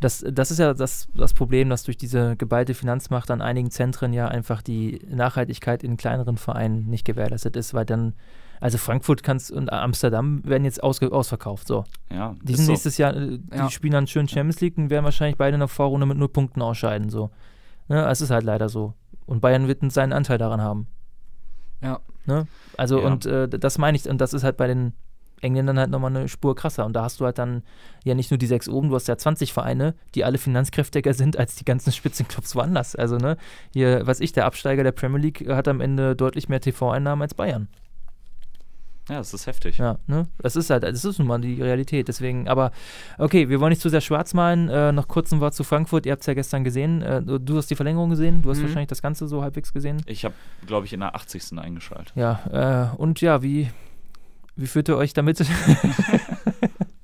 das, 0.00 0.24
das 0.28 0.50
ist 0.50 0.58
ja 0.58 0.74
das, 0.74 1.06
das 1.14 1.34
Problem, 1.34 1.70
dass 1.70 1.84
durch 1.84 1.96
diese 1.96 2.34
geballte 2.36 2.74
Finanzmacht 2.74 3.30
an 3.30 3.40
einigen 3.40 3.70
Zentren 3.70 4.12
ja 4.12 4.26
einfach 4.28 4.60
die 4.62 5.00
Nachhaltigkeit 5.08 5.84
in 5.84 5.96
kleineren 5.96 6.36
Vereinen 6.36 6.86
nicht 6.88 7.04
gewährleistet 7.04 7.54
ist, 7.56 7.74
weil 7.74 7.84
dann, 7.84 8.14
also 8.60 8.76
Frankfurt 8.78 9.22
kannst 9.22 9.52
und 9.52 9.72
Amsterdam 9.72 10.42
werden 10.44 10.64
jetzt 10.64 10.82
ausge, 10.82 11.12
ausverkauft. 11.12 11.68
So. 11.68 11.84
Ja, 12.10 12.34
Die 12.42 12.54
sind 12.56 12.64
so. 12.66 12.72
nächstes 12.72 12.98
Jahr, 12.98 13.14
äh, 13.14 13.38
die 13.38 13.56
Ja. 13.56 13.70
spielen 13.70 13.92
dann 13.92 14.06
schön 14.08 14.26
Champions 14.26 14.60
League 14.60 14.76
und 14.78 14.90
werden 14.90 15.04
wahrscheinlich 15.04 15.36
beide 15.36 15.54
in 15.54 15.60
der 15.60 15.68
Vorrunde 15.68 16.06
mit 16.06 16.18
null 16.18 16.28
Punkten 16.28 16.60
ausscheiden. 16.62 17.08
So. 17.10 17.30
Ne, 17.88 18.04
es 18.08 18.20
ist 18.20 18.30
halt 18.30 18.44
leider 18.44 18.68
so. 18.68 18.94
Und 19.26 19.40
Bayern 19.42 19.68
wird 19.68 19.80
seinen 19.92 20.12
Anteil 20.12 20.38
daran 20.38 20.60
haben. 20.60 20.86
ja. 21.82 22.00
Ne? 22.26 22.46
Also, 22.76 23.00
Ja. 23.00 23.06
und 23.06 23.26
äh, 23.26 23.48
das 23.48 23.78
meine 23.78 23.96
ich, 23.96 24.08
und 24.08 24.20
das 24.20 24.32
ist 24.32 24.44
halt 24.44 24.56
bei 24.56 24.66
den 24.66 24.92
Engländern 25.40 25.78
halt 25.78 25.90
nochmal 25.90 26.14
eine 26.16 26.26
Spur 26.28 26.54
krasser. 26.54 26.86
Und 26.86 26.94
da 26.94 27.02
hast 27.02 27.20
du 27.20 27.26
halt 27.26 27.38
dann 27.38 27.62
ja 28.04 28.14
nicht 28.14 28.30
nur 28.30 28.38
die 28.38 28.46
sechs 28.46 28.68
oben, 28.68 28.88
du 28.88 28.94
hast 28.94 29.08
ja 29.08 29.18
20 29.18 29.52
Vereine, 29.52 29.94
die 30.14 30.24
alle 30.24 30.38
finanzkräftiger 30.38 31.12
sind 31.14 31.36
als 31.38 31.54
die 31.56 31.64
ganzen 31.64 31.92
Spitzenclubs 31.92 32.56
woanders. 32.56 32.96
Also, 32.96 33.16
ne, 33.18 33.36
hier, 33.72 34.06
was 34.06 34.20
ich, 34.20 34.32
der 34.32 34.46
Absteiger 34.46 34.82
der 34.84 34.92
Premier 34.92 35.20
League 35.20 35.46
hat 35.48 35.68
am 35.68 35.80
Ende 35.80 36.16
deutlich 36.16 36.48
mehr 36.48 36.60
TV-Einnahmen 36.60 37.22
als 37.22 37.34
Bayern. 37.34 37.68
Ja, 39.08 39.16
das 39.18 39.34
ist 39.34 39.46
heftig. 39.46 39.76
Ja, 39.78 39.98
ne? 40.06 40.26
Das 40.38 40.56
ist 40.56 40.70
halt, 40.70 40.82
das 40.82 41.04
ist 41.04 41.18
nun 41.18 41.28
mal 41.28 41.38
die 41.40 41.60
Realität. 41.60 42.08
Deswegen, 42.08 42.48
aber 42.48 42.70
okay, 43.18 43.50
wir 43.50 43.60
wollen 43.60 43.70
nicht 43.70 43.82
zu 43.82 43.90
sehr 43.90 44.00
schwarz 44.00 44.32
malen. 44.32 44.68
Äh, 44.70 44.92
noch 44.92 45.08
kurz 45.08 45.30
ein 45.30 45.40
Wort 45.40 45.54
zu 45.54 45.62
Frankfurt. 45.62 46.06
Ihr 46.06 46.12
habt 46.12 46.22
es 46.22 46.26
ja 46.26 46.32
gestern 46.34 46.64
gesehen. 46.64 47.02
Äh, 47.02 47.22
du, 47.22 47.38
du, 47.38 47.56
hast 47.58 47.70
die 47.70 47.74
Verlängerung 47.76 48.08
gesehen. 48.10 48.40
Du 48.40 48.50
hast 48.50 48.58
Mhm. 48.58 48.62
wahrscheinlich 48.64 48.88
das 48.88 49.02
Ganze 49.02 49.28
so 49.28 49.42
halbwegs 49.42 49.72
gesehen. 49.74 50.00
Ich 50.06 50.24
habe, 50.24 50.34
glaube 50.66 50.86
ich, 50.86 50.92
in 50.94 51.00
der 51.00 51.14
80. 51.14 51.58
eingeschaltet. 51.58 52.12
Ja, 52.16 52.92
äh, 52.92 52.96
und 52.96 53.20
ja, 53.20 53.42
wie, 53.42 53.70
wie 54.56 54.66
fühlt 54.66 54.88
ihr 54.88 54.96
euch 54.96 55.12
damit? 55.12 55.44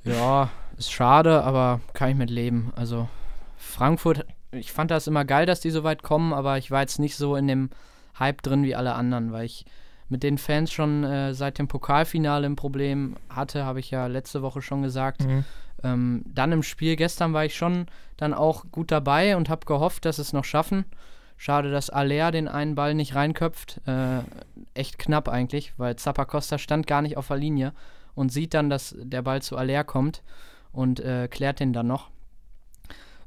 Ja, 0.05 0.49
ist 0.77 0.91
schade, 0.93 1.43
aber 1.43 1.81
kann 1.93 2.11
ich 2.11 2.17
mit 2.17 2.31
leben. 2.31 2.73
Also 2.75 3.09
Frankfurt, 3.57 4.25
ich 4.51 4.73
fand 4.73 4.91
das 4.91 5.07
immer 5.07 5.25
geil, 5.25 5.47
dass 5.47 5.61
die 5.61 5.71
so 5.71 5.85
weit 5.85 6.03
kommen, 6.03 6.33
aber 6.33 6.59
ich 6.59 6.71
war 6.71 6.81
jetzt 6.81 6.99
nicht 6.99 7.17
so 7.17 7.37
in 7.37 7.47
dem 7.47 7.71
Hype 8.19 8.43
drin 8.43 8.63
wie 8.65 8.75
alle 8.75 8.95
anderen, 8.95 9.31
weil 9.33 9.45
ich 9.45 9.67
mit 10.11 10.23
den 10.23 10.39
Fans 10.39 10.73
schon 10.73 11.05
äh, 11.05 11.35
seit 11.35 11.59
dem 11.59 11.69
Pokalfinale 11.69 12.47
ein 12.47 12.57
Problem 12.57 13.17
hatte, 13.29 13.65
habe 13.65 13.81
ich 13.81 13.91
ja 13.91 14.07
letzte 14.07 14.43
Woche 14.43 14.61
schon 14.61 14.83
gesagt. 14.83 15.25
Mhm. 15.25 15.45
Ähm, 15.83 16.23
dann 16.27 16.53
im 16.53 16.63
Spiel 16.63 16.97
gestern 16.97 17.33
war 17.33 17.45
ich 17.45 17.57
schon 17.57 17.87
dann 18.17 18.35
auch 18.35 18.65
gut 18.71 18.91
dabei 18.91 19.37
und 19.37 19.49
habe 19.49 19.65
gehofft, 19.67 20.05
dass 20.05 20.19
es 20.19 20.33
noch 20.33 20.45
schaffen. 20.45 20.85
Schade, 21.37 21.71
dass 21.71 21.89
Aller 21.89 22.33
den 22.33 22.49
einen 22.49 22.75
Ball 22.75 22.95
nicht 22.95 23.15
reinköpft. 23.15 23.81
Äh, 23.87 24.21
echt 24.75 24.99
knapp 24.99 25.29
eigentlich, 25.29 25.73
weil 25.79 25.97
Zappacosta 25.97 26.59
stand 26.59 26.87
gar 26.87 27.01
nicht 27.01 27.17
auf 27.17 27.29
der 27.29 27.39
Linie 27.39 27.73
und 28.15 28.31
sieht 28.31 28.53
dann, 28.53 28.69
dass 28.69 28.95
der 28.99 29.23
Ball 29.23 29.41
zu 29.41 29.57
Aller 29.57 29.85
kommt 29.85 30.23
und 30.73 31.01
äh, 31.01 31.29
klärt 31.29 31.61
den 31.61 31.73
dann 31.73 31.87
noch. 31.87 32.11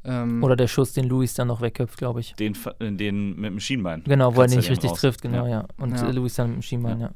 Ähm, 0.06 0.44
Oder 0.44 0.56
der 0.58 0.68
Schuss, 0.68 0.92
den 0.94 1.06
Luis 1.08 1.34
dann 1.34 1.48
noch 1.48 1.62
wegköpft, 1.62 1.98
glaube 1.98 2.20
ich. 2.20 2.34
Den, 2.34 2.58
äh, 2.80 2.92
den 2.92 3.36
mit 3.36 3.52
dem 3.52 3.60
Schienbein. 3.60 4.04
Genau, 4.06 4.36
wo 4.36 4.42
er 4.42 4.48
nicht 4.48 4.70
richtig 4.70 4.92
raus. 4.92 5.00
trifft, 5.00 5.22
genau, 5.22 5.46
ja. 5.46 5.62
Ja. 5.62 5.66
Und 5.78 5.98
Ja. 5.98 6.10
Luis 6.10 6.36
dann 6.36 6.48
mit 6.50 6.58
dem 6.58 6.62
Schienbein, 6.62 7.00
ja. 7.00 7.12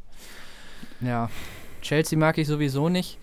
ja, 1.01 1.29
Chelsea 1.81 2.17
mag 2.17 2.37
ich 2.37 2.47
sowieso 2.47 2.89
nicht. 2.89 3.17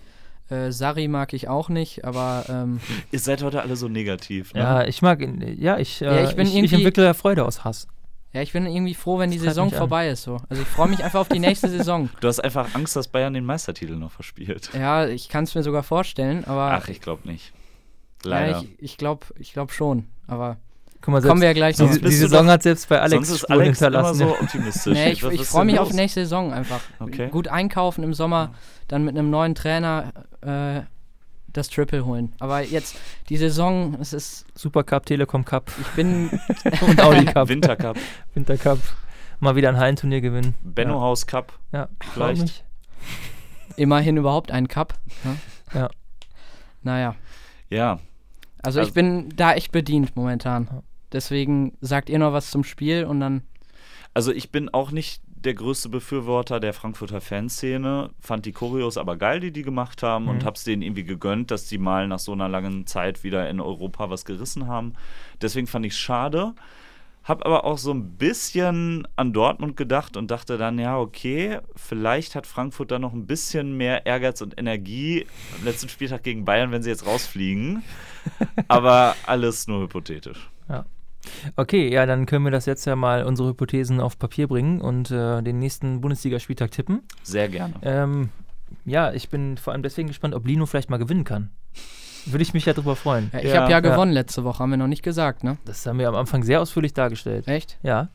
Äh, 0.49 0.71
Sarri 0.71 1.07
mag 1.07 1.33
ich 1.33 1.47
auch 1.47 1.69
nicht, 1.69 2.05
aber 2.05 2.45
ähm, 2.49 2.79
Ihr 3.11 3.17
seid 3.19 3.41
heute 3.41 3.61
alle 3.63 3.75
so 3.75 3.87
negativ. 3.87 4.53
Ne? 4.53 4.59
Ja, 4.59 4.83
ich 4.85 5.01
mag, 5.01 5.19
ihn- 5.21 5.41
ja, 5.59 5.79
ich, 5.79 6.01
äh, 6.01 6.05
Ja, 6.05 6.29
ich 6.29 6.35
bin 6.35 6.45
ich, 6.45 6.51
ich 6.53 6.57
irgendwie- 6.59 6.75
entwickle 6.75 7.03
ja 7.05 7.13
Freude 7.15 7.43
aus 7.45 7.63
Hass. 7.63 7.87
ja, 8.33 8.43
ich 8.43 8.53
bin 8.53 8.67
irgendwie 8.67 8.93
froh, 8.93 9.17
wenn 9.17 9.31
die 9.31 9.37
Das 9.37 9.45
treibt 9.45 9.55
Saison 9.55 9.71
an. 9.71 9.77
vorbei 9.79 10.09
ist. 10.09 10.21
So. 10.21 10.37
Also 10.47 10.61
ich 10.61 10.67
freue 10.67 10.89
mich 10.89 11.03
einfach 11.03 11.21
auf 11.21 11.29
die 11.29 11.39
nächste 11.39 11.67
Saison. 11.69 12.09
Du 12.21 12.27
hast 12.27 12.39
einfach 12.41 12.75
Angst, 12.75 12.95
dass 12.95 13.07
Bayern 13.07 13.33
den 13.33 13.45
Meistertitel 13.45 13.95
noch 13.95 14.11
verspielt. 14.11 14.69
Ja, 14.75 15.07
ich 15.07 15.27
kann 15.29 15.45
es 15.45 15.55
mir 15.55 15.63
sogar 15.63 15.81
vorstellen, 15.81 16.45
aber 16.45 16.73
Ach, 16.79 16.87
ich 16.89 17.01
glaube 17.01 17.27
nicht. 17.27 17.51
Ja, 18.25 18.39
Leider. 18.39 18.61
ich, 18.61 18.83
ich 18.83 18.97
glaube 18.97 19.25
ich 19.39 19.53
glaub 19.53 19.71
schon. 19.71 20.07
Aber 20.27 20.57
Guck 21.01 21.11
mal, 21.13 21.21
kommen 21.21 21.39
selbst, 21.39 21.41
wir 21.41 21.47
ja 21.47 21.53
gleich 21.53 21.75
die, 21.75 21.81
noch. 21.83 21.89
Sonst 21.89 21.99
die 22.01 22.05
du 22.05 22.11
Saison 22.11 22.45
doch- 22.45 22.53
hat 22.53 22.63
selbst 22.63 22.89
bei 22.89 22.99
Alex 22.99 23.13
Sonst 23.27 23.29
ist 23.29 23.39
Spuren 23.41 23.59
Alex 23.61 23.81
immer 23.81 23.87
hinterlassen. 23.87 24.17
so 24.17 24.25
ja. 24.25 24.41
optimistisch. 24.41 24.93
Nee, 24.93 25.11
ich 25.11 25.23
ich 25.23 25.41
freue 25.45 25.65
mich 25.65 25.79
auf 25.79 25.89
los? 25.89 25.95
nächste 25.95 26.21
Saison 26.21 26.51
einfach. 26.53 26.81
Okay. 26.99 27.29
Gut 27.29 27.47
einkaufen 27.47 28.03
im 28.03 28.13
Sommer, 28.13 28.53
dann 28.87 29.03
mit 29.05 29.15
einem 29.17 29.29
neuen 29.29 29.53
Trainer 29.55 30.11
äh, 30.41 30.81
das 31.53 31.69
Triple 31.69 32.05
holen. 32.05 32.33
Aber 32.39 32.61
jetzt, 32.61 32.95
die 33.29 33.37
Saison, 33.37 33.95
es 34.01 34.13
ist, 34.13 34.45
Supercup, 34.55 35.05
Telekom 35.05 35.45
Cup 35.45 35.71
ich 35.79 35.87
bin, 35.89 36.29
und 36.81 37.01
Audi 37.01 37.25
Cup, 37.33 37.47
Wintercup, 37.49 37.97
Wintercup. 38.33 38.79
Mal 39.39 39.55
wieder 39.55 39.69
ein 39.69 39.77
Hallenturnier 39.77 40.21
gewinnen. 40.21 40.55
Benno 40.63 40.99
Haus 41.01 41.27
Cup. 41.27 41.53
Ja, 41.71 41.87
Vielleicht. 42.13 42.63
immerhin 43.75 44.17
überhaupt 44.17 44.49
ein 44.51 44.67
Cup. 44.67 44.95
Ne? 45.23 45.37
Ja. 45.73 45.89
Naja, 46.81 47.15
Ja, 47.69 47.99
also, 48.65 48.79
Also- 48.79 48.89
ich 48.89 48.93
bin 48.93 49.29
da 49.35 49.53
echt 49.53 49.71
bedient 49.71 50.15
momentan. 50.15 50.69
Deswegen 51.11 51.77
sagt 51.81 52.09
ihr 52.09 52.19
noch 52.19 52.33
was 52.33 52.51
zum 52.51 52.63
Spiel 52.63 53.05
und 53.05 53.19
dann, 53.19 53.43
also 54.13 54.31
ich 54.31 54.51
bin 54.51 54.69
auch 54.73 54.91
nicht 54.91 55.21
der 55.27 55.53
größte 55.53 55.89
Befürworter 55.89 56.59
der 56.59 56.73
Frankfurter 56.73 57.21
Fanszene, 57.21 58.09
fand 58.19 58.45
die 58.47 58.51
Choreos 58.51 58.97
aber 58.97 59.15
geil, 59.15 59.39
die 59.39 59.51
die 59.51 59.61
gemacht 59.61 60.01
haben 60.01 60.27
und 60.27 60.41
Mhm. 60.41 60.45
hab's 60.45 60.63
denen 60.63 60.81
irgendwie 60.81 61.03
gegönnt, 61.03 61.51
dass 61.51 61.67
die 61.67 61.77
mal 61.77 62.07
nach 62.07 62.17
so 62.19 62.31
einer 62.31 62.49
langen 62.49 62.87
Zeit 62.87 63.23
wieder 63.23 63.47
in 63.49 63.59
Europa 63.61 64.09
was 64.09 64.25
gerissen 64.25 64.67
haben. 64.67 64.93
Deswegen 65.41 65.67
fand 65.67 65.85
ich 65.85 65.95
schade. 65.95 66.53
Hab 67.25 67.45
aber 67.45 67.65
auch 67.65 67.77
so 67.77 67.91
ein 67.91 68.17
bisschen 68.17 69.07
an 69.17 69.33
Dortmund 69.33 69.75
gedacht 69.75 70.15
und 70.15 70.31
dachte 70.31 70.57
dann, 70.57 70.79
ja, 70.79 70.97
okay, 70.97 71.59
vielleicht 71.75 72.35
hat 72.35 72.47
Frankfurt 72.47 72.91
da 72.91 72.99
noch 72.99 73.13
ein 73.13 73.25
bisschen 73.25 73.75
mehr 73.75 74.05
Ehrgeiz 74.05 74.41
und 74.41 74.57
Energie 74.57 75.25
am 75.57 75.65
letzten 75.65 75.89
Spieltag 75.89 76.23
gegen 76.23 76.45
Bayern, 76.45 76.71
wenn 76.71 76.83
sie 76.83 76.89
jetzt 76.89 77.05
rausfliegen. 77.05 77.83
aber 78.67 79.15
alles 79.25 79.67
nur 79.67 79.81
hypothetisch. 79.81 80.49
Okay, 81.55 81.91
ja, 81.91 82.05
dann 82.05 82.25
können 82.25 82.45
wir 82.45 82.51
das 82.51 82.65
jetzt 82.65 82.85
ja 82.85 82.95
mal 82.95 83.23
unsere 83.23 83.49
Hypothesen 83.49 83.99
auf 83.99 84.17
Papier 84.17 84.47
bringen 84.47 84.81
und 84.81 85.11
äh, 85.11 85.41
den 85.41 85.59
nächsten 85.59 86.01
Bundesligaspieltag 86.01 86.71
tippen. 86.71 87.01
Sehr 87.23 87.49
gerne. 87.49 87.73
Ähm, 87.81 88.29
ja, 88.85 89.13
ich 89.13 89.29
bin 89.29 89.57
vor 89.57 89.73
allem 89.73 89.83
deswegen 89.83 90.07
gespannt, 90.07 90.33
ob 90.33 90.45
Lino 90.45 90.65
vielleicht 90.65 90.89
mal 90.89 90.97
gewinnen 90.97 91.23
kann. 91.23 91.51
Würde 92.25 92.41
ich 92.41 92.53
mich 92.53 92.65
ja 92.65 92.73
drüber 92.73 92.95
freuen. 92.95 93.29
ja, 93.33 93.39
ich 93.39 93.55
habe 93.55 93.71
ja 93.71 93.79
gewonnen 93.79 94.11
letzte 94.11 94.43
Woche, 94.43 94.59
haben 94.59 94.71
wir 94.71 94.77
noch 94.77 94.87
nicht 94.87 95.03
gesagt, 95.03 95.43
ne? 95.43 95.57
Das 95.65 95.85
haben 95.85 95.99
wir 95.99 96.07
am 96.09 96.15
Anfang 96.15 96.43
sehr 96.43 96.61
ausführlich 96.61 96.93
dargestellt. 96.93 97.47
Echt? 97.47 97.77
Ja. 97.83 98.09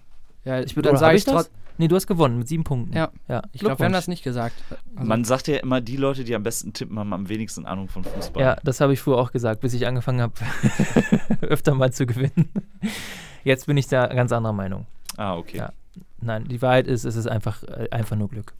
Ja, 0.44 0.60
Ich 0.60 0.74
würde 0.76 0.88
dann 0.88 0.96
oder 0.96 1.06
hab 1.06 1.12
sage 1.12 1.16
ich 1.16 1.24
das? 1.24 1.50
Nee, 1.78 1.88
du 1.88 1.96
hast 1.96 2.06
gewonnen 2.06 2.38
mit 2.38 2.46
sieben 2.46 2.62
Punkten. 2.62 2.94
Ja. 2.94 3.10
ja. 3.26 3.40
Ich 3.52 3.60
glaube, 3.60 3.78
wir 3.78 3.86
haben 3.86 3.92
das 3.94 4.06
nicht 4.06 4.22
gesagt. 4.22 4.54
Also, 4.94 5.08
Man 5.08 5.24
sagt 5.24 5.48
ja 5.48 5.56
immer, 5.56 5.80
die 5.80 5.96
Leute, 5.96 6.24
die 6.24 6.34
am 6.34 6.42
besten 6.42 6.74
tippen, 6.74 6.98
haben 6.98 7.12
am 7.14 7.30
wenigsten 7.30 7.64
Ahnung 7.64 7.88
von 7.88 8.04
Fußball. 8.04 8.42
Ja, 8.42 8.56
das 8.62 8.82
habe 8.82 8.92
ich 8.92 9.00
früher 9.00 9.16
auch 9.16 9.32
gesagt, 9.32 9.62
bis 9.62 9.72
ich 9.72 9.86
angefangen 9.86 10.20
habe, 10.20 10.34
öfter 11.40 11.74
mal 11.74 11.90
zu 11.90 12.04
gewinnen. 12.04 12.50
Jetzt 13.44 13.66
bin 13.66 13.78
ich 13.78 13.88
da 13.88 14.06
ganz 14.08 14.30
anderer 14.30 14.52
Meinung. 14.52 14.86
Ah, 15.16 15.36
okay. 15.36 15.56
Ja. 15.56 15.72
Nein, 16.20 16.44
die 16.48 16.60
Wahrheit 16.60 16.86
ist, 16.86 17.04
es 17.04 17.16
ist 17.16 17.26
einfach, 17.26 17.62
äh, 17.62 17.88
einfach 17.90 18.16
nur 18.16 18.28
Glück. 18.28 18.52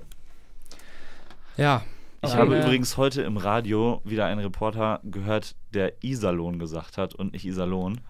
ja. 1.57 1.83
Ich 2.23 2.33
Ja, 2.33 2.39
habe 2.39 2.57
ja. 2.57 2.63
übrigens 2.65 2.97
heute 2.97 3.23
im 3.23 3.37
Radio 3.39 4.01
wieder 4.05 4.27
einen 4.27 4.41
Reporter 4.41 5.01
gehört, 5.05 5.57
der 5.73 6.03
Iserlohn 6.05 6.59
gesagt 6.59 6.99
hat 6.99 7.15
und 7.15 7.33
nicht 7.33 7.45
Iserlohn. 7.47 8.01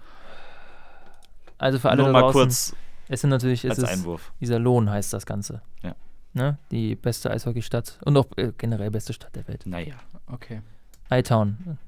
Also 1.59 1.79
für 1.79 1.91
alle 1.91 2.03
Nur 2.03 2.07
da 2.07 2.13
mal 2.13 2.21
draußen, 2.23 2.41
kurz 2.41 2.75
es 3.09 3.21
sind 3.21 3.31
natürlich, 3.31 3.65
es 3.65 3.71
als 3.71 3.79
ist, 3.81 3.89
Einwurf. 3.89 4.33
dieser 4.41 4.59
Lohn 4.59 4.89
heißt 4.91 5.13
das 5.13 5.27
Ganze. 5.27 5.63
Ja. 5.83 5.95
Ne? 6.33 6.59
Die 6.71 6.95
beste 6.97 7.31
Eishockeystadt 7.31 7.99
und 8.05 8.17
auch 8.17 8.27
äh, 8.37 8.53
generell 8.57 8.91
beste 8.91 9.13
Stadt 9.13 9.35
der 9.37 9.47
Welt. 9.49 9.67
Naja. 9.67 9.95
Okay. 10.27 10.63
Hightown. 11.11 11.79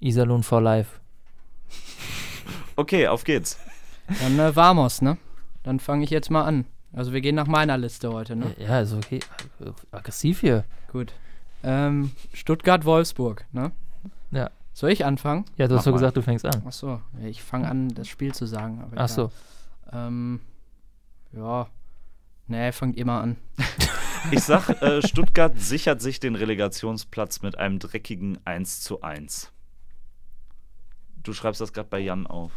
Iserlohn 0.00 0.42
for 0.42 0.60
life. 0.62 0.98
Okay, 2.76 3.06
auf 3.08 3.24
geht's. 3.24 3.58
Dann 4.20 4.38
äh, 4.38 4.54
Vamos, 4.54 5.02
ne? 5.02 5.18
Dann 5.62 5.80
fange 5.80 6.04
ich 6.04 6.10
jetzt 6.10 6.30
mal 6.30 6.44
an. 6.44 6.64
Also 6.92 7.12
wir 7.12 7.20
gehen 7.20 7.34
nach 7.34 7.46
meiner 7.46 7.76
Liste 7.76 8.10
heute, 8.12 8.36
ne? 8.36 8.54
Ja, 8.58 8.80
ist 8.80 8.94
okay. 8.94 9.20
Aggressiv 9.90 10.40
hier. 10.40 10.64
Gut. 10.90 11.12
Ähm, 11.66 12.12
Stuttgart-Wolfsburg, 12.32 13.44
ne? 13.52 13.72
Ja. 14.30 14.50
Soll 14.72 14.90
ich 14.90 15.04
anfangen? 15.04 15.44
Ja, 15.56 15.66
du 15.66 15.74
Mach 15.74 15.78
hast 15.78 15.84
so 15.84 15.90
mal. 15.90 15.96
gesagt, 15.96 16.16
du 16.16 16.22
fängst 16.22 16.44
an. 16.44 16.62
Achso, 16.66 17.00
ich 17.24 17.42
fange 17.42 17.68
an, 17.68 17.88
das 17.88 18.08
Spiel 18.08 18.34
zu 18.34 18.46
sagen. 18.46 18.82
Aber 18.82 18.92
Ach 18.96 19.08
so. 19.08 19.32
Ähm, 19.92 20.40
ja. 21.32 21.66
Nee, 22.46 22.72
fangt 22.72 22.96
immer 22.96 23.20
an. 23.20 23.36
Ich 24.32 24.40
sag, 24.40 24.68
äh, 24.82 25.06
Stuttgart 25.06 25.56
sichert 25.56 26.00
sich 26.00 26.18
den 26.18 26.34
Relegationsplatz 26.34 27.42
mit 27.42 27.58
einem 27.58 27.78
dreckigen 27.78 28.38
1 28.44 28.80
zu 28.80 29.02
1. 29.02 29.52
Du 31.22 31.32
schreibst 31.32 31.60
das 31.60 31.72
gerade 31.72 31.88
bei 31.88 32.00
Jan 32.00 32.26
auf. 32.26 32.50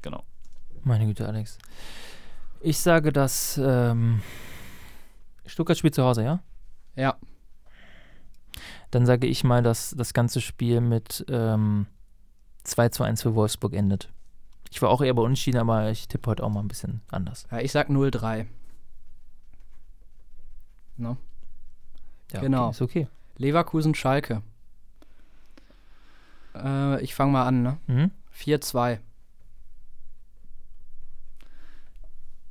Genau. 0.00 0.24
Meine 0.84 1.04
Güte, 1.04 1.26
Alex. 1.28 1.58
Ich 2.62 2.78
sage, 2.78 3.12
dass 3.12 3.60
ähm, 3.62 4.22
Stuttgart 5.50 5.76
spielt 5.76 5.94
zu 5.94 6.04
Hause, 6.04 6.22
ja? 6.22 6.40
Ja. 6.96 7.16
Dann 8.90 9.06
sage 9.06 9.26
ich 9.26 9.44
mal, 9.44 9.62
dass 9.62 9.94
das 9.96 10.14
ganze 10.14 10.40
Spiel 10.40 10.80
mit 10.80 11.24
ähm, 11.28 11.86
2 12.64 12.88
zu 12.90 13.02
1 13.02 13.22
für 13.22 13.34
Wolfsburg 13.34 13.74
endet. 13.74 14.10
Ich 14.70 14.80
war 14.82 14.90
auch 14.90 15.00
eher 15.02 15.14
bei 15.14 15.22
Unentschieden, 15.22 15.58
aber 15.58 15.90
ich 15.90 16.06
tippe 16.08 16.30
heute 16.30 16.44
auch 16.44 16.50
mal 16.50 16.60
ein 16.60 16.68
bisschen 16.68 17.00
anders. 17.10 17.46
ja 17.50 17.58
ich 17.60 17.72
sag 17.72 17.88
0-3. 17.88 18.46
No. 20.96 21.16
Ja, 22.32 22.40
Genau. 22.40 22.66
Okay, 22.66 22.70
ist 22.70 22.82
okay. 22.82 23.08
Leverkusen-Schalke. 23.38 24.42
Äh, 26.54 27.02
ich 27.02 27.14
fange 27.14 27.32
mal 27.32 27.46
an, 27.46 27.62
ne? 27.62 27.78
Mhm. 27.86 28.10
4-2. 28.36 28.98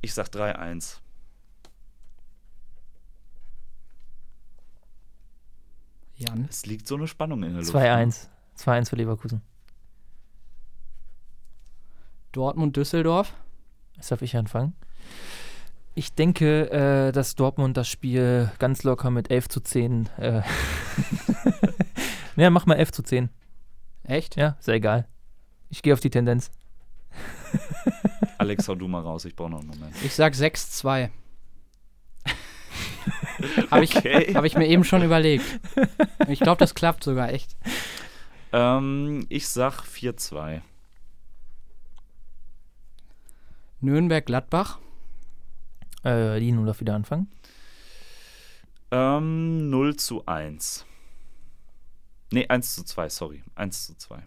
Ich 0.02 0.12
sag 0.14 0.28
3-1. 0.28 0.98
Jan. 6.20 6.46
Es 6.48 6.66
liegt 6.66 6.86
so 6.86 6.96
eine 6.96 7.06
Spannung 7.06 7.42
in 7.42 7.54
der 7.54 7.62
Luft. 7.62 7.74
2-1. 7.74 8.28
2-1 8.58 8.88
für 8.90 8.96
Leverkusen. 8.96 9.42
Dortmund-Düsseldorf. 12.32 13.34
Jetzt 13.96 14.10
darf 14.10 14.22
ich 14.22 14.36
anfangen. 14.36 14.74
Ich 15.94 16.14
denke, 16.14 16.70
äh, 16.70 17.12
dass 17.12 17.34
Dortmund 17.34 17.76
das 17.76 17.88
Spiel 17.88 18.50
ganz 18.58 18.84
locker 18.84 19.10
mit 19.10 19.30
11 19.30 19.48
zu 19.48 19.60
10. 19.60 20.08
Äh 20.18 20.42
ja, 22.36 22.50
mach 22.50 22.66
mal 22.66 22.76
11 22.76 22.92
zu 22.92 23.02
10. 23.02 23.28
Echt? 24.04 24.36
Ja, 24.36 24.56
ist 24.58 24.68
ja 24.68 24.74
egal. 24.74 25.06
Ich 25.68 25.82
gehe 25.82 25.92
auf 25.92 26.00
die 26.00 26.10
Tendenz. 26.10 26.50
Alex, 28.38 28.68
hau 28.68 28.74
du 28.74 28.88
mal 28.88 29.02
raus, 29.02 29.24
ich 29.24 29.34
brauche 29.36 29.50
noch 29.50 29.60
einen 29.60 29.68
Moment. 29.68 29.94
Ich 30.04 30.14
sag 30.14 30.34
6-2. 30.34 31.10
Habe 33.70 33.84
ich, 33.84 33.96
Okay. 33.96 34.34
hab 34.34 34.44
ich 34.44 34.56
mir 34.56 34.66
eben 34.66 34.84
schon 34.84 35.02
überlegt. 35.02 35.44
Ich 36.28 36.40
glaube, 36.40 36.58
das 36.58 36.74
klappt 36.74 37.04
sogar 37.04 37.32
echt. 37.32 37.56
Ähm, 38.52 39.26
ich 39.28 39.48
sag 39.48 39.82
4-2. 39.82 40.60
Nürnberg-Gladbach. 43.80 44.78
Äh, 46.04 46.38
Lino 46.38 46.64
darf 46.64 46.80
wieder 46.80 46.94
anfangen. 46.94 47.30
Ähm, 48.90 49.70
0 49.70 49.96
zu 49.96 50.26
1. 50.26 50.84
Nee, 52.32 52.46
1 52.48 52.74
zu 52.74 52.84
2, 52.84 53.08
sorry. 53.08 53.42
1 53.54 53.86
zu 53.86 53.96
2. 53.96 54.22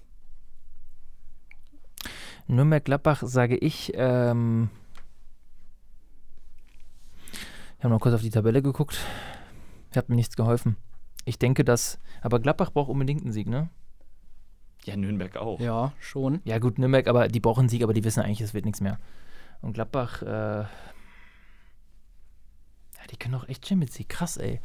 Nürnberg-Gladbach 2.48 3.24
sage 3.26 3.58
ich. 3.58 3.92
Ähm 3.96 4.70
ich 7.84 7.86
habe 7.86 7.96
noch 7.96 8.00
kurz 8.00 8.16
auf 8.16 8.22
die 8.22 8.30
Tabelle 8.30 8.62
geguckt. 8.62 8.98
Hat 9.94 10.08
mir 10.08 10.16
nichts 10.16 10.38
geholfen. 10.38 10.78
Ich 11.26 11.38
denke, 11.38 11.66
dass. 11.66 12.00
Aber 12.22 12.40
Gladbach 12.40 12.72
braucht 12.72 12.90
unbedingt 12.90 13.24
einen 13.24 13.34
Sieg, 13.34 13.46
ne? 13.46 13.68
Ja, 14.86 14.96
Nürnberg 14.96 15.36
auch. 15.36 15.60
Ja, 15.60 15.92
schon. 16.00 16.40
Ja, 16.46 16.60
gut, 16.60 16.80
Nürnberg, 16.80 17.10
aber 17.10 17.28
die 17.28 17.42
brauchen 17.42 17.64
einen 17.64 17.70
Sieg, 17.70 17.84
aber 17.84 17.92
die 17.92 18.06
wissen 18.06 18.22
eigentlich, 18.22 18.40
es 18.40 18.54
wird 18.54 18.64
nichts 18.64 18.80
mehr. 18.80 19.00
Und 19.60 19.74
Gladbach, 19.74 20.22
äh. 20.22 20.62
Ja, 20.62 20.68
die 23.12 23.18
können 23.18 23.36
auch 23.36 23.50
echt 23.50 23.68
Champions 23.68 24.00
League. 24.00 24.08
Krass, 24.08 24.38
ey. 24.38 24.62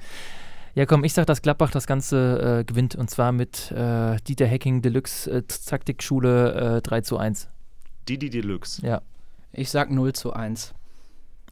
Ja, 0.76 0.86
komm, 0.86 1.02
ich 1.02 1.12
sag, 1.12 1.26
dass 1.26 1.42
Gladbach 1.42 1.72
das 1.72 1.88
Ganze 1.88 2.60
äh, 2.60 2.64
gewinnt 2.64 2.94
und 2.94 3.10
zwar 3.10 3.32
mit 3.32 3.72
äh, 3.72 4.18
Dieter 4.28 4.48
Hacking 4.48 4.80
Deluxe 4.80 5.28
äh, 5.28 5.42
Taktikschule 5.42 6.76
äh, 6.76 6.82
3 6.82 7.00
zu 7.00 7.18
1. 7.18 7.48
Didi 8.08 8.30
Deluxe. 8.30 8.86
Ja. 8.86 9.02
Ich 9.50 9.70
sag 9.70 9.90
0 9.90 10.12
zu 10.12 10.34
1. 10.34 10.72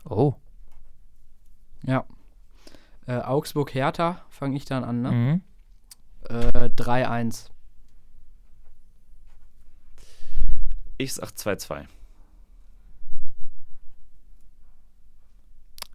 Oh. 0.08 0.36
Ja. 1.82 2.04
Äh, 3.06 3.20
Augsburg-Hertha 3.20 4.24
fange 4.28 4.56
ich 4.56 4.64
dann 4.64 4.84
an, 4.84 5.02
ne? 5.02 5.10
Mhm. 5.12 5.42
Äh, 6.28 6.70
3-1. 6.70 7.50
Ich 10.98 11.14
sag 11.14 11.30
2-2. 11.30 11.86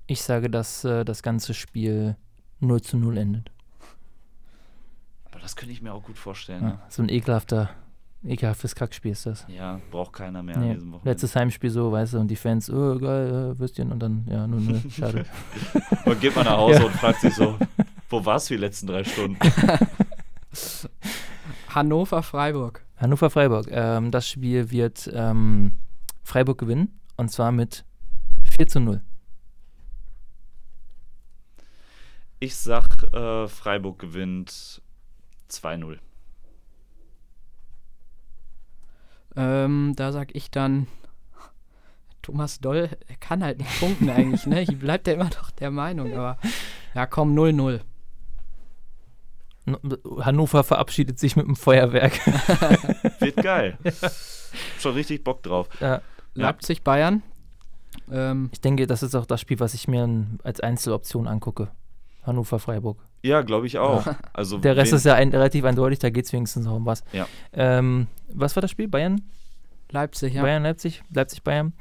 Ich 0.08 0.22
sage, 0.24 0.50
dass 0.50 0.84
äh, 0.84 1.04
das 1.06 1.24
ganze 1.24 1.54
Spiel 1.54 2.16
0 2.60 2.82
zu 2.82 2.98
0 2.98 3.18
endet. 3.18 3.52
Aber 5.32 5.40
das 5.40 5.56
könnte 5.56 5.74
ich 5.74 5.82
mir 5.82 5.94
auch 5.94 6.04
gut 6.04 6.18
vorstellen. 6.18 6.64
Ja, 6.64 6.82
so 6.90 7.02
ein 7.02 7.10
ekelhafter, 7.10 7.70
ekelhaftes 8.24 8.76
Kackspiel 8.76 9.12
ist 9.14 9.26
das. 9.26 9.48
Ne? 9.48 9.56
Ja, 9.56 9.82
braucht 9.90 10.14
keiner 10.14 10.44
mehr 10.44 10.58
Nee, 10.58 10.70
an 10.70 10.74
diesem 10.76 10.92
Wochenende. 10.92 11.10
letztes 11.10 11.36
Heimspiel 11.36 11.70
so, 11.70 11.92
weißt 11.92 12.14
du, 12.14 12.20
und 12.20 12.28
die 12.28 12.36
Fans, 12.36 12.70
oh 12.70 12.98
geil, 13.00 13.54
äh, 13.56 13.60
Würstchen 13.60 13.92
und 13.92 14.00
dann, 14.00 14.26
ja, 14.30 14.46
0-0, 14.46 14.92
schade. 14.96 15.26
Man 16.06 16.20
geht 16.20 16.36
mal 16.36 16.44
nach 16.44 16.58
Hause 16.58 16.80
Ja. 16.80 16.86
und 16.86 16.94
fragt 16.94 17.22
sich 17.22 17.34
so, 17.36 17.58
wo 18.10 18.24
warst 18.26 18.50
du 18.50 18.54
die 18.56 18.60
letzten 18.60 18.88
drei 18.88 19.04
Stunden? 19.04 19.38
Hannover-Freiburg. 21.70 22.86
Hannover-Freiburg, 22.98 23.68
ähm, 23.72 24.12
das 24.12 24.28
Spiel 24.28 24.70
wird 24.72 25.10
ähm, 25.14 25.78
Freiburg 26.24 26.58
gewinnen 26.60 27.00
und 27.18 27.32
zwar 27.32 27.52
mit 27.52 27.86
4 28.58 28.68
zu 28.68 28.80
0. 28.80 29.02
Ich 32.40 32.56
sag, 32.56 33.04
äh, 33.14 33.48
Freiburg 33.48 34.00
gewinnt 34.00 34.82
2-0. 35.50 35.98
Ähm, 39.36 39.94
da 39.96 40.12
sag 40.12 40.36
ich 40.36 40.52
dann, 40.52 40.88
Thomas 42.22 42.60
Doll 42.60 42.90
er 43.08 43.16
kann 43.20 43.44
halt 43.44 43.58
nicht 43.60 43.80
punkten 43.80 44.10
eigentlich, 44.10 44.46
ne? 44.46 44.60
Hier 44.60 44.78
bleibt 44.78 45.08
er 45.08 45.16
immer 45.16 45.26
noch 45.30 45.52
der 45.52 45.72
Meinung, 45.72 46.14
aber 46.14 46.38
ja, 46.94 47.06
komm, 47.06 47.34
0-0. 47.38 47.80
N- 49.66 49.78
Hannover 50.22 50.64
verabschiedet 50.64 51.20
sich 51.20 51.36
mit 51.36 51.46
dem 51.48 51.56
Feuerwerk. 51.56 52.14
Wird 53.20 53.38
geil. 53.38 53.78
Schon 54.80 54.94
richtig 54.94 55.24
Bock 55.24 55.44
drauf. 55.44 55.68
ja. 55.80 56.02
Ja. 56.34 56.46
Leipzig-Bayern. 56.46 57.24
Ähm, 58.10 58.50
Ich 58.54 58.62
denke, 58.62 58.88
das 58.88 59.04
ist 59.04 59.16
auch 59.16 59.26
das 59.26 59.42
Spiel, 59.42 59.60
was 59.60 59.74
ich 59.74 59.88
mir 59.90 60.08
als 60.44 60.62
Einzeloption 60.62 61.28
angucke. 61.28 61.70
Hannover-Freiburg. 62.24 62.98
Ja, 63.24 63.42
glaube 63.42 63.68
ich 63.68 63.78
auch. 63.78 64.06
Also 64.34 64.58
Der 64.58 64.76
Rest 64.76 64.94
ist 64.94 65.06
ja 65.06 65.16
ein, 65.16 65.30
relativ 65.30 65.64
eindeutig, 65.66 66.00
da 66.00 66.10
geht 66.10 66.26
es 66.26 66.34
wenigstens 66.34 66.66
noch 66.66 66.76
um 66.76 66.86
was. 66.86 67.04
Ja. 67.14 67.28
Ähm, 67.54 68.08
was 68.30 68.56
war 68.56 68.62
das 68.62 68.72
Spiel? 68.72 68.88
Bayern? 68.88 69.22
Leipzig, 69.92 70.34
ja. 70.34 70.42
Bayern, 70.42 70.64
Leipzig? 70.64 71.04
Leipzig-Bayern? 71.14 71.74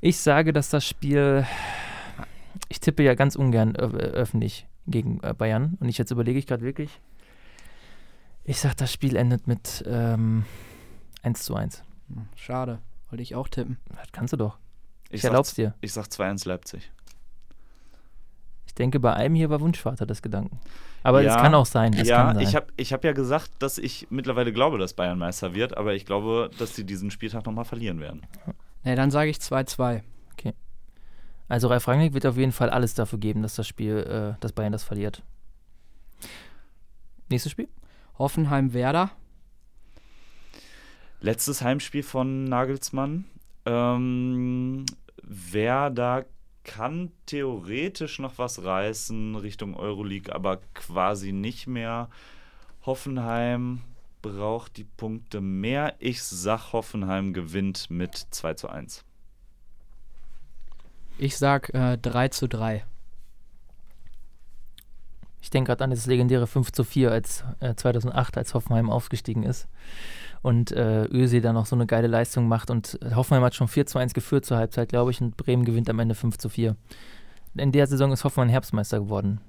Ich 0.00 0.18
sage, 0.18 0.52
dass 0.52 0.70
das 0.70 0.86
Spiel. 0.86 1.46
Ich 2.68 2.80
tippe 2.80 3.02
ja 3.02 3.14
ganz 3.14 3.36
ungern 3.36 3.76
öffentlich 3.76 4.66
gegen 4.86 5.20
äh, 5.22 5.34
Bayern. 5.34 5.76
Und 5.80 5.88
ich 5.88 5.98
jetzt 5.98 6.10
überlege 6.10 6.38
ich 6.38 6.46
gerade 6.46 6.62
wirklich. 6.62 7.00
Ich 8.44 8.58
sage, 8.58 8.74
das 8.76 8.92
Spiel 8.92 9.16
endet 9.16 9.46
mit 9.46 9.84
ähm, 9.86 10.44
1 11.22 11.42
zu 11.44 11.54
1. 11.54 11.84
Hm, 12.08 12.26
Schade, 12.34 12.78
wollte 13.10 13.22
ich 13.22 13.34
auch 13.34 13.48
tippen. 13.48 13.78
Das 13.90 14.10
kannst 14.10 14.32
du 14.32 14.36
doch. 14.36 14.58
Ich, 15.10 15.18
ich 15.18 15.24
erlaub's 15.24 15.54
dir. 15.54 15.74
ich 15.80 15.92
sag 15.92 16.06
2-1 16.06 16.48
Leipzig. 16.48 16.90
Ich 18.72 18.76
denke, 18.76 19.00
bei 19.00 19.12
einem 19.12 19.34
hier 19.34 19.50
war 19.50 19.60
Wunschvater 19.60 20.06
des 20.06 20.22
Gedanken. 20.22 20.58
Aber 21.02 21.20
es 21.20 21.26
Ja, 21.26 21.36
kann 21.42 21.54
auch 21.54 21.66
sein. 21.66 21.92
Ja, 21.92 22.24
kann 22.24 22.36
sein. 22.36 22.44
ich 22.46 22.56
habe 22.56 22.66
ich 22.78 22.92
hab 22.94 23.04
ja 23.04 23.12
gesagt, 23.12 23.50
dass 23.58 23.76
ich 23.76 24.06
mittlerweile 24.08 24.50
glaube, 24.50 24.78
dass 24.78 24.94
Bayern 24.94 25.18
Meister 25.18 25.54
wird, 25.54 25.76
aber 25.76 25.92
ich 25.94 26.06
glaube, 26.06 26.50
dass 26.58 26.74
sie 26.74 26.84
diesen 26.84 27.10
Spieltag 27.10 27.44
nochmal 27.44 27.66
verlieren 27.66 28.00
werden. 28.00 28.22
Ne, 28.82 28.96
dann 28.96 29.10
sage 29.10 29.30
ich 29.30 29.36
2-2. 29.36 30.02
Also 31.48 31.68
Ralf 31.68 31.86
Rangnick 31.86 32.14
wird 32.14 32.24
auf 32.24 32.38
jeden 32.38 32.52
Fall 32.52 32.70
alles 32.70 32.94
dafür 32.94 33.18
geben, 33.18 33.42
dass 33.42 33.56
das 33.56 33.68
Spiel, 33.68 33.98
äh, 33.98 34.40
dass 34.40 34.52
Bayern 34.52 34.72
das 34.72 34.84
verliert. 34.84 35.22
Nächstes 37.28 37.52
Spiel? 37.52 37.68
Hoffenheim-Werder. 38.18 39.10
Letztes 41.20 41.60
Heimspiel 41.60 42.02
von 42.04 42.44
Nagelsmann. 42.44 43.26
Ähm, 43.66 44.86
Werder 45.22 46.24
kann 46.64 47.10
theoretisch 47.26 48.18
noch 48.18 48.38
was 48.38 48.64
reißen 48.64 49.36
Richtung 49.36 49.76
Euroleague, 49.76 50.34
aber 50.34 50.58
quasi 50.74 51.32
nicht 51.32 51.66
mehr. 51.66 52.08
Hoffenheim 52.84 53.82
braucht 54.22 54.76
die 54.76 54.84
Punkte 54.84 55.40
mehr. 55.40 55.94
Ich 55.98 56.22
sag, 56.22 56.72
Hoffenheim 56.72 57.32
gewinnt 57.32 57.90
mit 57.90 58.16
2 58.30 58.54
zu 58.54 58.68
1. 58.68 59.04
Ich 61.18 61.36
sag 61.36 61.74
äh, 61.74 61.98
3 61.98 62.28
zu 62.28 62.48
3. 62.48 62.84
Ich 65.42 65.50
denke 65.50 65.68
gerade 65.68 65.84
an 65.84 65.90
das 65.90 66.06
legendäre 66.06 66.46
5 66.46 66.70
zu 66.70 66.84
4 66.84 67.10
als 67.10 67.44
äh, 67.60 67.74
2008, 67.74 68.38
als 68.38 68.54
Hoffenheim 68.54 68.88
aufgestiegen 68.88 69.42
ist. 69.42 69.66
Und 70.42 70.72
äh, 70.72 71.04
Özil 71.06 71.40
dann 71.40 71.54
noch 71.54 71.66
so 71.66 71.76
eine 71.76 71.86
geile 71.86 72.08
Leistung 72.08 72.48
macht. 72.48 72.68
Und 72.70 72.98
Hoffenheim 73.14 73.44
hat 73.44 73.54
schon 73.54 73.68
4 73.68 73.86
zu 73.86 73.98
1 73.98 74.12
geführt 74.12 74.44
zur 74.44 74.56
Halbzeit, 74.56 74.88
glaube 74.88 75.12
ich. 75.12 75.20
Und 75.20 75.36
Bremen 75.36 75.64
gewinnt 75.64 75.88
am 75.88 75.98
Ende 76.00 76.14
5 76.16 76.36
zu 76.36 76.48
4. 76.48 76.76
In 77.56 77.70
der 77.70 77.86
Saison 77.86 78.10
ist 78.12 78.24
Hoffenheim 78.24 78.48
Herbstmeister 78.48 78.98
geworden. 78.98 79.40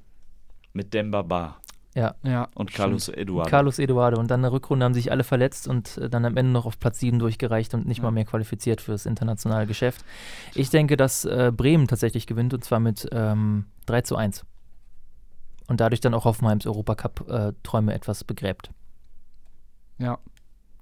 Mit 0.73 0.93
Demba 0.93 1.21
Ba 1.23 1.57
Ja, 1.95 2.15
Ja. 2.23 2.47
und 2.53 2.73
Carlos 2.73 3.07
Eduardo. 3.09 3.49
Carlos 3.49 3.79
Eduardo. 3.79 4.19
Und 4.19 4.29
dann 4.29 4.41
in 4.41 4.43
der 4.43 4.51
Rückrunde 4.51 4.83
haben 4.85 4.93
sich 4.93 5.11
alle 5.11 5.23
verletzt 5.23 5.67
und 5.67 5.97
äh, 5.97 6.09
dann 6.09 6.25
am 6.25 6.37
Ende 6.37 6.51
noch 6.51 6.65
auf 6.67 6.79
Platz 6.79 6.99
7 6.99 7.17
durchgereicht 7.17 7.73
und 7.73 7.87
nicht 7.87 7.97
Ja. 7.99 8.03
mal 8.03 8.11
mehr 8.11 8.25
qualifiziert 8.25 8.79
fürs 8.81 9.05
internationale 9.07 9.65
Geschäft. 9.65 10.03
Ich 10.53 10.69
denke, 10.69 10.95
dass 10.97 11.25
äh, 11.25 11.51
Bremen 11.55 11.87
tatsächlich 11.87 12.27
gewinnt 12.27 12.53
und 12.53 12.63
zwar 12.63 12.79
mit 12.79 13.07
ähm, 13.11 13.65
3 13.87 14.01
zu 14.01 14.15
1. 14.15 14.45
Und 15.67 15.79
dadurch 15.79 16.01
dann 16.01 16.13
auch 16.13 16.25
Hoffenheims 16.25 16.67
Europacup-Träume 16.67 17.93
etwas 17.93 18.23
begräbt. 18.23 18.69
Ja. 19.97 20.19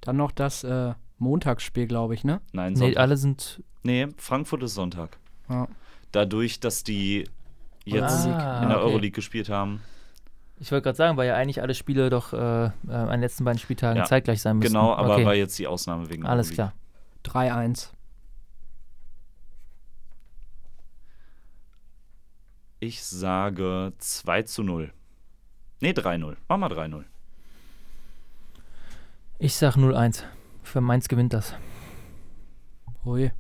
Dann 0.02 0.18
noch 0.18 0.32
das 0.32 0.64
äh, 0.64 0.94
Montagsspiel, 1.20 1.88
glaube 1.88 2.14
ich, 2.16 2.24
ne? 2.24 2.42
Nein, 2.54 2.74
Nee, 2.74 2.80
Sonntag. 2.80 3.00
alle 3.02 3.18
sind. 3.18 3.64
nee, 3.84 4.08
Frankfurt 4.18 4.64
ist 4.64 4.74
Sonntag. 4.74 5.18
Ja. 5.50 5.68
Dadurch, 6.12 6.60
dass 6.60 6.84
die 6.84 7.26
jetzt 7.86 8.26
Ah, 8.28 8.64
in 8.64 8.70
der 8.70 8.78
okay. 8.80 8.88
Euroleague 8.88 9.12
gespielt 9.16 9.50
haben. 9.50 9.82
Ich 10.60 10.72
wollte 10.72 10.84
gerade 10.84 10.96
sagen, 10.98 11.18
weil 11.18 11.28
ja 11.28 11.36
eigentlich 11.36 11.62
alle 11.62 11.74
Spiele 11.74 12.10
doch 12.10 12.34
äh, 12.34 12.38
äh, 12.38 12.70
an 12.88 13.10
den 13.10 13.22
letzten 13.22 13.44
beiden 13.46 13.58
Spieltagen 13.60 13.98
Ja, 13.98 14.06
zeitgleich 14.06 14.42
sein 14.42 14.58
müssen. 14.58 14.74
Genau, 14.74 14.94
aber 14.94 15.16
okay. 15.16 15.26
war 15.26 15.34
jetzt 15.36 15.58
die 15.58 15.68
Ausnahme 15.68 16.10
wegen 16.10 16.26
Alles 16.26 16.52
Euroleague. 16.52 16.74
klar. 17.24 17.64
3-1. 17.66 17.90
Ich 22.80 23.04
sage 23.04 23.94
2 23.98 24.42
zu 24.44 24.64
0. 24.64 24.92
Nee, 25.82 25.92
3-0. 25.92 26.36
Mach 26.48 26.58
mal 26.58 26.72
3-0. 26.72 27.04
Ich 29.44 29.56
sag 29.56 29.76
0-1. 29.76 30.22
Für 30.62 30.82
Mainz 30.82 31.08
gewinnt 31.08 31.34
das. 31.34 31.56
Hui. 33.04 33.32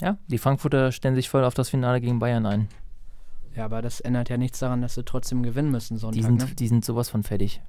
Ja, 0.00 0.16
die 0.26 0.38
Frankfurter 0.38 0.90
stellen 0.90 1.14
sich 1.14 1.28
voll 1.28 1.44
auf 1.44 1.52
das 1.52 1.68
Finale 1.68 2.00
gegen 2.00 2.18
Bayern 2.18 2.46
ein. 2.46 2.68
Ja, 3.54 3.66
aber 3.66 3.82
das 3.82 4.00
ändert 4.00 4.30
ja 4.30 4.38
nichts 4.38 4.60
daran, 4.60 4.80
dass 4.80 4.94
sie 4.94 5.04
trotzdem 5.04 5.42
gewinnen 5.42 5.70
müssen 5.70 5.98
Sonntag. 5.98 6.16
Die 6.16 6.22
sind, 6.22 6.48
ne? 6.48 6.54
die 6.54 6.66
sind 6.66 6.82
sowas 6.82 7.10
von 7.10 7.24
fertig. 7.24 7.60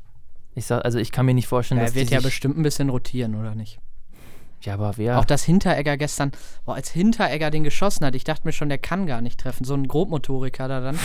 Ich 0.55 0.67
sag, 0.67 0.85
also 0.85 0.99
ich 0.99 1.11
kann 1.11 1.25
mir 1.25 1.33
nicht 1.33 1.47
vorstellen, 1.47 1.79
Ja, 1.79 1.85
dass 1.85 1.95
er 1.95 1.99
wird 1.99 2.11
ja 2.11 2.21
bestimmt 2.21 2.57
ein 2.57 2.63
bisschen 2.63 2.89
rotieren, 2.89 3.35
oder 3.35 3.55
nicht? 3.55 3.81
Ja, 4.63 4.75
aber 4.75 4.93
wer? 4.95 5.19
Auch 5.19 5.25
dass 5.25 5.43
Hinteregger 5.43 5.97
gestern, 5.97 6.31
boah, 6.65 6.75
als 6.75 6.89
Hinteregger 6.89 7.51
den 7.51 7.63
geschossen 7.63 8.05
hat, 8.05 8.15
ich 8.15 8.23
dachte 8.23 8.41
mir 8.45 8.53
schon, 8.53 8.69
der 8.69 8.77
kann 8.77 9.05
gar 9.07 9.21
nicht 9.21 9.39
treffen. 9.39 9.65
So 9.65 9.73
ein 9.73 9.87
Grobmotoriker 9.87 10.67
da 10.67 10.79
dann. 10.79 10.97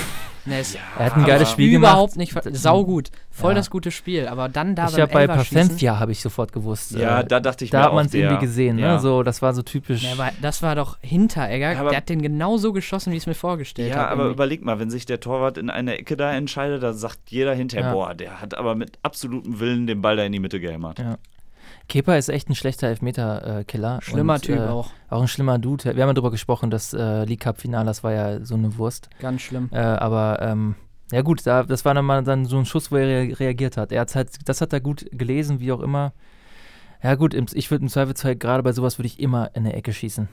Nee, 0.45 0.61
ist 0.61 0.77
er 0.99 1.07
hat 1.07 1.17
ein 1.17 1.25
geiles 1.25 1.51
Spiel 1.51 1.75
überhaupt 1.75 2.13
gemacht. 2.15 2.17
nicht, 2.19 2.33
ver- 2.33 2.55
saugut. 2.55 3.11
Voll 3.31 3.51
Ja. 3.53 3.57
das 3.57 3.69
gute 3.71 3.91
Spiel. 3.91 4.29
Aber 4.29 4.49
dann 4.49 4.75
da 4.75 4.87
ich 4.87 4.93
beim 4.93 5.03
habe 5.03 5.13
bei 5.13 5.27
Paciencia 5.27 5.99
habe 5.99 6.13
ich 6.13 6.21
sofort 6.21 6.53
gewusst. 6.53 6.93
Ja, 6.93 7.21
äh, 7.21 7.25
da 7.27 7.41
dachte 7.41 7.65
ich 7.65 7.71
da 7.71 7.79
mir 7.81 7.85
hat 7.87 7.95
man 7.95 8.07
es 8.07 8.15
irgendwie 8.15 8.39
gesehen, 8.39 8.79
ja. 8.79 8.95
ne? 8.95 9.01
So, 9.01 9.23
das 9.23 9.43
war 9.43 9.53
so 9.55 9.63
typisch. 9.63 10.05
Ja, 10.05 10.13
aber 10.13 10.31
das 10.41 10.63
war 10.63 10.75
doch 10.75 10.97
Hinteregger. 11.03 11.73
Ja, 11.73 11.85
der 11.89 11.97
hat 11.99 12.09
den 12.09 12.23
genauso 12.23 12.73
geschossen, 12.73 13.13
wie 13.13 13.17
ich 13.17 13.25
es 13.25 13.27
mir 13.27 13.35
vorgestellt 13.35 13.91
Ja, 13.91 13.97
habe. 13.97 14.09
aber 14.11 14.21
irgendwie. 14.23 14.35
überleg 14.35 14.65
mal, 14.65 14.79
wenn 14.79 14.91
sich 14.91 15.05
der 15.05 15.21
Torwart 15.21 15.59
in 15.59 15.69
einer 15.69 15.95
Ecke 15.99 16.17
da 16.17 16.33
entscheidet, 16.33 16.83
dann 16.83 16.95
sagt 16.95 17.19
jeder 17.27 17.55
hinterher, 17.55 17.89
Ja. 17.89 17.93
boah, 17.93 18.15
der 18.15 18.41
hat 18.41 18.55
aber 18.55 18.75
mit 18.75 18.99
absolutem 19.03 19.61
Willen 19.61 19.87
den 19.87 20.01
Ball 20.01 20.17
da 20.17 20.23
in 20.25 20.33
die 20.33 20.39
Mitte 20.41 20.61
gehämmert. 20.61 20.99
Ja. 21.01 21.19
Kepa 21.89 22.17
ist 22.17 22.29
echt 22.29 22.49
ein 22.51 22.55
schlechter 22.55 22.89
Elfmeter-Killer. 22.89 24.01
Schlimmer 24.03 24.35
und, 24.35 24.43
Typ 24.43 24.59
äh, 24.59 24.67
auch. 24.69 24.91
Auch 25.09 25.23
ein 25.23 25.29
schlimmer 25.29 25.59
Dude. 25.59 25.85
Wir 25.85 26.03
haben 26.03 26.11
ja 26.11 26.15
darüber 26.15 26.31
gesprochen, 26.31 26.71
das 26.71 26.93
äh, 26.93 27.25
League 27.25 27.41
Cup-Finale, 27.41 27.87
das 27.87 28.05
war 28.05 28.13
ja 28.13 28.45
so 28.45 28.55
eine 28.55 28.77
Wurst. 28.77 29.09
Ganz 29.21 29.43
schlimm. 29.43 29.69
Äh, 29.73 29.79
aber 29.79 30.39
ähm, 30.43 30.75
ja 31.11 31.23
gut, 31.23 31.47
da, 31.47 31.63
das 31.63 31.85
war 31.85 31.95
dann 31.95 32.05
mal 32.05 32.23
dann 32.23 32.45
so 32.45 32.59
ein 32.59 32.67
Schuss, 32.67 32.93
wo 32.93 32.97
er 32.97 33.07
rea- 33.07 33.35
reagiert 33.35 33.77
hat. 33.77 33.93
Er 33.93 34.03
hat's 34.03 34.15
halt, 34.15 34.31
das 34.47 34.61
hat 34.61 34.73
er 34.73 34.81
gut 34.81 35.07
gelesen, 35.13 35.61
wie 35.61 35.73
auch 35.73 35.81
immer. 35.81 36.13
Ja 37.03 37.15
gut, 37.15 37.33
ich 37.55 37.71
würde 37.71 37.85
im 37.85 37.89
Zweifelsfall, 37.89 38.37
gerade 38.37 38.63
bei 38.63 38.73
sowas 38.73 38.99
würde 38.99 39.07
ich 39.07 39.21
immer 39.21 39.51
in 39.55 39.65
eine 39.65 39.73
Ecke 39.75 39.93
schießen. 39.93 40.29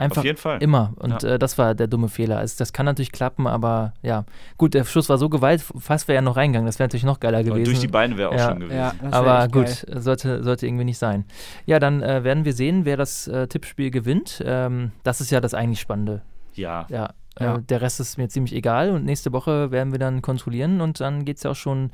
Einfach 0.00 0.18
Auf 0.18 0.24
jeden 0.24 0.38
Fall. 0.38 0.62
immer. 0.62 0.92
Und 0.96 1.22
Ja. 1.22 1.30
äh, 1.34 1.38
das 1.38 1.58
war 1.58 1.74
der 1.74 1.86
dumme 1.86 2.08
Fehler. 2.08 2.38
Also 2.38 2.56
das 2.58 2.72
kann 2.72 2.86
natürlich 2.86 3.12
klappen, 3.12 3.46
aber 3.46 3.92
ja. 4.02 4.24
Gut, 4.56 4.74
der 4.74 4.84
Schuss 4.84 5.08
war 5.08 5.18
so 5.18 5.28
gewalt, 5.28 5.62
fast 5.78 6.08
wäre 6.08 6.16
er 6.16 6.22
noch 6.22 6.36
reingegangen. 6.36 6.66
Das 6.66 6.78
wäre 6.78 6.86
natürlich 6.88 7.04
noch 7.04 7.20
geiler 7.20 7.44
gewesen. 7.44 7.64
durch 7.64 7.80
die 7.80 7.88
Beine 7.88 8.16
wäre 8.16 8.30
auch 8.30 8.34
Ja. 8.34 8.48
schön 8.50 8.60
gewesen. 8.60 8.76
Ja, 8.76 8.94
Aber 9.10 9.46
gut, 9.48 9.66
geil. 9.86 10.00
sollte, 10.00 10.42
sollte 10.42 10.66
irgendwie 10.66 10.84
nicht 10.84 10.98
sein. 10.98 11.24
Ja, 11.66 11.78
dann 11.78 12.02
äh, 12.02 12.24
werden 12.24 12.44
wir 12.44 12.52
sehen, 12.54 12.84
wer 12.84 12.96
das 12.96 13.28
äh, 13.28 13.46
Tippspiel 13.46 13.90
gewinnt. 13.90 14.42
Ähm, 14.44 14.90
das 15.02 15.20
ist 15.20 15.30
ja 15.30 15.40
das 15.40 15.54
eigentlich 15.54 15.80
Spannende. 15.80 16.22
Ja. 16.54 16.86
Ja, 16.88 17.10
Ja. 17.38 17.56
Äh, 17.56 17.62
der 17.62 17.80
Rest 17.80 18.00
ist 18.00 18.18
mir 18.18 18.28
ziemlich 18.28 18.54
egal 18.54 18.90
und 18.90 19.04
nächste 19.04 19.32
Woche 19.32 19.70
werden 19.70 19.92
wir 19.92 19.98
dann 19.98 20.20
kontrollieren 20.22 20.80
und 20.80 21.00
dann 21.00 21.24
geht 21.24 21.36
es 21.36 21.42
ja 21.44 21.50
auch 21.52 21.56
schon 21.56 21.90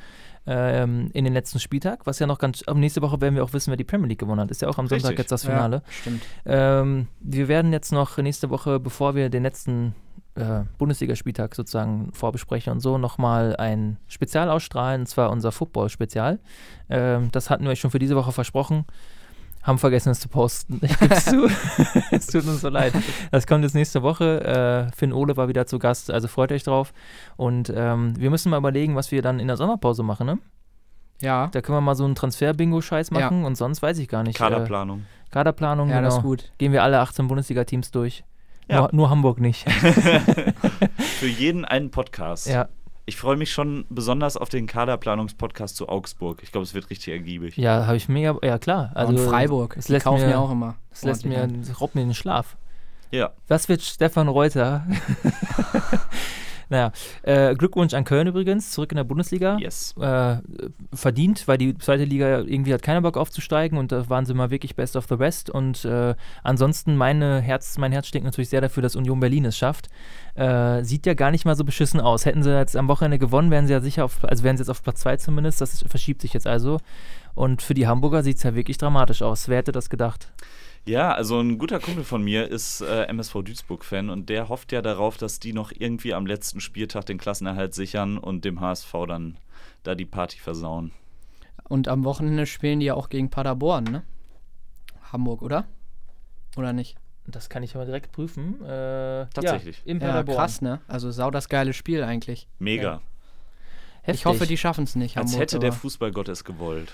ähm, 0.46 1.10
in 1.12 1.24
den 1.24 1.32
letzten 1.32 1.58
Spieltag, 1.58 2.06
was 2.06 2.18
ja 2.18 2.26
noch 2.26 2.38
ganz. 2.38 2.62
Nächste 2.74 3.02
Woche 3.02 3.20
werden 3.20 3.34
wir 3.34 3.44
auch 3.44 3.52
wissen, 3.52 3.70
wer 3.70 3.76
die 3.76 3.84
Premier 3.84 4.08
League 4.08 4.18
gewonnen 4.18 4.40
hat. 4.40 4.50
Ist 4.50 4.62
ja 4.62 4.68
auch 4.68 4.78
am 4.78 4.86
Sonntag 4.86 5.10
Richtig. 5.10 5.18
jetzt 5.18 5.32
das 5.32 5.44
Finale. 5.44 5.76
Ja, 5.76 5.92
stimmt. 5.92 6.22
Ähm, 6.44 7.08
wir 7.20 7.48
werden 7.48 7.72
jetzt 7.72 7.92
noch 7.92 8.16
nächste 8.18 8.50
Woche, 8.50 8.78
bevor 8.80 9.14
wir 9.14 9.28
den 9.28 9.42
letzten 9.42 9.94
äh, 10.36 10.64
Bundesligaspieltag 10.78 11.54
sozusagen 11.54 12.12
vorbesprechen 12.12 12.70
und 12.70 12.80
so, 12.80 12.98
nochmal 12.98 13.56
ein 13.56 13.96
Spezial 14.06 14.50
ausstrahlen, 14.50 15.02
und 15.02 15.06
zwar 15.06 15.30
unser 15.30 15.50
Football-Spezial. 15.50 16.38
Ähm, 16.90 17.30
das 17.32 17.50
hatten 17.50 17.64
wir 17.64 17.70
euch 17.70 17.80
schon 17.80 17.90
für 17.90 17.98
diese 17.98 18.16
Woche 18.16 18.32
versprochen. 18.32 18.84
Haben 19.66 19.78
vergessen, 19.78 20.10
es 20.10 20.20
zu 20.20 20.28
posten. 20.28 20.80
Ich 20.82 20.98
gebe 20.98 21.14
es 21.14 21.24
zu. 21.24 21.48
es 22.12 22.26
tut 22.28 22.46
uns 22.46 22.60
so 22.60 22.68
leid. 22.68 22.92
Das 23.32 23.46
kommt 23.46 23.64
jetzt 23.64 23.74
nächste 23.74 24.02
Woche. 24.02 24.88
Äh, 24.90 24.96
Finn 24.96 25.12
Ole 25.12 25.36
war 25.36 25.48
wieder 25.48 25.66
zu 25.66 25.78
Gast, 25.80 26.10
also 26.10 26.28
freut 26.28 26.52
euch 26.52 26.62
drauf. 26.62 26.92
Und 27.36 27.72
ähm, 27.74 28.14
wir 28.16 28.30
müssen 28.30 28.50
mal 28.50 28.58
überlegen, 28.58 28.94
was 28.94 29.10
wir 29.10 29.22
dann 29.22 29.40
in 29.40 29.48
der 29.48 29.56
Sommerpause 29.56 30.02
machen. 30.04 30.26
Ne? 30.26 30.38
Ja, 31.20 31.48
Da 31.48 31.60
können 31.62 31.76
wir 31.78 31.80
mal 31.80 31.94
so 31.96 32.04
einen 32.04 32.14
Transfer-Bingo-Scheiß 32.14 33.10
Ja. 33.10 33.18
machen 33.20 33.44
und 33.44 33.56
sonst 33.56 33.82
weiß 33.82 33.98
ich 33.98 34.06
gar 34.08 34.22
nicht. 34.22 34.36
Äh, 34.36 34.38
Kaderplanung. 34.38 35.04
Kaderplanung, 35.30 35.88
ja 35.88 35.96
genau. 35.96 36.08
das 36.08 36.18
ist 36.18 36.22
gut. 36.22 36.52
Gehen 36.58 36.72
wir 36.72 36.82
alle 36.82 37.00
18 37.00 37.26
Bundesliga-Teams 37.26 37.90
durch. 37.90 38.22
Ja. 38.68 38.80
Nur, 38.82 38.90
nur 38.92 39.10
Hamburg 39.10 39.40
nicht. 39.40 39.68
Für 39.70 41.26
jeden 41.26 41.64
einen 41.64 41.90
Podcast. 41.90 42.46
ja, 42.48 42.68
Ich 43.08 43.16
freue 43.16 43.36
mich 43.36 43.52
schon 43.52 43.86
besonders 43.88 44.36
auf 44.36 44.48
den 44.48 44.66
Kaderplanungspodcast 44.66 45.76
zu 45.76 45.88
Augsburg. 45.88 46.40
Ich 46.42 46.50
glaube, 46.50 46.64
es 46.64 46.74
wird 46.74 46.90
richtig 46.90 47.12
ergiebig. 47.12 47.56
ja, 47.56 47.86
habe 47.86 47.96
ich 47.96 48.08
mega. 48.08 48.36
Ja, 48.42 48.58
klar. 48.58 48.90
Also, 48.94 49.12
und 49.12 49.18
Freiburg, 49.20 49.78
die 49.86 49.92
lässt 49.92 50.04
kaufen 50.04 50.26
mir, 50.26 50.38
auch 50.40 50.50
immer. 50.50 50.74
Es 50.90 51.04
lässt 51.04 51.24
mir, 51.24 51.48
raubt 51.80 51.94
mir 51.94 52.02
den 52.02 52.14
Schlaf. 52.14 52.56
Ja. 53.12 53.30
Was 53.46 53.68
wird 53.68 53.82
Stefan 53.82 54.26
Reuter? 54.26 54.84
naja, 56.68 56.92
äh, 57.22 57.54
Glückwunsch 57.54 57.94
an 57.94 58.04
Köln 58.04 58.26
übrigens, 58.26 58.72
zurück 58.72 58.92
in 58.92 58.96
der 58.96 59.04
Bundesliga. 59.04 59.56
Yes. 59.58 59.94
Äh, 60.00 60.36
verdient, 60.92 61.46
weil 61.46 61.58
die 61.58 61.76
zweite 61.78 62.04
Liga 62.04 62.40
irgendwie 62.40 62.74
hat 62.74 62.82
keiner 62.82 63.02
Bock 63.02 63.16
aufzusteigen 63.16 63.78
und 63.78 63.92
da 63.92 64.08
waren 64.08 64.26
sie 64.26 64.34
mal 64.34 64.50
wirklich 64.50 64.74
best 64.74 64.96
of 64.96 65.06
the 65.08 65.14
rest. 65.14 65.50
Und 65.50 65.84
äh, 65.84 66.14
ansonsten 66.42 66.96
meine 66.96 67.40
Herz, 67.40 67.78
mein 67.78 67.92
Herz 67.92 68.08
schlägt 68.08 68.24
natürlich 68.24 68.48
sehr 68.48 68.60
dafür, 68.60 68.82
dass 68.82 68.96
Union 68.96 69.20
Berlin 69.20 69.44
es 69.44 69.56
schafft. 69.56 69.88
Äh, 70.34 70.82
sieht 70.82 71.06
ja 71.06 71.14
gar 71.14 71.30
nicht 71.30 71.44
mal 71.44 71.56
so 71.56 71.64
beschissen 71.64 72.00
aus. 72.00 72.26
Hätten 72.26 72.42
sie 72.42 72.56
jetzt 72.56 72.76
am 72.76 72.88
Wochenende 72.88 73.18
gewonnen, 73.18 73.50
wären 73.50 73.66
sie 73.66 73.72
ja 73.72 73.80
sicher 73.80 74.04
auf, 74.04 74.24
also 74.24 74.42
wären 74.42 74.56
sie 74.56 74.62
jetzt 74.62 74.70
auf 74.70 74.82
Platz 74.82 75.00
2 75.00 75.18
zumindest. 75.18 75.60
Das 75.60 75.84
verschiebt 75.88 76.20
sich 76.20 76.32
jetzt 76.32 76.46
also. 76.46 76.78
Und 77.34 77.62
für 77.62 77.74
die 77.74 77.86
Hamburger 77.86 78.22
sieht 78.22 78.38
es 78.38 78.42
ja 78.42 78.54
wirklich 78.54 78.78
dramatisch 78.78 79.22
aus. 79.22 79.48
Wer 79.48 79.58
hätte 79.58 79.72
das 79.72 79.90
gedacht? 79.90 80.28
Ja, 80.86 81.12
also 81.12 81.40
ein 81.40 81.58
guter 81.58 81.80
Kumpel 81.80 82.04
von 82.04 82.22
mir 82.22 82.48
ist 82.48 82.80
äh, 82.80 83.04
MSV 83.06 83.42
Duisburg-Fan 83.42 84.08
und 84.08 84.28
der 84.28 84.48
hofft 84.48 84.70
ja 84.70 84.82
darauf, 84.82 85.16
dass 85.16 85.40
die 85.40 85.52
noch 85.52 85.72
irgendwie 85.76 86.14
am 86.14 86.26
letzten 86.26 86.60
Spieltag 86.60 87.06
den 87.06 87.18
Klassenerhalt 87.18 87.74
sichern 87.74 88.18
und 88.18 88.44
dem 88.44 88.60
HSV 88.60 88.92
dann 89.08 89.36
da 89.82 89.96
die 89.96 90.04
Party 90.04 90.38
versauen. 90.38 90.92
Und 91.64 91.88
am 91.88 92.04
Wochenende 92.04 92.46
spielen 92.46 92.78
die 92.78 92.86
ja 92.86 92.94
auch 92.94 93.08
gegen 93.08 93.30
Paderborn, 93.30 93.84
ne? 93.84 94.02
Hamburg, 95.12 95.42
oder? 95.42 95.64
Oder 96.56 96.72
nicht? 96.72 96.96
Das 97.26 97.48
kann 97.48 97.64
ich 97.64 97.74
aber 97.74 97.84
direkt 97.84 98.12
prüfen. 98.12 98.64
Äh, 98.64 99.26
Tatsächlich. 99.34 99.78
Ja, 99.84 99.90
in 99.90 100.00
Ja, 100.00 100.06
Paderborn. 100.06 100.36
krass, 100.38 100.62
ne? 100.62 100.80
Also 100.86 101.10
sau 101.10 101.32
das 101.32 101.48
geile 101.48 101.72
Spiel 101.72 102.04
eigentlich. 102.04 102.46
Mega. 102.60 103.00
Heftig. 104.02 104.20
Ich 104.20 104.26
hoffe, 104.26 104.46
die 104.46 104.56
schaffen 104.56 104.84
es 104.84 104.94
nicht. 104.94 105.16
Als 105.16 105.32
Hamburg, 105.32 105.40
hätte 105.40 105.58
der 105.58 105.72
Fußballgott 105.72 106.28
es 106.28 106.44
gewollt. 106.44 106.92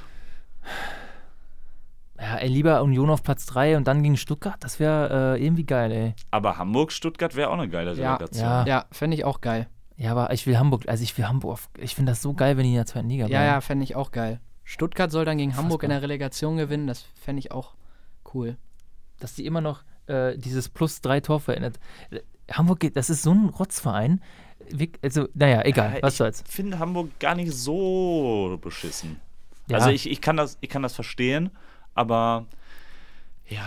Ja, 2.22 2.36
ey, 2.36 2.48
lieber 2.48 2.82
Union 2.84 3.10
auf 3.10 3.24
Platz 3.24 3.46
3 3.46 3.76
und 3.76 3.88
dann 3.88 4.02
gegen 4.04 4.16
Stuttgart. 4.16 4.54
Das 4.60 4.78
wäre 4.78 5.34
äh, 5.36 5.44
irgendwie 5.44 5.64
geil, 5.64 5.90
ey. 5.90 6.14
Aber 6.30 6.56
Hamburg-Stuttgart 6.56 7.34
wäre 7.34 7.50
auch 7.50 7.54
eine 7.58 7.68
geile 7.68 7.94
Ja. 7.94 8.14
Relegation. 8.14 8.44
Ja. 8.48 8.64
Ja, 8.66 8.84
fände 8.92 9.16
ich 9.16 9.24
auch 9.24 9.40
geil. 9.40 9.66
Ja, 9.96 10.12
aber 10.12 10.32
ich 10.32 10.46
will 10.46 10.56
Hamburg, 10.56 10.88
also 10.88 11.02
ich 11.02 11.18
will 11.18 11.26
Hamburg, 11.26 11.52
auf, 11.52 11.68
ich 11.78 11.94
finde 11.96 12.12
das 12.12 12.22
so 12.22 12.32
geil, 12.32 12.56
wenn 12.56 12.62
die 12.64 12.70
in 12.70 12.76
der 12.76 12.86
zweiten 12.86 13.08
Liga 13.08 13.24
Ja, 13.24 13.28
bleiben. 13.28 13.44
ja, 13.46 13.60
fände 13.60 13.82
ich 13.84 13.96
auch 13.96 14.12
geil. 14.12 14.40
Stuttgart 14.64 15.10
soll 15.10 15.24
dann 15.24 15.36
gegen 15.38 15.56
Hamburg 15.56 15.82
in 15.82 15.90
der 15.90 16.00
Relegation 16.00 16.56
gewinnen, 16.56 16.86
das 16.86 17.02
fände 17.20 17.40
ich 17.40 17.50
auch 17.50 17.74
cool. 18.32 18.56
Dass 19.18 19.34
die 19.34 19.44
immer 19.44 19.60
noch 19.60 19.82
äh, 20.06 20.38
dieses 20.38 20.68
plus 20.68 21.00
drei 21.00 21.20
Tor 21.20 21.40
verändert. 21.40 21.78
Äh, 22.10 22.20
Hamburg 22.52 22.80
geht, 22.80 22.96
das 22.96 23.10
ist 23.10 23.22
so 23.22 23.32
ein 23.32 23.48
Rotzverein. 23.48 24.20
Wie, 24.70 24.92
also, 25.02 25.26
naja, 25.34 25.62
egal, 25.64 25.96
Ja, 25.96 26.02
was 26.02 26.14
ich 26.14 26.18
soll's. 26.18 26.44
finde 26.48 26.78
Hamburg 26.78 27.18
gar 27.18 27.34
nicht 27.34 27.52
so 27.52 28.58
beschissen. 28.62 29.20
Ja, 29.68 29.78
Also 29.78 29.90
ich, 29.90 30.08
ich, 30.08 30.20
kann 30.20 30.36
das, 30.36 30.56
ich 30.60 30.68
kann 30.70 30.82
das 30.82 30.94
verstehen, 30.94 31.50
aber 31.95 32.47
ja, 33.49 33.61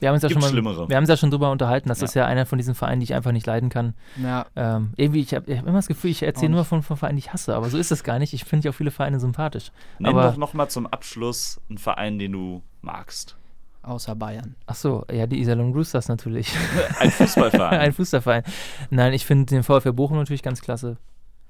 wir 0.00 0.08
haben 0.08 0.14
uns 0.14 0.22
ja 0.22 0.30
schon 0.30 0.40
mal, 0.40 0.48
Schlimmere. 0.50 0.88
wir 0.88 0.96
haben 0.96 1.02
uns 1.02 1.10
ja 1.10 1.16
schon 1.16 1.30
drüber 1.30 1.50
unterhalten. 1.50 1.88
Das 1.88 2.00
Ja. 2.00 2.04
ist 2.04 2.14
ja 2.14 2.24
einer 2.26 2.46
von 2.46 2.56
diesen 2.58 2.74
Vereinen, 2.76 3.00
die 3.00 3.04
ich 3.04 3.14
einfach 3.14 3.32
nicht 3.32 3.46
leiden 3.46 3.68
kann. 3.68 3.94
Ja, 4.22 4.46
Ähm, 4.54 4.92
irgendwie, 4.96 5.20
ich 5.20 5.34
habe 5.34 5.56
hab 5.56 5.66
immer 5.66 5.78
das 5.78 5.88
Gefühl, 5.88 6.10
ich 6.10 6.22
erzähle 6.22 6.50
nur 6.52 6.64
von, 6.64 6.82
von 6.82 6.96
Vereinen, 6.96 7.16
die 7.16 7.24
ich 7.24 7.32
hasse, 7.32 7.54
aber 7.56 7.68
so 7.68 7.76
ist 7.78 7.90
das 7.90 8.04
gar 8.04 8.18
nicht. 8.20 8.32
Ich 8.32 8.44
finde 8.44 8.66
ja 8.66 8.70
auch 8.70 8.76
viele 8.76 8.90
Vereine 8.92 9.18
sympathisch. 9.18 9.72
nenn 9.98 10.10
aber, 10.12 10.30
doch 10.30 10.36
nochmal 10.36 10.68
zum 10.70 10.86
Abschluss 10.86 11.60
einen 11.68 11.78
Verein, 11.78 12.18
den 12.18 12.32
du 12.32 12.62
magst. 12.80 13.36
außer 13.82 14.14
Bayern. 14.14 14.54
ach 14.66 14.74
so, 14.76 15.04
ja, 15.10 15.26
die 15.26 15.40
Iserlohn 15.40 15.72
Roosters 15.72 16.08
natürlich. 16.08 16.52
Ein 17.00 17.10
Fußballverein. 17.10 17.80
Ein 17.80 17.92
Fußballverein. 17.92 18.42
Nein, 18.90 19.12
ich 19.14 19.26
finde 19.26 19.46
den 19.46 19.62
VfL 19.64 19.92
Bochum 19.92 20.16
natürlich 20.18 20.42
ganz 20.42 20.60
klasse. 20.60 20.96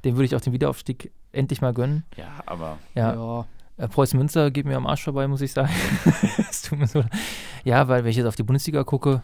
Dem 0.04 0.14
würde 0.16 0.24
ich 0.26 0.34
auch 0.36 0.40
den 0.40 0.52
Wiederaufstieg 0.54 1.10
endlich 1.32 1.60
mal 1.60 1.74
gönnen. 1.74 2.04
ja, 2.16 2.28
aber 2.46 2.78
Ja, 2.94 3.12
Ja. 3.14 3.46
Äh, 3.78 3.88
Preußen 3.88 4.18
Münster 4.18 4.50
geht 4.50 4.66
mir 4.66 4.76
am 4.76 4.86
Arsch 4.86 5.04
vorbei, 5.04 5.26
muss 5.28 5.40
ich 5.40 5.52
sagen. 5.52 5.72
So. 6.86 7.02
Ja, 7.64 7.88
weil 7.88 8.04
wenn 8.04 8.10
ich 8.10 8.16
jetzt 8.16 8.26
auf 8.26 8.36
die 8.36 8.42
Bundesliga 8.42 8.84
gucke, 8.84 9.22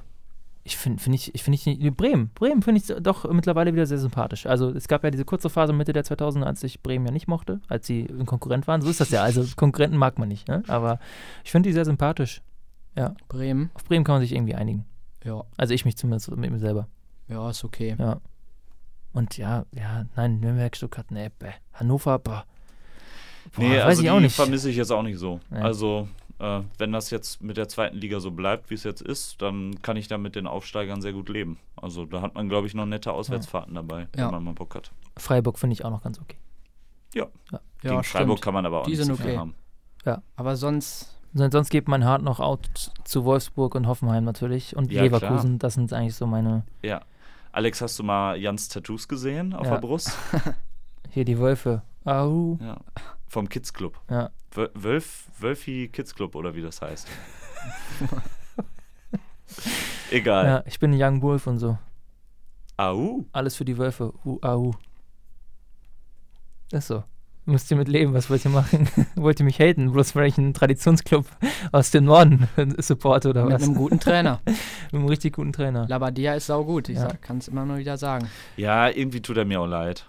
ich 0.63 0.77
finde 0.79 1.03
find 1.03 1.15
ich, 1.15 1.35
ich, 1.35 1.43
find 1.43 1.55
ich 1.57 1.67
nicht- 1.67 1.97
Bremen, 1.97 2.31
Bremen 2.35 2.63
finde 2.63 2.81
ich 2.81 2.87
doch 3.03 3.31
mittlerweile 3.31 3.73
wieder 3.75 3.85
sehr 3.87 3.99
sympathisch. 3.99 4.47
Also 4.47 4.71
es 4.71 4.89
gab 4.89 5.05
ja 5.05 5.11
diese 5.11 5.25
kurze 5.27 5.51
Phase 5.51 5.73
Mitte 5.75 5.93
der 5.93 6.05
2000er, 6.05 6.45
als 6.45 6.63
ich 6.65 6.83
Bremen 6.83 7.05
ja 7.07 7.13
nicht 7.13 7.29
mochte, 7.29 7.61
als 7.69 7.87
sie 7.87 8.07
ein 8.09 8.25
Konkurrent 8.27 8.67
waren. 8.67 8.81
So 8.81 8.89
ist 8.89 9.01
das 9.01 9.11
ja. 9.11 9.23
Also 9.23 9.45
Konkurrenten 9.57 9.99
mag 9.99 10.19
man 10.19 10.29
nicht, 10.29 10.49
ne? 10.49 10.63
aber 10.69 10.99
ich 11.45 11.51
finde 11.51 11.69
die 11.69 11.75
sehr 11.75 11.85
sympathisch. 11.85 12.41
Bremen, 13.29 13.71
Auf 13.75 13.85
Bremen 13.85 14.05
kann 14.05 14.15
man 14.15 14.23
sich 14.23 14.33
irgendwie 14.33 14.55
einigen. 14.55 14.87
ja. 15.25 15.43
Also 15.57 15.75
ich 15.75 15.85
mich 15.85 15.97
zumindest 15.97 16.31
mit 16.35 16.51
mir 16.51 16.59
selber. 16.61 16.87
Ja, 17.29 17.51
ist 17.51 17.65
okay. 17.65 17.97
Ja. 17.99 18.21
Und 19.13 19.37
ja, 19.37 19.65
ja, 19.73 20.05
nein, 20.17 20.41
Nürnberg, 20.41 20.75
Stuttgart, 20.77 21.11
nee, 21.11 21.29
bäh. 21.39 21.51
Hannover, 21.73 22.19
boah. 22.21 22.45
Boah, 23.55 23.63
nee, 23.63 23.77
weiß 23.77 23.83
also 23.85 24.01
ich 24.03 24.07
die 24.07 24.11
auch 24.11 24.21
nicht. 24.21 24.35
vermisse 24.37 24.71
ich 24.71 24.77
jetzt 24.77 24.91
auch 24.91 25.03
nicht 25.03 25.19
so. 25.19 25.41
Nee. 25.51 25.59
Also 25.59 26.09
äh, 26.39 26.61
wenn 26.79 26.93
das 26.93 27.11
jetzt 27.11 27.43
mit 27.43 27.57
der 27.57 27.69
zweiten 27.69 27.97
Liga 27.97 28.21
so 28.21 28.31
bleibt, 28.31 28.71
wie 28.71 28.75
es 28.75 28.85
jetzt 28.85 29.03
ist, 29.03 29.41
dann 29.43 29.81
kann 29.83 29.97
ich 29.97 30.09
da 30.09 30.19
mit 30.19 30.35
den 30.35 30.47
Aufsteigern 30.47 31.01
sehr 31.03 31.13
gut 31.13 31.29
leben. 31.29 31.59
Also 31.77 32.05
da 32.07 32.23
hat 32.23 32.35
man, 32.35 32.49
glaube 32.49 32.67
ich, 32.67 32.75
noch 32.75 32.87
nette 32.87 33.13
Auswärtsfahrten 33.13 33.75
dabei, 33.75 34.09
Ja. 34.17 34.27
wenn 34.27 34.31
man 34.33 34.45
mal 34.45 34.55
Bock 34.55 34.75
hat. 34.75 34.91
Freiburg 35.17 35.59
finde 35.59 35.75
ich 35.75 35.85
auch 35.85 35.91
noch 35.91 36.03
ganz 36.03 36.19
okay. 36.21 36.37
Ja. 37.15 37.27
Ja, 37.53 37.61
Gegen 37.83 38.03
Freiburg 38.03 38.39
stimmt. 38.39 38.41
kann 38.45 38.55
man 38.55 38.67
aber 38.67 38.81
auch 38.81 38.85
Die 38.85 38.91
nicht 38.91 38.99
sind 39.05 39.15
so 39.17 39.23
viel 39.23 39.33
okay. 39.33 39.39
haben. 39.39 39.55
Aber 40.37 40.57
sonst, 40.57 41.11
Sonst 41.33 41.71
geht 41.71 41.89
mein 41.89 42.05
Hart 42.05 42.23
noch 42.23 42.39
out 42.41 42.93
zu 43.05 43.25
Wolfsburg 43.25 43.75
und 43.75 43.87
Hoffenheim 43.89 44.23
natürlich. 44.25 44.77
Und 44.77 44.93
Ja, 44.93 45.03
Leverkusen, 45.03 45.51
klar. 45.51 45.59
das 45.59 45.75
sind 45.75 45.93
eigentlich 45.93 46.15
so 46.15 46.27
meine. 46.27 46.65
Ja. 46.83 47.03
Alex, 47.53 47.81
hast 47.81 47.99
du 47.99 48.03
mal 48.05 48.37
Jans 48.37 48.69
Tattoos 48.69 49.09
gesehen 49.09 49.53
auf 49.53 49.67
Ja. 49.67 49.73
der 49.75 49.81
Brust? 49.81 50.17
Hier 51.11 51.25
die 51.25 51.39
Wölfe. 51.39 51.83
Au. 52.05 52.59
Ja. 52.61 52.77
Vom 53.35 53.49
Kids 53.49 53.73
Club. 53.73 53.99
Ja. 54.09 54.31
Wöl- 54.55 54.71
Wölf, 54.75 55.25
Wölfi 55.41 55.89
Kids 55.93 56.15
Club 56.15 56.37
oder 56.37 56.55
wie 56.55 56.63
das 56.63 56.81
heißt. 56.81 57.09
Egal. 60.13 60.47
Ja, 60.47 60.63
ich 60.67 60.79
bin 60.79 60.93
ein 60.93 61.03
Young 61.03 61.21
Wolf 61.21 61.49
und 61.49 61.59
so. 61.59 61.77
Au. 62.77 63.25
Alles 63.33 63.57
für 63.57 63.65
die 63.65 63.77
Wölfe. 63.77 64.13
Uh, 64.25 64.39
au. 64.43 64.71
Ist 66.71 66.87
so. 66.87 67.03
Müsst 67.45 67.69
ihr 67.73 67.77
mit 67.77 67.89
leben, 67.89 68.15
was 68.15 68.31
wollt 68.31 68.45
ihr 68.45 68.53
machen? 68.53 68.89
wollt 69.17 69.41
ihr 69.41 69.45
mich 69.45 69.59
haten, 69.59 69.91
bloß 69.91 70.15
weil 70.15 70.29
ich 70.29 70.39
einen 70.39 70.55
Traditionsclub 70.55 71.27
aus 71.73 71.91
dem 71.91 72.05
Norden 72.05 72.49
supporte 72.79 73.31
oder 73.31 73.45
Mit 73.47 73.55
was? 73.55 73.63
einem 73.65 73.75
guten 73.75 73.99
Trainer. 73.99 74.41
Mit 74.47 74.57
einem 74.93 75.07
richtig 75.07 75.35
guten 75.35 75.53
Trainer. 75.53 75.89
Labadia 75.89 76.35
ist 76.35 76.47
saugut, 76.47 76.89
ich 76.89 76.99
Ja. 76.99 77.09
kann 77.17 77.39
es 77.39 77.49
immer 77.49 77.67
nur 77.67 77.79
wieder 77.79 77.99
sagen. 77.99 78.29
Ja, 78.57 78.89
irgendwie 78.89 79.21
tut 79.21 79.37
er 79.37 79.45
mir 79.45 79.61
auch 79.61 79.67
leid. 79.67 80.09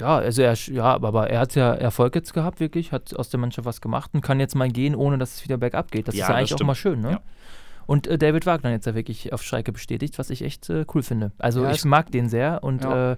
Ja, 0.00 0.16
also 0.18 0.42
er, 0.42 0.54
ja, 0.54 0.84
aber- 0.84 1.08
aber 1.08 1.30
er 1.30 1.40
hat 1.40 1.54
ja 1.54 1.72
Erfolg 1.74 2.14
jetzt 2.14 2.34
gehabt, 2.34 2.60
wirklich, 2.60 2.90
hat 2.92 3.14
aus 3.16 3.28
der 3.28 3.38
Mannschaft 3.40 3.64
was 3.66 3.80
gemacht 3.80 4.10
und 4.12 4.20
kann 4.22 4.40
jetzt 4.40 4.54
mal 4.56 4.68
gehen, 4.68 4.94
ohne 4.94 5.18
dass 5.18 5.34
es 5.34 5.44
wieder 5.44 5.56
bergab 5.56 5.90
geht. 5.90 6.08
Das 6.08 6.14
Ja, 6.16 6.24
ist 6.24 6.28
ja 6.30 6.34
eigentlich 6.36 6.52
auch 6.54 6.56
stimmt. 6.58 6.68
mal 6.68 6.74
schön, 6.74 7.00
ne? 7.00 7.10
Ja. 7.12 7.20
Und 7.86 8.06
äh, 8.06 8.16
David 8.18 8.46
Wagner 8.46 8.70
jetzt 8.70 8.86
ja 8.86 8.94
wirklich 8.94 9.32
auf 9.32 9.42
Schalke 9.42 9.70
bestätigt, 9.70 10.18
was 10.18 10.30
ich 10.30 10.42
echt 10.42 10.68
äh, 10.70 10.84
cool 10.94 11.02
finde. 11.02 11.32
Also 11.38 11.62
Ja, 11.64 11.70
ich 11.70 11.78
es- 11.78 11.84
mag 11.84 12.10
den 12.10 12.28
sehr 12.28 12.64
und 12.64 12.82
Ja. 12.82 13.12
äh, 13.12 13.16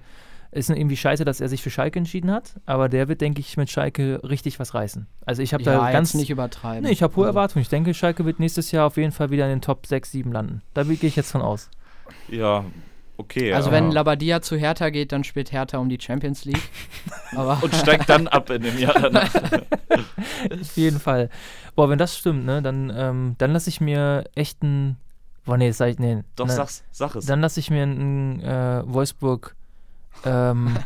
ist 0.52 0.70
irgendwie 0.70 0.96
scheiße, 0.96 1.24
dass 1.24 1.40
er 1.40 1.48
sich 1.48 1.62
für 1.62 1.70
Schalke 1.70 1.98
entschieden 1.98 2.30
hat, 2.30 2.54
aber 2.66 2.88
der 2.88 3.08
wird, 3.08 3.20
denke 3.20 3.40
ich, 3.40 3.56
mit 3.56 3.68
Schalke 3.70 4.20
richtig 4.24 4.58
was 4.58 4.74
reißen. 4.74 5.06
Also 5.26 5.42
ich 5.42 5.52
habe 5.52 5.62
ja, 5.64 5.78
da 5.78 5.92
ganz 5.92 6.14
nicht 6.14 6.30
übertreiben. 6.30 6.84
Nee, 6.84 6.92
ich 6.92 7.02
habe 7.02 7.14
hohe 7.16 7.26
Also, 7.26 7.36
Erwartungen. 7.36 7.62
Ich 7.62 7.68
denke, 7.68 7.92
Schalke 7.94 8.24
wird 8.24 8.38
nächstes 8.40 8.70
Jahr 8.72 8.86
auf 8.86 8.96
jeden 8.96 9.12
Fall 9.12 9.30
wieder 9.30 9.44
in 9.44 9.50
den 9.50 9.60
Top 9.60 9.86
6, 9.86 10.10
7 10.12 10.32
landen. 10.32 10.62
Da 10.74 10.82
gehe 10.84 10.96
ich 11.02 11.16
jetzt 11.16 11.30
von 11.32 11.42
aus. 11.42 11.68
Ja, 12.28 12.64
okay. 13.18 13.52
Also 13.52 13.68
aber- 13.68 13.76
wenn 13.78 13.90
Labadia 13.90 14.40
zu 14.42 14.56
Hertha 14.56 14.90
geht, 14.90 15.12
dann 15.12 15.24
spielt 15.24 15.52
Hertha 15.52 15.78
um 15.78 15.88
die 15.88 15.98
Champions 16.00 16.44
League. 16.44 16.62
Und 17.62 17.74
steigt 17.74 18.08
dann 18.08 18.28
ab 18.28 18.50
in 18.50 18.62
dem 18.62 18.78
Jahr 18.78 18.94
danach. 19.00 19.34
Auf 19.34 20.76
jeden 20.76 21.00
Fall. 21.00 21.28
Boah, 21.74 21.88
wenn 21.90 21.98
das 21.98 22.16
stimmt, 22.16 22.44
ne, 22.46 22.62
dann, 22.62 22.92
ähm, 22.96 23.34
dann 23.38 23.52
lasse 23.52 23.68
ich 23.68 23.80
mir 23.80 24.24
echt 24.34 24.62
ein. 24.62 24.96
Boah, 25.44 25.56
nee, 25.56 25.70
sag 25.70 25.88
ich, 25.90 25.98
nee. 25.98 26.22
Doch, 26.36 26.46
ne, 26.46 26.52
sag's, 26.52 26.82
sag 26.90 27.14
es. 27.14 27.26
Dann 27.26 27.40
lasse 27.40 27.60
ich 27.60 27.70
mir 27.70 27.82
ein 27.84 28.40
äh, 28.42 28.82
Wolfsburg 28.86 29.54
ähm, 30.24 30.76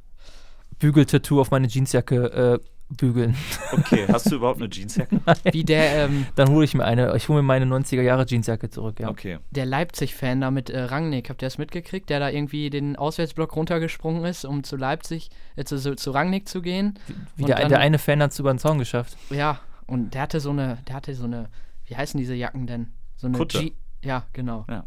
Bügeltattoo 0.78 1.40
auf 1.40 1.50
meine 1.50 1.68
Jeansjacke 1.68 2.60
äh, 2.60 2.66
bügeln. 2.88 3.34
Okay, 3.72 4.06
hast 4.12 4.30
du 4.30 4.36
überhaupt 4.36 4.60
eine 4.60 4.70
Jeansjacke? 4.70 5.20
wie 5.52 5.64
der, 5.64 6.04
ähm, 6.06 6.26
Dann 6.36 6.48
hole 6.50 6.64
ich 6.64 6.74
mir 6.74 6.84
eine. 6.84 7.14
Ich 7.16 7.28
hole 7.28 7.42
mir 7.42 7.46
meine 7.46 7.64
90er 7.66 8.02
Jahre 8.02 8.26
Jeansjacke 8.26 8.70
zurück, 8.70 9.00
ja. 9.00 9.08
Okay. 9.08 9.38
der 9.50 9.66
Leipzig-Fan 9.66 10.40
da 10.40 10.50
mit 10.50 10.70
äh, 10.70 10.80
Rangnick, 10.80 11.28
habt 11.30 11.42
ihr 11.42 11.46
das 11.46 11.58
mitgekriegt? 11.58 12.08
Der 12.10 12.20
da 12.20 12.30
irgendwie 12.30 12.70
den 12.70 12.96
Auswärtsblock 12.96 13.56
runtergesprungen 13.56 14.24
ist, 14.24 14.44
um 14.44 14.62
zu 14.64 14.76
Leipzig, 14.76 15.30
äh, 15.56 15.64
zu, 15.64 15.78
zu, 15.78 15.96
zu 15.96 16.10
Rangnick 16.12 16.48
zu 16.48 16.62
gehen. 16.62 16.98
Wie 17.36 17.42
Und 17.42 17.48
der, 17.48 17.58
dann- 17.60 17.68
der 17.70 17.80
eine 17.80 17.98
Fan 17.98 18.22
hat 18.22 18.32
es 18.32 18.38
über 18.38 18.52
den 18.52 18.58
Zaun 18.58 18.78
geschafft. 18.78 19.16
Ja, 19.30 19.60
und 19.86 20.14
der 20.14 20.22
hatte 20.22 20.40
so 20.40 20.50
eine, 20.50 20.78
der 20.88 20.94
hatte 20.96 21.14
so 21.14 21.24
eine, 21.24 21.48
wie 21.86 21.96
heißen 21.96 22.18
diese 22.18 22.34
Jacken 22.34 22.66
denn? 22.66 22.88
So 23.16 23.26
eine 23.26 23.36
Kutte. 23.38 23.60
G 23.60 23.72
ja, 24.02 24.24
genau. 24.32 24.64
Ja. 24.68 24.84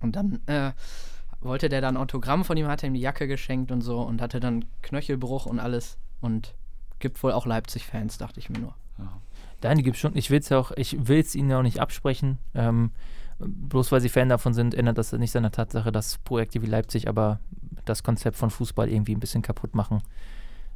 Und 0.00 0.16
dann 0.16 0.40
äh, 0.46 0.72
wollte 1.40 1.68
der 1.68 1.80
dann 1.80 1.96
Autogramm 1.96 2.44
von 2.44 2.56
ihm, 2.56 2.66
hat 2.68 2.82
er 2.82 2.88
ihm 2.88 2.94
die 2.94 3.00
Jacke 3.00 3.26
geschenkt 3.28 3.70
und 3.70 3.82
so 3.82 4.00
und 4.00 4.20
hatte 4.22 4.40
dann 4.40 4.64
Knöchelbruch 4.82 5.46
und 5.46 5.58
alles 5.60 5.98
und 6.20 6.54
gibt 7.02 7.22
wohl 7.22 7.32
auch 7.32 7.44
Leipzig-Fans, 7.44 8.16
dachte 8.16 8.40
ich 8.40 8.48
mir 8.48 8.60
nur. 8.60 8.74
Nein, 9.62 9.76
die 9.76 9.82
gibt 9.82 9.96
schon. 9.96 10.16
Ich 10.16 10.30
will 10.30 10.40
es 10.40 10.48
ja 10.48 10.58
auch, 10.58 10.72
ich 10.72 11.08
will 11.08 11.20
es 11.20 11.34
ihnen 11.34 11.50
ja 11.50 11.58
auch 11.58 11.62
nicht 11.62 11.80
absprechen. 11.80 12.38
Ähm, 12.54 12.90
bloß 13.38 13.92
weil 13.92 14.00
sie 14.00 14.08
Fan 14.08 14.28
davon 14.28 14.54
sind, 14.54 14.74
ändert 14.74 14.98
das 14.98 15.12
nicht 15.12 15.34
an 15.36 15.42
der 15.42 15.52
Tatsache, 15.52 15.92
dass 15.92 16.18
Projekte 16.18 16.62
wie 16.62 16.66
Leipzig 16.66 17.08
aber 17.08 17.40
das 17.84 18.02
Konzept 18.02 18.36
von 18.36 18.50
Fußball 18.50 18.88
irgendwie 18.88 19.14
ein 19.14 19.20
bisschen 19.20 19.42
kaputt 19.42 19.74
machen. 19.74 20.02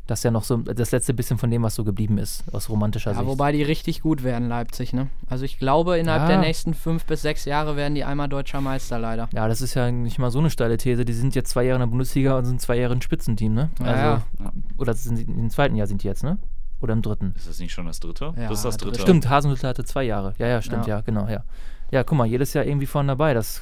Das 0.06 0.20
ist 0.20 0.22
ja 0.24 0.30
noch 0.30 0.44
so 0.44 0.58
das 0.58 0.92
letzte 0.92 1.14
bisschen 1.14 1.36
von 1.36 1.50
dem, 1.50 1.62
was 1.64 1.74
so 1.74 1.82
geblieben 1.82 2.18
ist, 2.18 2.44
aus 2.54 2.68
romantischer 2.70 3.10
Ja, 3.10 3.16
Sicht. 3.18 3.26
wobei 3.28 3.50
die 3.50 3.64
richtig 3.64 4.02
gut 4.02 4.22
werden, 4.22 4.48
Leipzig, 4.48 4.92
ne? 4.92 5.08
Also 5.28 5.44
ich 5.44 5.58
glaube, 5.58 5.98
innerhalb 5.98 6.22
Ja. 6.22 6.28
der 6.28 6.38
nächsten 6.38 6.74
fünf 6.74 7.06
bis 7.06 7.22
sechs 7.22 7.44
Jahre 7.44 7.74
werden 7.74 7.96
die 7.96 8.04
einmal 8.04 8.28
deutscher 8.28 8.60
Meister, 8.60 9.00
leider. 9.00 9.28
ja, 9.34 9.48
das 9.48 9.60
ist 9.60 9.74
ja 9.74 9.90
nicht 9.90 10.18
mal 10.20 10.30
so 10.30 10.38
eine 10.38 10.50
steile 10.50 10.76
These. 10.76 11.04
Die 11.04 11.12
sind 11.12 11.34
jetzt 11.34 11.50
zwei 11.50 11.64
Jahre 11.64 11.76
in 11.76 11.80
der 11.80 11.86
Bundesliga 11.88 12.38
und 12.38 12.44
sind 12.44 12.60
zwei 12.60 12.76
Jahre 12.76 12.92
ein 12.94 13.02
Spitzenteam, 13.02 13.52
ne? 13.54 13.70
Ja, 13.80 13.86
also, 13.86 14.02
ja. 14.44 14.52
Oder 14.78 14.94
sind 14.94 15.16
sie, 15.16 15.24
im 15.24 15.50
zweiten 15.50 15.74
Jahr 15.74 15.88
sind 15.88 16.04
die 16.04 16.06
jetzt, 16.06 16.22
ne? 16.22 16.38
Oder 16.80 16.92
im 16.92 17.02
dritten? 17.02 17.32
Ist 17.36 17.48
das 17.48 17.58
nicht 17.58 17.72
schon 17.72 17.86
das 17.86 17.98
dritte? 17.98 18.32
Ja, 18.36 18.48
das 18.48 18.58
ist 18.58 18.64
das 18.64 18.76
dritte. 18.76 19.00
Stimmt, 19.00 19.28
Hasenhüttl 19.28 19.66
hatte 19.66 19.82
zwei 19.82 20.04
Jahre. 20.04 20.34
Ja, 20.38 20.46
ja, 20.46 20.62
stimmt, 20.62 20.86
ja, 20.86 20.96
Ja. 20.96 21.00
genau, 21.00 21.26
ja. 21.26 21.42
Ja, 21.90 22.04
guck 22.04 22.16
mal, 22.18 22.26
jedes 22.26 22.52
Jahr 22.52 22.64
irgendwie 22.64 22.86
vorne 22.86 23.08
dabei, 23.08 23.34
das, 23.34 23.60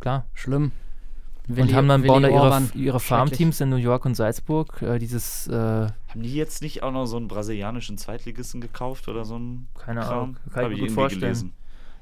klar. 0.00 0.24
Schlimm. 0.32 0.72
Und 1.48 1.74
haben 1.74 1.88
dann 1.88 2.02
bauen 2.02 2.22
da 2.22 2.28
ihre, 2.28 2.40
Orban. 2.40 2.70
ihre 2.74 3.00
Farmteams 3.00 3.60
in 3.60 3.68
New 3.68 3.76
York 3.76 4.04
und 4.06 4.14
Salzburg. 4.14 4.80
Äh, 4.82 4.98
dieses, 4.98 5.46
äh, 5.48 5.52
Haben 5.52 5.92
die 6.22 6.34
jetzt 6.34 6.62
nicht 6.62 6.82
auch 6.82 6.92
noch 6.92 7.06
so 7.06 7.16
einen 7.16 7.28
brasilianischen 7.28 7.98
Zweitligisten 7.98 8.60
gekauft 8.60 9.08
oder 9.08 9.24
so 9.24 9.34
einen 9.36 9.68
Keine 9.78 10.00
Kram? 10.00 10.12
Ahnung, 10.12 10.36
kann 10.52 10.64
Hab 10.64 10.70
ich 10.72 10.78
mir 10.80 10.86
gut 10.86 10.94
vorstellen. 10.94 11.20
gelesen. 11.22 11.52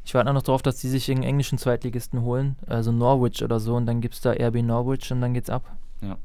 ich 0.04 0.14
warte 0.14 0.32
noch 0.32 0.42
darauf, 0.42 0.62
dass 0.62 0.76
die 0.78 0.88
sich 0.88 1.10
einen 1.10 1.22
englischen 1.24 1.58
Zweitligisten 1.58 2.22
holen, 2.22 2.56
also 2.66 2.92
Norwich 2.92 3.42
oder 3.42 3.58
so, 3.60 3.74
und 3.74 3.86
dann 3.86 4.00
gibt 4.00 4.14
es 4.14 4.20
da 4.20 4.30
RB 4.32 4.62
Norwich 4.62 5.10
und 5.12 5.20
dann 5.20 5.34
geht's 5.34 5.50
ab. 5.50 5.64
Ja. 6.00 6.18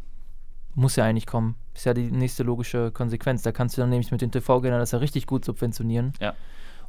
Muss 0.76 0.95
ja 0.95 1.05
eigentlich 1.05 1.26
kommen. 1.26 1.55
Ist 1.74 1.86
ja 1.86 1.93
die 1.95 2.11
nächste 2.11 2.43
logische 2.43 2.91
Konsequenz. 2.91 3.41
Da 3.41 3.51
kannst 3.51 3.78
du 3.78 3.82
dann 3.82 3.89
nämlich 3.89 4.11
mit 4.11 4.22
den 4.22 4.32
TV-Geldern 4.32 4.80
das 4.80 4.91
ja 4.91 4.99
richtig 4.99 5.26
gut 5.26 5.43
subventionieren. 5.43 6.13
Ja. 6.22 6.36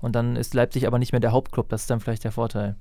Und 0.00 0.14
dann 0.14 0.36
ist 0.36 0.52
Leipzig 0.52 0.86
aber 0.86 0.98
nicht 0.98 1.12
mehr 1.12 1.20
der 1.20 1.32
Hauptclub. 1.32 1.68
Das 1.70 1.82
ist 1.82 1.90
dann 1.90 2.00
vielleicht 2.00 2.24
der 2.24 2.32
Vorteil. 2.32 2.76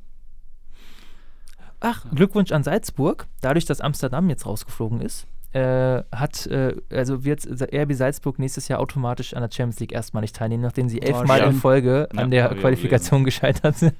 Ach, 1.79 2.05
Glückwunsch 2.13 2.51
an 2.51 2.63
Salzburg. 2.63 3.27
Dadurch, 3.41 3.65
dass 3.65 3.81
Amsterdam 3.81 4.29
jetzt 4.29 4.45
rausgeflogen 4.45 5.01
ist, 5.01 5.27
äh, 5.53 6.03
hat, 6.11 6.45
äh, 6.47 6.75
also 6.91 7.23
wird 7.23 7.45
RB 7.45 7.93
Salzburg 7.93 8.37
nächstes 8.39 8.67
Jahr 8.67 8.79
automatisch 8.79 9.33
an 9.33 9.41
der 9.41 9.49
Champions 9.51 9.79
League 9.79 9.91
erstmalig 9.93 10.33
teilnehmen, 10.33 10.63
nachdem 10.63 10.89
sie 10.89 10.99
Oh, 11.01 11.05
elfmal 11.05 11.39
in 11.39 11.45
schlimm. 11.45 11.61
Folge 11.61 12.09
Ja, 12.13 12.21
an 12.21 12.31
der 12.31 12.49
Qualifikation 12.49 13.23
gescheitert 13.23 13.77
sind. 13.77 13.93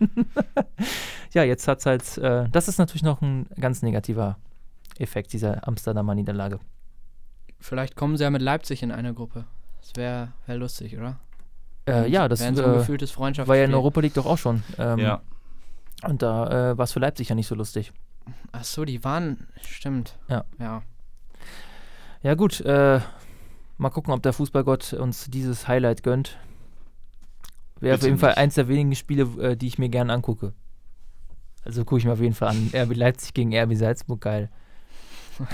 ja, 1.34 1.44
jetzt 1.44 1.68
hat 1.68 1.80
es 1.80 1.86
halt, 1.86 2.18
äh, 2.18 2.50
das 2.52 2.68
ist 2.68 2.80
natürlich 2.80 3.04
noch 3.04 3.22
ein 3.22 3.48
ganz 3.60 3.82
negativer 3.82 4.38
Effekt 5.00 5.34
dieser 5.34 5.68
Amsterdamer 5.68 6.16
Niederlage. 6.16 6.60
Vielleicht 7.60 7.96
kommen 7.96 8.18
sie 8.18 8.24
ja 8.24 8.30
mit 8.30 8.42
Leipzig 8.42 8.84
in 8.84 8.92
eine 8.92 9.14
Gruppe. 9.14 9.46
Das 9.82 9.92
wäre 9.96 10.34
wär 10.46 10.58
lustig, 10.58 10.98
oder? 10.98 11.20
Äh, 11.88 12.10
ja, 12.10 12.28
das 12.28 12.42
Wären 12.42 12.56
so 12.56 12.64
ein 12.66 12.74
gefühltes 12.74 13.18
war 13.18 13.24
ja 13.24 13.30
in 13.30 13.36
Freundschaftsspiel. 13.36 13.76
Europa 13.76 14.00
League 14.02 14.14
doch 14.14 14.26
auch 14.26 14.38
schon. 14.38 14.64
Ähm, 14.78 15.00
ja. 15.00 15.22
Und 16.04 16.22
da 16.22 16.72
äh, 16.72 16.78
war 16.78 16.84
es 16.84 16.92
für 16.92 17.00
Leipzig 17.00 17.30
ja 17.30 17.36
nicht 17.36 17.48
so 17.48 17.56
lustig. 17.56 17.92
Ach 18.52 18.64
so, 18.64 18.86
die 18.86 19.04
waren, 19.04 19.48
stimmt. 19.62 20.18
Ja. 20.28 20.46
Ja. 20.60 20.84
Ja, 22.24 22.36
gut, 22.36 22.62
äh, 22.62 23.00
mal 23.78 23.90
gucken, 23.90 24.14
ob 24.14 24.22
der 24.22 24.34
Fußballgott 24.34 24.94
uns 24.94 25.26
dieses 25.30 25.68
Highlight 25.68 26.04
gönnt. 26.04 26.38
Wäre 27.80 27.96
auf 27.96 28.04
jeden 28.04 28.18
Fall 28.18 28.32
nicht. 28.32 28.40
eins 28.40 28.56
der 28.56 28.68
wenigen 28.68 28.96
Spiele, 28.96 29.24
äh, 29.42 29.56
die 29.56 29.68
ich 29.68 29.78
mir 29.78 29.90
gerne 29.90 30.14
angucke. 30.14 30.54
Also 31.64 31.86
gucke 31.86 32.00
ich 32.00 32.06
mir 32.06 32.14
auf 32.14 32.22
jeden 32.22 32.34
Fall 32.34 32.50
an. 32.50 32.72
RB 32.76 32.96
Leipzig 32.96 33.34
gegen 33.34 33.56
RB 33.56 33.76
Salzburg, 33.76 34.22
geil. 34.22 34.50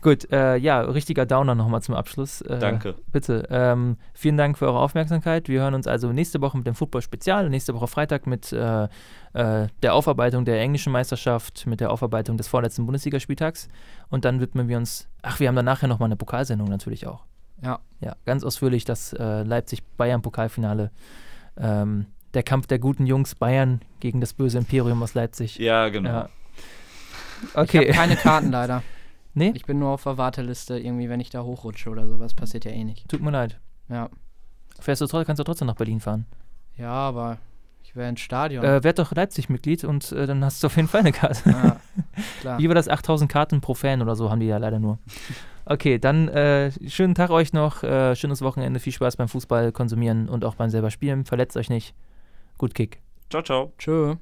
Gut, 0.00 0.30
äh, 0.30 0.56
ja, 0.56 0.80
richtiger 0.82 1.26
Downer 1.26 1.56
nochmal 1.56 1.82
zum 1.82 1.96
Abschluss. 1.96 2.40
Äh, 2.42 2.60
Danke. 2.60 2.94
Bitte. 3.10 3.48
Ähm, 3.50 3.96
vielen 4.14 4.36
Dank 4.36 4.56
für 4.56 4.66
eure 4.66 4.78
Aufmerksamkeit. 4.78 5.48
Wir 5.48 5.60
hören 5.62 5.74
uns 5.74 5.88
also 5.88 6.12
nächste 6.12 6.40
Woche 6.40 6.56
mit 6.56 6.68
dem 6.68 6.76
Football-Spezial, 6.76 7.50
nächste 7.50 7.74
Woche 7.74 7.88
Freitag 7.88 8.26
mit 8.28 8.52
äh, 8.52 8.84
äh, 9.32 9.66
der 9.82 9.94
Aufarbeitung 9.94 10.44
der 10.44 10.60
englischen 10.60 10.92
Meisterschaft, 10.92 11.66
mit 11.66 11.80
der 11.80 11.90
Aufarbeitung 11.90 12.36
des 12.36 12.46
vorletzten 12.46 12.86
Bundesligaspieltags. 12.86 13.68
Und 14.08 14.24
dann 14.24 14.38
widmen 14.40 14.68
wir 14.68 14.76
uns, 14.76 15.08
ach, 15.22 15.40
wir 15.40 15.48
haben 15.48 15.56
dann 15.56 15.64
nachher 15.64 15.88
nochmal 15.88 16.06
eine 16.06 16.16
Pokalsendung 16.16 16.68
natürlich 16.68 17.08
auch. 17.08 17.24
Ja. 17.60 17.80
Ja, 18.00 18.14
ganz 18.24 18.44
ausführlich 18.44 18.84
das 18.84 19.12
äh, 19.14 19.42
Leipzig-Bayern-Pokalfinale. 19.42 20.92
Ähm, 21.56 22.06
der 22.34 22.44
Kampf 22.44 22.68
der 22.68 22.78
guten 22.78 23.04
Jungs 23.06 23.34
Bayern 23.34 23.80
gegen 23.98 24.20
das 24.20 24.32
böse 24.32 24.58
Imperium 24.58 25.02
aus 25.02 25.14
Leipzig. 25.14 25.58
Ja, 25.58 25.88
genau. 25.88 26.08
Ja. 26.08 26.28
Ich 27.42 27.54
habe 27.56 27.62
Okay. 27.62 27.90
keine 27.90 28.14
Karten 28.16 28.50
leider. 28.52 28.82
Nee, 29.34 29.52
Ich 29.54 29.64
bin 29.66 29.78
nur 29.78 29.90
auf 29.90 30.02
der 30.04 30.18
Warteliste, 30.18 30.78
irgendwie, 30.78 31.08
wenn 31.08 31.20
ich 31.20 31.30
da 31.30 31.42
hochrutsche 31.42 31.90
oder 31.90 32.06
sowas. 32.06 32.34
Passiert 32.34 32.64
ja 32.64 32.70
eh 32.72 32.84
nicht. 32.84 33.08
tut 33.08 33.20
mir 33.22 33.30
leid. 33.30 33.58
Ja. 33.88 34.08
Fährst 34.80 35.00
du, 35.00 35.06
tro- 35.06 35.24
kannst 35.24 35.38
du 35.40 35.44
trotzdem 35.44 35.66
nach 35.66 35.76
Berlin 35.76 36.00
fahren. 36.00 36.26
Ja, 36.76 36.90
aber 36.92 37.38
ich 37.82 37.94
wäre 37.96 38.08
ins 38.08 38.20
Stadion. 38.20 38.64
Äh, 38.64 38.82
werd 38.84 38.98
doch 38.98 39.12
Leipzig-Mitglied 39.12 39.84
und 39.84 40.12
äh, 40.12 40.26
dann 40.26 40.44
hast 40.44 40.62
du 40.62 40.66
auf 40.68 40.76
jeden 40.76 40.88
Fall 40.88 41.00
eine 41.00 41.12
Karte. 41.12 41.48
ja, 41.50 41.80
klar. 42.40 42.58
Wie 42.58 42.68
war 42.68 42.74
das? 42.74 42.88
8000 42.88 43.30
Karten 43.30 43.60
pro 43.60 43.74
Fan 43.74 44.02
oder 44.02 44.14
so 44.16 44.30
haben 44.30 44.40
die 44.40 44.46
ja 44.46 44.58
leider 44.58 44.78
nur. 44.78 44.98
Okay, 45.64 45.98
dann 45.98 46.28
äh, 46.28 46.70
schönen 46.88 47.14
Tag 47.14 47.30
euch 47.30 47.52
noch, 47.52 47.82
äh, 47.82 48.14
schönes 48.16 48.40
Wochenende, 48.42 48.80
viel 48.80 48.92
Spaß 48.92 49.16
beim 49.16 49.28
Fußball 49.28 49.72
konsumieren 49.72 50.28
und 50.28 50.44
auch 50.44 50.54
beim 50.54 50.70
selber 50.70 50.90
Spielen. 50.90 51.24
Verletzt 51.24 51.56
euch 51.56 51.68
nicht. 51.70 51.94
Gut 52.56 52.74
Kick. 52.74 53.00
Ciao, 53.30 53.42
ciao. 53.42 53.72
Tschö. 53.78 54.16